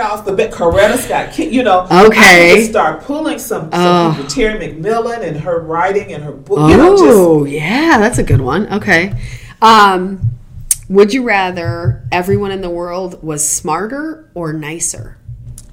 off 0.04 0.24
the 0.24 0.34
bat, 0.36 0.52
Coretta 0.52 0.98
Scott. 0.98 1.36
You 1.36 1.64
know, 1.64 1.80
Okay. 1.90 1.96
I 1.96 2.10
can 2.10 2.56
just 2.58 2.70
start 2.70 3.02
pulling 3.02 3.40
some, 3.40 3.72
some 3.72 3.72
Oh. 3.72 4.12
people. 4.14 4.30
Terry 4.30 4.68
McMillan 4.68 5.26
and 5.26 5.40
her 5.40 5.58
writing 5.60 6.12
and 6.12 6.22
her 6.22 6.30
book. 6.30 6.70
You 6.70 6.76
know, 6.76 6.92
just 6.96 7.04
Oh, 7.06 7.44
yeah, 7.44 7.98
that's 7.98 8.18
a 8.18 8.22
good 8.22 8.40
one. 8.40 8.72
Okay. 8.74 9.14
Um, 9.60 10.20
would 10.88 11.12
you 11.12 11.22
rather 11.24 12.04
everyone 12.12 12.50
in 12.52 12.60
the 12.60 12.70
world 12.70 13.22
was 13.22 13.46
smarter 13.46 14.30
or 14.34 14.52
nicer? 14.52 15.18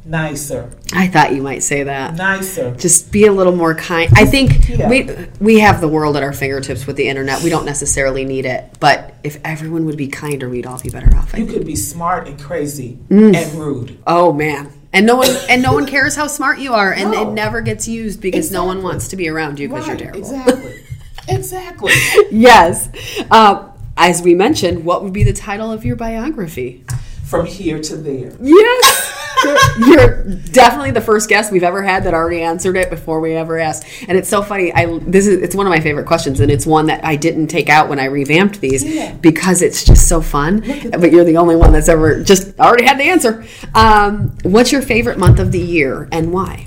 nicer, 0.06 0.70
I 0.92 1.08
thought 1.08 1.34
you 1.34 1.42
might 1.42 1.64
say 1.64 1.84
that. 1.84 2.16
nicer. 2.16 2.76
Just 2.76 3.10
be 3.14 3.26
a 3.26 3.32
little 3.32 3.56
more 3.56 3.74
kind. 3.74 4.12
I 4.18 4.26
think 4.26 4.68
Yeah. 4.68 4.90
we 4.90 5.10
we 5.40 5.60
have 5.60 5.80
the 5.80 5.88
world 5.88 6.18
at 6.18 6.24
our 6.24 6.34
fingertips 6.34 6.86
with 6.86 6.98
the 6.98 7.08
internet. 7.08 7.42
We 7.42 7.50
don't 7.50 7.66
necessarily 7.66 8.26
need 8.26 8.46
it, 8.46 8.66
but 8.82 9.14
if 9.24 9.40
everyone 9.46 9.86
would 9.86 9.96
be 9.96 10.08
kinder, 10.10 10.50
we'd 10.50 10.66
all 10.66 10.78
be 10.78 10.90
better 10.90 11.08
off. 11.16 11.34
I 11.34 11.38
You 11.38 11.46
think. 11.46 11.58
could 11.58 11.66
be 11.68 11.78
smart 11.78 12.28
and 12.28 12.38
crazy 12.38 12.98
Mm. 13.10 13.34
and 13.34 13.54
rude. 13.58 13.98
Oh 14.06 14.34
man. 14.34 14.68
And 14.92 15.06
no 15.06 15.16
one 15.16 15.30
and 15.50 15.64
no 15.64 15.72
one 15.74 15.86
cares 15.86 16.18
how 16.18 16.28
smart 16.28 16.60
you 16.60 16.74
are 16.74 16.92
and 16.92 17.12
No. 17.12 17.22
it 17.22 17.34
never 17.34 17.62
gets 17.62 17.88
used 17.88 18.20
because 18.20 18.52
no 18.52 18.66
one 18.66 18.84
wants 18.84 19.08
to 19.08 19.16
be 19.16 19.30
around 19.30 19.58
you 19.58 19.70
because 19.70 19.88
Right, 19.88 20.02
you're 20.02 20.12
terrible. 20.12 20.20
Exactly. 20.20 20.74
exactly. 21.30 21.94
yes. 22.30 22.90
Uh, 23.32 23.70
as 23.98 24.22
we 24.22 24.34
mentioned, 24.36 24.86
what 24.86 25.04
would 25.04 25.14
be 25.14 25.24
the 25.24 25.34
title 25.34 25.72
of 25.72 25.86
your 25.86 25.96
biography? 25.96 26.84
From 27.26 27.46
here 27.46 27.82
to 27.82 27.96
there. 27.96 28.32
Yes. 28.42 29.20
You're 29.88 30.24
definitely 30.52 30.92
the 30.92 31.02
first 31.02 31.28
guest 31.28 31.52
we've 31.52 31.64
ever 31.64 31.82
had 31.84 32.04
that 32.06 32.14
already 32.14 32.42
answered 32.42 32.78
it 32.78 32.90
before 32.90 33.20
we 33.20 33.34
ever 33.34 33.58
asked. 33.60 33.86
And 34.08 34.18
it's 34.18 34.30
so 34.30 34.42
funny. 34.42 34.72
I 34.74 35.00
this 35.00 35.28
is 35.28 35.42
it's 35.42 35.56
one 35.56 35.66
of 35.66 35.72
my 35.72 35.80
favorite 35.80 36.06
questions 36.06 36.40
and 36.40 36.52
it's 36.52 36.66
one 36.66 36.86
that 36.88 37.04
I 37.04 37.16
didn't 37.16 37.48
take 37.48 37.70
out 37.70 37.90
when 37.90 38.00
I 38.00 38.06
revamped 38.06 38.62
these 38.62 38.84
Yeah. 38.84 39.14
because 39.16 39.62
it's 39.62 39.84
just 39.84 40.08
so 40.08 40.22
fun. 40.22 40.62
But 40.92 41.12
you're 41.12 41.26
the 41.26 41.38
only 41.38 41.56
one 41.56 41.72
that's 41.74 41.90
ever 41.90 42.24
just 42.24 42.58
already 42.60 42.86
had 42.86 43.00
the 43.00 43.06
answer. 43.06 43.44
Um, 43.74 44.38
what's 44.44 44.72
your 44.72 44.82
favorite 44.82 45.18
month 45.18 45.40
of 45.40 45.52
the 45.52 45.60
year 45.60 46.08
and 46.12 46.32
why? 46.32 46.66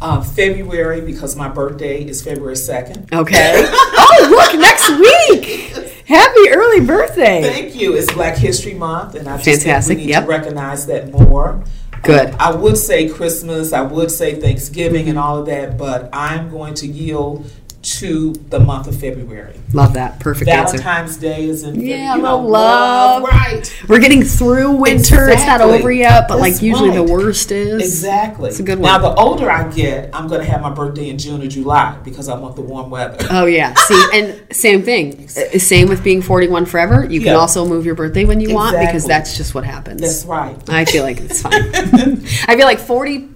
Uh, 0.00 0.22
February, 0.22 1.00
because 1.00 1.36
my 1.36 1.48
birthday 1.48 2.04
is 2.04 2.22
February 2.22 2.54
2nd. 2.54 3.12
Okay. 3.12 3.52
oh, 3.66 4.28
look, 4.30 4.60
next 4.60 4.90
week. 4.90 5.85
Happy 6.06 6.50
early 6.50 6.86
birthday. 6.86 7.42
Thank 7.42 7.74
you. 7.74 7.96
It's 7.96 8.12
Black 8.12 8.36
History 8.36 8.74
Month, 8.74 9.16
and 9.16 9.26
I 9.28 9.38
just 9.38 9.62
Fantastic, 9.62 9.96
think 9.96 9.98
we 9.98 10.06
need 10.06 10.12
yep. 10.12 10.22
to 10.22 10.28
recognize 10.28 10.86
that 10.86 11.10
more. 11.10 11.64
Good. 12.04 12.30
Um, 12.30 12.36
I 12.38 12.54
would 12.54 12.76
say 12.76 13.08
Christmas, 13.08 13.72
I 13.72 13.80
would 13.80 14.12
say 14.12 14.40
Thanksgiving 14.40 15.08
and 15.08 15.18
all 15.18 15.38
of 15.38 15.46
that, 15.46 15.76
but 15.76 16.08
I'm 16.12 16.48
going 16.48 16.74
to 16.74 16.86
yield 16.86 17.50
to 17.86 18.32
the 18.50 18.58
month 18.58 18.88
of 18.88 18.98
February. 18.98 19.54
Love 19.72 19.94
that. 19.94 20.18
Perfect 20.18 20.48
answer. 20.50 20.78
Valentine's 20.78 21.16
Day 21.16 21.44
is 21.48 21.62
in 21.62 21.80
Yeah, 21.80 22.16
you 22.16 22.22
know, 22.22 22.36
little 22.40 22.50
love. 22.50 23.22
right? 23.22 23.84
We're 23.88 24.00
getting 24.00 24.22
through 24.24 24.72
winter. 24.72 25.28
It's 25.28 25.46
not 25.46 25.60
Exactly. 25.60 25.78
over 25.78 25.92
yet, 25.92 26.26
but 26.26 26.38
like 26.40 26.54
That's 26.54 26.62
usually 26.64 26.90
the 26.90 27.02
worst 27.04 27.52
is. 27.52 27.80
Exactly. 27.82 28.50
It's 28.50 28.58
a 28.58 28.64
good 28.64 28.80
one. 28.80 28.90
Now, 28.90 28.98
the 28.98 29.14
older 29.14 29.48
I 29.50 29.70
get, 29.70 30.10
I'm 30.12 30.26
going 30.26 30.40
to 30.40 30.46
have 30.50 30.62
my 30.62 30.70
birthday 30.70 31.08
in 31.10 31.18
June 31.18 31.40
or 31.42 31.46
July 31.46 31.96
because 32.04 32.28
I 32.28 32.36
want 32.38 32.56
the 32.56 32.62
warm 32.62 32.90
weather. 32.90 33.24
Oh 33.30 33.46
yeah. 33.46 33.74
See, 33.74 34.04
and 34.14 34.42
same 34.52 34.82
thing. 34.82 35.24
Uh, 35.36 35.58
Same 35.58 35.88
with 35.88 36.02
being 36.02 36.22
41 36.22 36.66
forever. 36.66 37.04
You 37.04 37.20
can 37.20 37.28
Yeah. 37.28 37.34
also 37.34 37.66
move 37.66 37.86
your 37.86 37.94
birthday 37.94 38.24
when 38.24 38.40
you 38.40 38.52
want 38.54 38.78
because 38.80 39.04
that's 39.06 39.36
just 39.36 39.54
what 39.54 39.64
happens. 39.64 40.00
That's 40.00 40.24
right. 40.24 40.56
I 40.68 40.84
feel 40.84 41.02
like 41.04 41.20
it's 41.20 41.40
fine. 41.42 41.52
I 42.48 42.56
feel 42.56 42.66
like 42.66 42.78
40 42.80 43.28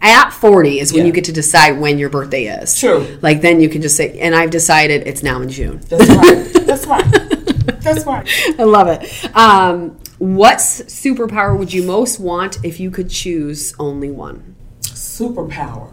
at 0.00 0.30
40 0.30 0.80
is 0.80 0.92
when 0.92 1.00
Yeah. 1.02 1.06
you 1.08 1.12
get 1.12 1.24
to 1.24 1.32
decide 1.32 1.78
when 1.80 1.98
your 1.98 2.08
birthday 2.08 2.46
is. 2.46 2.78
True. 2.78 3.18
Like 3.22 3.40
then 3.40 3.60
you 3.60 3.68
can 3.68 3.82
just 3.82 3.96
say 3.96 4.18
and 4.20 4.34
I've 4.34 4.50
decided 4.50 5.06
it's 5.06 5.22
now 5.22 5.40
in 5.40 5.48
June. 5.48 5.80
That's 5.88 6.08
right. 6.08 6.66
That's 6.66 6.86
right. 6.86 7.04
That's 7.80 8.04
right. 8.06 8.28
I 8.58 8.64
love 8.64 8.88
it. 8.88 9.36
Um, 9.36 9.98
what 10.18 10.58
superpower 10.58 11.56
would 11.58 11.72
you 11.72 11.82
most 11.84 12.18
want 12.20 12.58
if 12.64 12.80
you 12.80 12.90
could 12.90 13.08
choose 13.10 13.74
only 13.78 14.10
one? 14.10 14.54
Superpower 14.82 15.92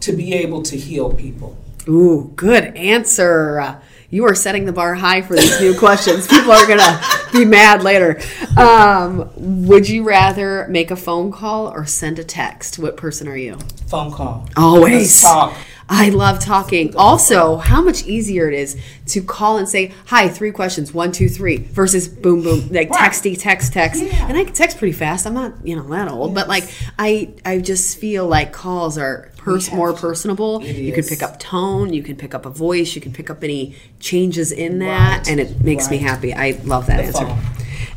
to 0.00 0.12
be 0.12 0.32
able 0.34 0.62
to 0.64 0.76
heal 0.76 1.12
people. 1.12 1.56
Ooh, 1.88 2.32
good 2.36 2.76
answer. 2.76 3.80
You 4.12 4.26
are 4.26 4.34
setting 4.34 4.64
the 4.64 4.72
bar 4.72 4.96
high 4.96 5.22
for 5.22 5.36
these 5.36 5.60
new 5.60 5.78
questions. 5.78 6.26
People 6.26 6.50
are 6.50 6.66
gonna 6.66 7.00
be 7.32 7.44
mad 7.44 7.84
later. 7.84 8.20
Um, 8.56 9.30
would 9.66 9.88
you 9.88 10.02
rather 10.02 10.66
make 10.68 10.90
a 10.90 10.96
phone 10.96 11.30
call 11.30 11.68
or 11.68 11.86
send 11.86 12.18
a 12.18 12.24
text? 12.24 12.76
What 12.80 12.96
person 12.96 13.28
are 13.28 13.36
you? 13.36 13.56
Phone 13.86 14.10
call. 14.10 14.48
Always. 14.56 14.94
Let's 14.94 15.22
talk. 15.22 15.56
I 15.92 16.10
love 16.10 16.38
talking. 16.38 16.94
Also, 16.96 17.56
how 17.56 17.82
much 17.82 18.06
easier 18.06 18.46
it 18.48 18.54
is 18.54 18.76
to 19.06 19.20
call 19.20 19.58
and 19.58 19.68
say, 19.68 19.90
"Hi, 20.06 20.28
three 20.28 20.52
questions, 20.52 20.94
one, 20.94 21.10
two, 21.10 21.28
three, 21.28 21.56
versus 21.56 22.06
boom, 22.06 22.42
boom, 22.42 22.68
like 22.70 22.90
texty, 22.90 23.36
text, 23.36 23.72
text. 23.72 24.00
Yeah. 24.00 24.28
And 24.28 24.38
I 24.38 24.44
can 24.44 24.52
text 24.54 24.78
pretty 24.78 24.92
fast. 24.92 25.26
I'm 25.26 25.34
not, 25.34 25.52
you 25.64 25.74
know, 25.74 25.82
that 25.88 26.08
old, 26.08 26.32
but 26.32 26.46
like 26.46 26.64
I, 26.96 27.30
I 27.44 27.58
just 27.58 27.98
feel 27.98 28.28
like 28.28 28.52
calls 28.52 28.96
are 28.98 29.30
pers- 29.36 29.72
more 29.72 29.92
personable. 29.92 30.62
It 30.62 30.76
You 30.76 30.92
can 30.92 31.02
pick 31.02 31.24
up 31.24 31.40
tone, 31.40 31.92
you 31.92 32.04
can 32.04 32.14
pick 32.14 32.36
up 32.36 32.46
a 32.46 32.50
voice, 32.50 32.94
you 32.94 33.00
can 33.00 33.12
pick 33.12 33.28
up 33.28 33.42
any 33.42 33.74
changes 33.98 34.52
in 34.52 34.78
that, 34.78 35.18
Right. 35.18 35.28
and 35.28 35.40
it 35.40 35.60
makes 35.64 35.90
me 35.90 35.98
happy. 35.98 36.32
I 36.32 36.52
love 36.64 36.86
that 36.86 36.98
The 36.98 37.02
answer. 37.06 37.26
phone. 37.26 37.38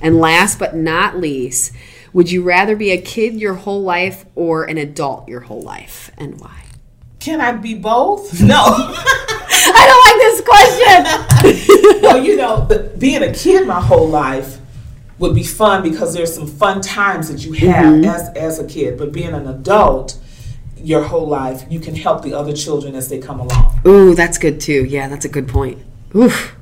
And 0.02 0.20
last 0.20 0.58
but 0.58 0.76
not 0.76 1.20
least, 1.20 1.72
would 2.12 2.32
you 2.32 2.42
rather 2.42 2.76
be 2.76 2.90
a 2.90 2.98
kid 3.00 3.36
your 3.36 3.54
whole 3.54 3.84
life 3.84 4.26
or 4.34 4.64
an 4.64 4.80
adult 4.80 5.30
your 5.30 5.42
whole 5.42 5.62
life, 5.62 6.10
and 6.18 6.40
why? 6.42 6.63
Can 7.24 7.40
I 7.40 7.54
be 7.54 7.74
both? 7.74 8.42
No. 8.54 8.58
I 9.76 9.84
don't 9.88 10.04
like 10.08 10.20
this 10.26 10.42
question. 11.62 12.02
well, 12.04 12.22
you 12.24 12.36
know, 12.36 12.68
being 12.98 13.24
a 13.24 13.32
kid 13.34 13.66
my 13.66 13.80
whole 13.80 14.10
life 14.10 14.58
would 15.20 15.34
be 15.34 15.44
fun 15.44 15.84
because 15.84 16.14
there's 16.14 16.34
some 16.34 16.48
fun 16.48 16.82
times 16.82 17.30
that 17.30 17.46
you 17.46 17.54
have 17.54 17.86
Mm-hmm. 17.86 18.06
as 18.06 18.30
as 18.36 18.60
a 18.60 18.68
kid. 18.68 18.98
But 18.98 19.12
being 19.14 19.34
an 19.34 19.48
adult, 19.48 20.20
your 20.78 21.04
whole 21.04 21.28
life, 21.28 21.64
you 21.70 21.80
can 21.80 21.96
help 21.96 22.24
the 22.24 22.34
other 22.34 22.52
children 22.54 22.94
as 22.96 23.08
they 23.08 23.20
come 23.20 23.40
along. 23.40 23.80
Ooh, 23.88 24.16
that's 24.16 24.38
good 24.38 24.60
too. 24.60 24.84
Yeah, 24.86 25.08
that's 25.08 25.24
a 25.26 25.30
good 25.30 25.48
point. 25.48 25.78
Oof. 26.16 26.56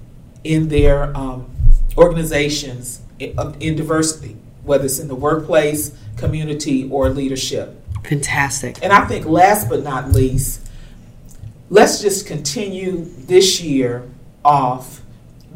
in 0.42 0.68
their 0.68 1.14
um, 1.14 1.50
organizations 1.96 3.00
in, 3.18 3.36
in 3.60 3.76
diversity, 3.76 4.36
whether 4.64 4.84
it's 4.84 4.98
in 4.98 5.08
the 5.08 5.14
workplace, 5.14 5.96
community, 6.16 6.88
or 6.90 7.08
leadership. 7.08 7.76
Fantastic. 8.04 8.78
And 8.82 8.92
I 8.92 9.06
think 9.06 9.26
last 9.26 9.68
but 9.68 9.82
not 9.82 10.12
least, 10.12 10.68
let's 11.68 12.00
just 12.00 12.26
continue 12.26 13.04
this 13.04 13.60
year 13.60 14.08
off 14.44 15.02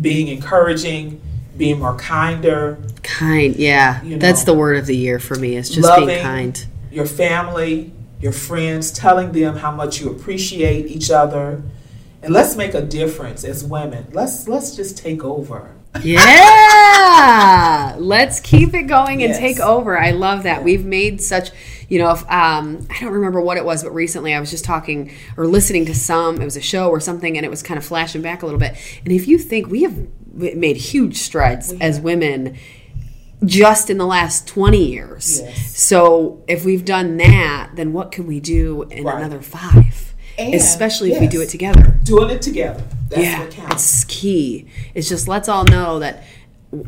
being 0.01 0.29
encouraging, 0.29 1.21
being 1.57 1.79
more 1.79 1.97
kinder, 1.97 2.79
Kind, 3.05 3.57
yeah. 3.57 4.03
You 4.03 4.17
That's 4.17 4.45
the 4.45 4.55
word 4.55 4.79
of 4.79 4.87
the 4.87 4.97
year 4.97 5.21
for 5.21 5.37
me. 5.37 5.57
Is 5.57 5.71
just 5.71 5.89
being 5.97 6.23
kind. 6.23 6.67
your 6.91 7.07
family, 7.07 7.93
your 8.19 8.33
friends, 8.33 8.91
telling 8.91 9.33
them 9.33 9.57
how 9.57 9.71
much 9.71 10.01
you 10.01 10.11
appreciate 10.11 10.87
each 10.87 11.11
other. 11.11 11.63
And 12.25 12.33
let's 12.33 12.57
make 12.57 12.75
a 12.75 12.83
difference 12.83 13.45
as 13.45 13.63
women. 13.65 14.07
Let's 14.13 14.49
let's 14.49 14.75
just 14.77 14.97
take 14.99 15.23
over. 15.25 15.71
Yeah. 16.03 17.95
Let's 17.99 18.41
keep 18.41 18.75
it 18.75 18.83
going 18.85 19.23
and 19.23 19.31
Yes. 19.31 19.39
take 19.39 19.61
over. 19.61 19.99
I 19.99 20.11
love 20.11 20.43
that. 20.43 20.65
We've 20.65 20.85
made 20.85 21.21
such, 21.23 21.51
you 21.89 21.99
know, 21.99 22.11
if, 22.11 22.23
um, 22.31 22.87
I 22.91 22.99
don't 23.01 23.13
remember 23.13 23.41
what 23.41 23.57
it 23.59 23.65
was, 23.65 23.85
but 23.85 23.93
recently 23.95 24.35
I 24.35 24.41
was 24.41 24.51
just 24.51 24.65
talking 24.65 25.13
or 25.37 25.47
listening 25.47 25.85
to 25.87 25.95
some, 25.95 26.41
it 26.41 26.45
was 26.45 26.57
a 26.57 26.61
show 26.61 26.89
or 26.89 26.99
something, 27.01 27.37
and 27.37 27.47
it 27.47 27.49
was 27.51 27.63
kind 27.63 27.79
of 27.79 27.85
flashing 27.85 28.23
back 28.23 28.43
a 28.43 28.47
little 28.47 28.59
bit. 28.59 28.75
And 29.05 29.13
if 29.13 29.29
you 29.29 29.39
think 29.39 29.69
we 29.69 29.83
have 29.85 29.97
made 30.33 30.77
huge 30.77 31.19
strides 31.19 31.73
as 31.81 32.01
women 32.01 32.57
just 33.45 33.89
in 33.91 33.99
the 33.99 34.07
last 34.07 34.49
20 34.49 34.85
years. 34.85 35.43
Yes. 35.45 35.77
So 35.79 36.43
if 36.49 36.65
we've 36.65 36.85
done 36.85 37.19
that, 37.19 37.71
then 37.77 37.93
what 37.93 38.11
can 38.11 38.27
we 38.27 38.41
do 38.41 38.83
in 38.91 39.05
Right. 39.05 39.19
another 39.19 39.41
five? 39.43 40.14
And, 40.39 40.55
Especially 40.55 41.13
if 41.13 41.21
we 41.21 41.29
do 41.29 41.41
it 41.41 41.49
together. 41.49 41.99
Doing 42.03 42.31
it 42.31 42.43
together. 42.43 42.83
That's 43.09 43.23
yeah, 43.23 43.41
what 43.41 43.51
counts. 43.53 43.75
it's 43.75 44.05
key. 44.05 44.67
It's 44.95 45.09
just 45.09 45.29
let's 45.29 45.49
all 45.49 45.65
know 45.65 46.01
that 46.01 46.25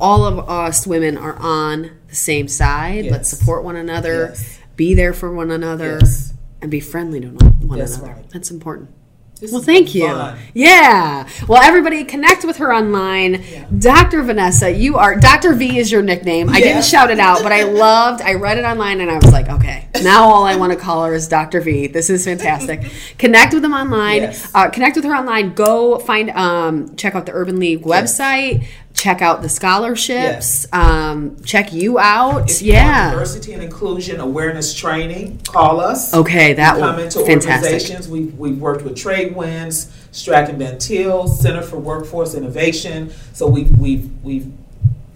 all 0.01 0.25
of 0.25 0.49
us 0.49 0.87
women 0.87 1.17
are 1.17 1.37
on 1.37 1.91
the 2.09 2.15
same 2.17 2.49
side. 2.49 3.07
Let's 3.07 3.29
support 3.29 3.63
one 3.63 3.77
another, 3.77 4.31
Yes. 4.31 4.59
be 4.75 4.95
there 4.95 5.13
for 5.13 5.33
one 5.33 5.51
another, 5.53 5.99
Yes. 6.01 6.35
and 6.61 6.71
be 6.71 6.81
friendly 6.81 7.21
to 7.21 7.29
one 7.29 7.79
That's 7.79 7.97
another. 7.99 8.15
right. 8.15 8.31
That's 8.31 8.51
important. 8.51 8.91
This 9.41 9.53
Well, 9.53 9.61
thank 9.61 9.95
you. 9.95 10.07
fun. 10.09 10.39
Yeah. 10.55 11.29
Well, 11.47 11.63
everybody 11.63 12.05
connect 12.05 12.45
with 12.47 12.57
her 12.57 12.73
online. 12.73 13.45
Dr. 13.79 14.23
Vanessa, 14.23 14.71
you 14.71 14.97
are 14.97 15.15
Dr. 15.15 15.53
V 15.53 15.79
is 15.79 15.93
your 15.93 16.01
nickname. 16.01 16.49
I 16.49 16.59
didn't 16.61 16.85
shout 16.85 17.11
it 17.11 17.19
out, 17.19 17.43
but 17.43 17.53
I 17.53 17.63
loved. 17.87 18.23
I 18.23 18.35
read 18.35 18.57
it 18.57 18.65
online 18.65 19.03
and 19.03 19.11
I 19.11 19.17
was 19.17 19.31
like, 19.33 19.51
okay, 19.51 19.89
now 20.03 20.25
all 20.25 20.45
I 20.45 20.57
want 20.57 20.73
to 20.73 20.79
call 20.79 21.05
her 21.05 21.13
is 21.13 21.29
Dr. 21.29 21.61
V. 21.61 21.87
This 21.87 22.09
is 22.09 22.25
fantastic. 22.25 22.91
connect 23.19 23.53
with 23.53 23.63
them 23.63 23.75
online. 23.75 24.23
Yes. 24.23 24.51
Uh, 24.55 24.71
connect 24.71 24.97
with 24.97 25.05
her 25.05 25.15
online. 25.15 25.53
Go 25.53 25.99
find 25.99 26.31
um, 26.31 26.97
check 26.97 27.15
out 27.15 27.27
the 27.27 27.33
Urban 27.33 27.59
League 27.61 27.83
website. 27.83 28.65
Check 28.97 29.21
out 29.21 29.43
the 29.43 29.49
scholarships. 29.49 30.67
Um, 30.73 31.43
check 31.45 31.73
you 31.73 31.99
out. 31.99 32.51
If 32.51 32.63
you 32.63 32.73
yeah. 32.73 33.11
diversity 33.11 33.53
and 33.53 33.63
inclusion 33.63 34.21
awareness 34.21 34.75
training, 34.75 35.39
call 35.47 35.81
us. 35.81 36.15
Okay, 36.15 36.55
that 36.55 36.77
we 36.77 36.81
come 36.81 36.99
into 36.99 37.19
fantastic. 37.19 37.51
organizations. 37.51 38.09
We 38.09 38.25
we've 38.25 38.59
worked 38.59 38.85
with 38.85 38.97
Trade 38.97 39.37
Winds, 39.37 39.87
Strack 40.13 40.53
& 40.55 40.57
Van 40.57 40.79
Til, 40.79 41.29
Center 41.29 41.63
for 41.63 41.79
Workforce 41.79 42.35
Innovation. 42.35 43.13
So 43.35 43.47
we 43.47 43.65
we've 43.65 44.11
we've 44.25 44.51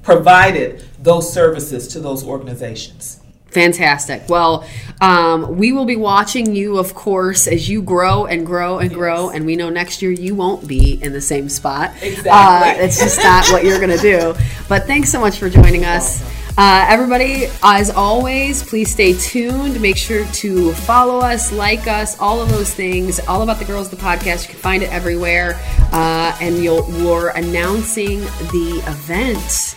provided 0.02 0.84
those 0.98 1.32
services 1.32 1.88
to 1.88 2.00
those 2.00 2.24
organizations. 2.24 3.19
Fantastic. 3.50 4.28
Well, 4.28 4.64
um, 5.00 5.56
we 5.56 5.72
will 5.72 5.86
be 5.86 5.96
watching 5.96 6.54
you, 6.54 6.78
of 6.78 6.94
course, 6.94 7.48
as 7.48 7.68
you 7.68 7.82
grow 7.82 8.26
and 8.26 8.46
grow 8.46 8.78
and 8.78 8.92
grow. 8.92 9.30
And 9.30 9.44
we 9.44 9.56
know 9.56 9.70
next 9.70 10.02
year 10.02 10.12
you 10.12 10.34
won't 10.34 10.68
be 10.68 11.02
in 11.02 11.12
the 11.12 11.20
same 11.20 11.48
spot. 11.48 11.92
Exactly. 12.00 12.30
Uh, 12.30 12.84
it's 12.84 13.00
just 13.00 13.18
not 13.22 13.48
what 13.48 13.64
you're 13.64 13.78
going 13.80 13.96
to 13.96 13.98
do. 13.98 14.34
But 14.68 14.86
thanks 14.86 15.10
so 15.10 15.20
much 15.20 15.38
for 15.38 15.50
joining 15.50 15.84
us. 15.84 16.22
Uh, 16.56 16.84
everybody, 16.88 17.46
as 17.62 17.90
always, 17.90 18.62
please 18.62 18.90
stay 18.90 19.14
tuned. 19.14 19.80
Make 19.80 19.96
sure 19.96 20.26
to 20.26 20.72
follow 20.74 21.18
us, 21.18 21.52
like 21.52 21.86
us, 21.86 22.18
all 22.20 22.40
of 22.42 22.50
those 22.50 22.72
things. 22.72 23.18
All 23.20 23.42
about 23.42 23.58
the 23.58 23.64
girls, 23.64 23.88
the 23.88 23.96
podcast. 23.96 24.46
You 24.46 24.50
can 24.50 24.60
find 24.60 24.82
it 24.82 24.92
everywhere. 24.92 25.58
Uh, 25.90 26.36
and 26.40 26.58
you'll, 26.58 26.82
we're 27.04 27.30
announcing 27.30 28.20
the 28.20 28.82
event 28.86 29.74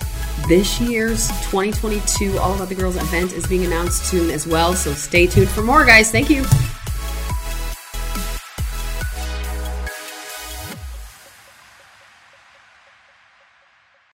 this 0.47 0.79
year's 0.79 1.27
2022 1.49 2.37
All 2.37 2.55
About 2.55 2.69
the 2.69 2.75
Girls 2.75 2.95
event 2.95 3.33
is 3.33 3.45
being 3.47 3.65
announced 3.65 4.05
soon 4.05 4.29
as 4.29 4.45
well. 4.47 4.73
So 4.73 4.93
stay 4.93 5.27
tuned 5.27 5.49
for 5.49 5.61
more, 5.63 5.85
guys. 5.85 6.11
Thank 6.11 6.29
you. 6.29 6.43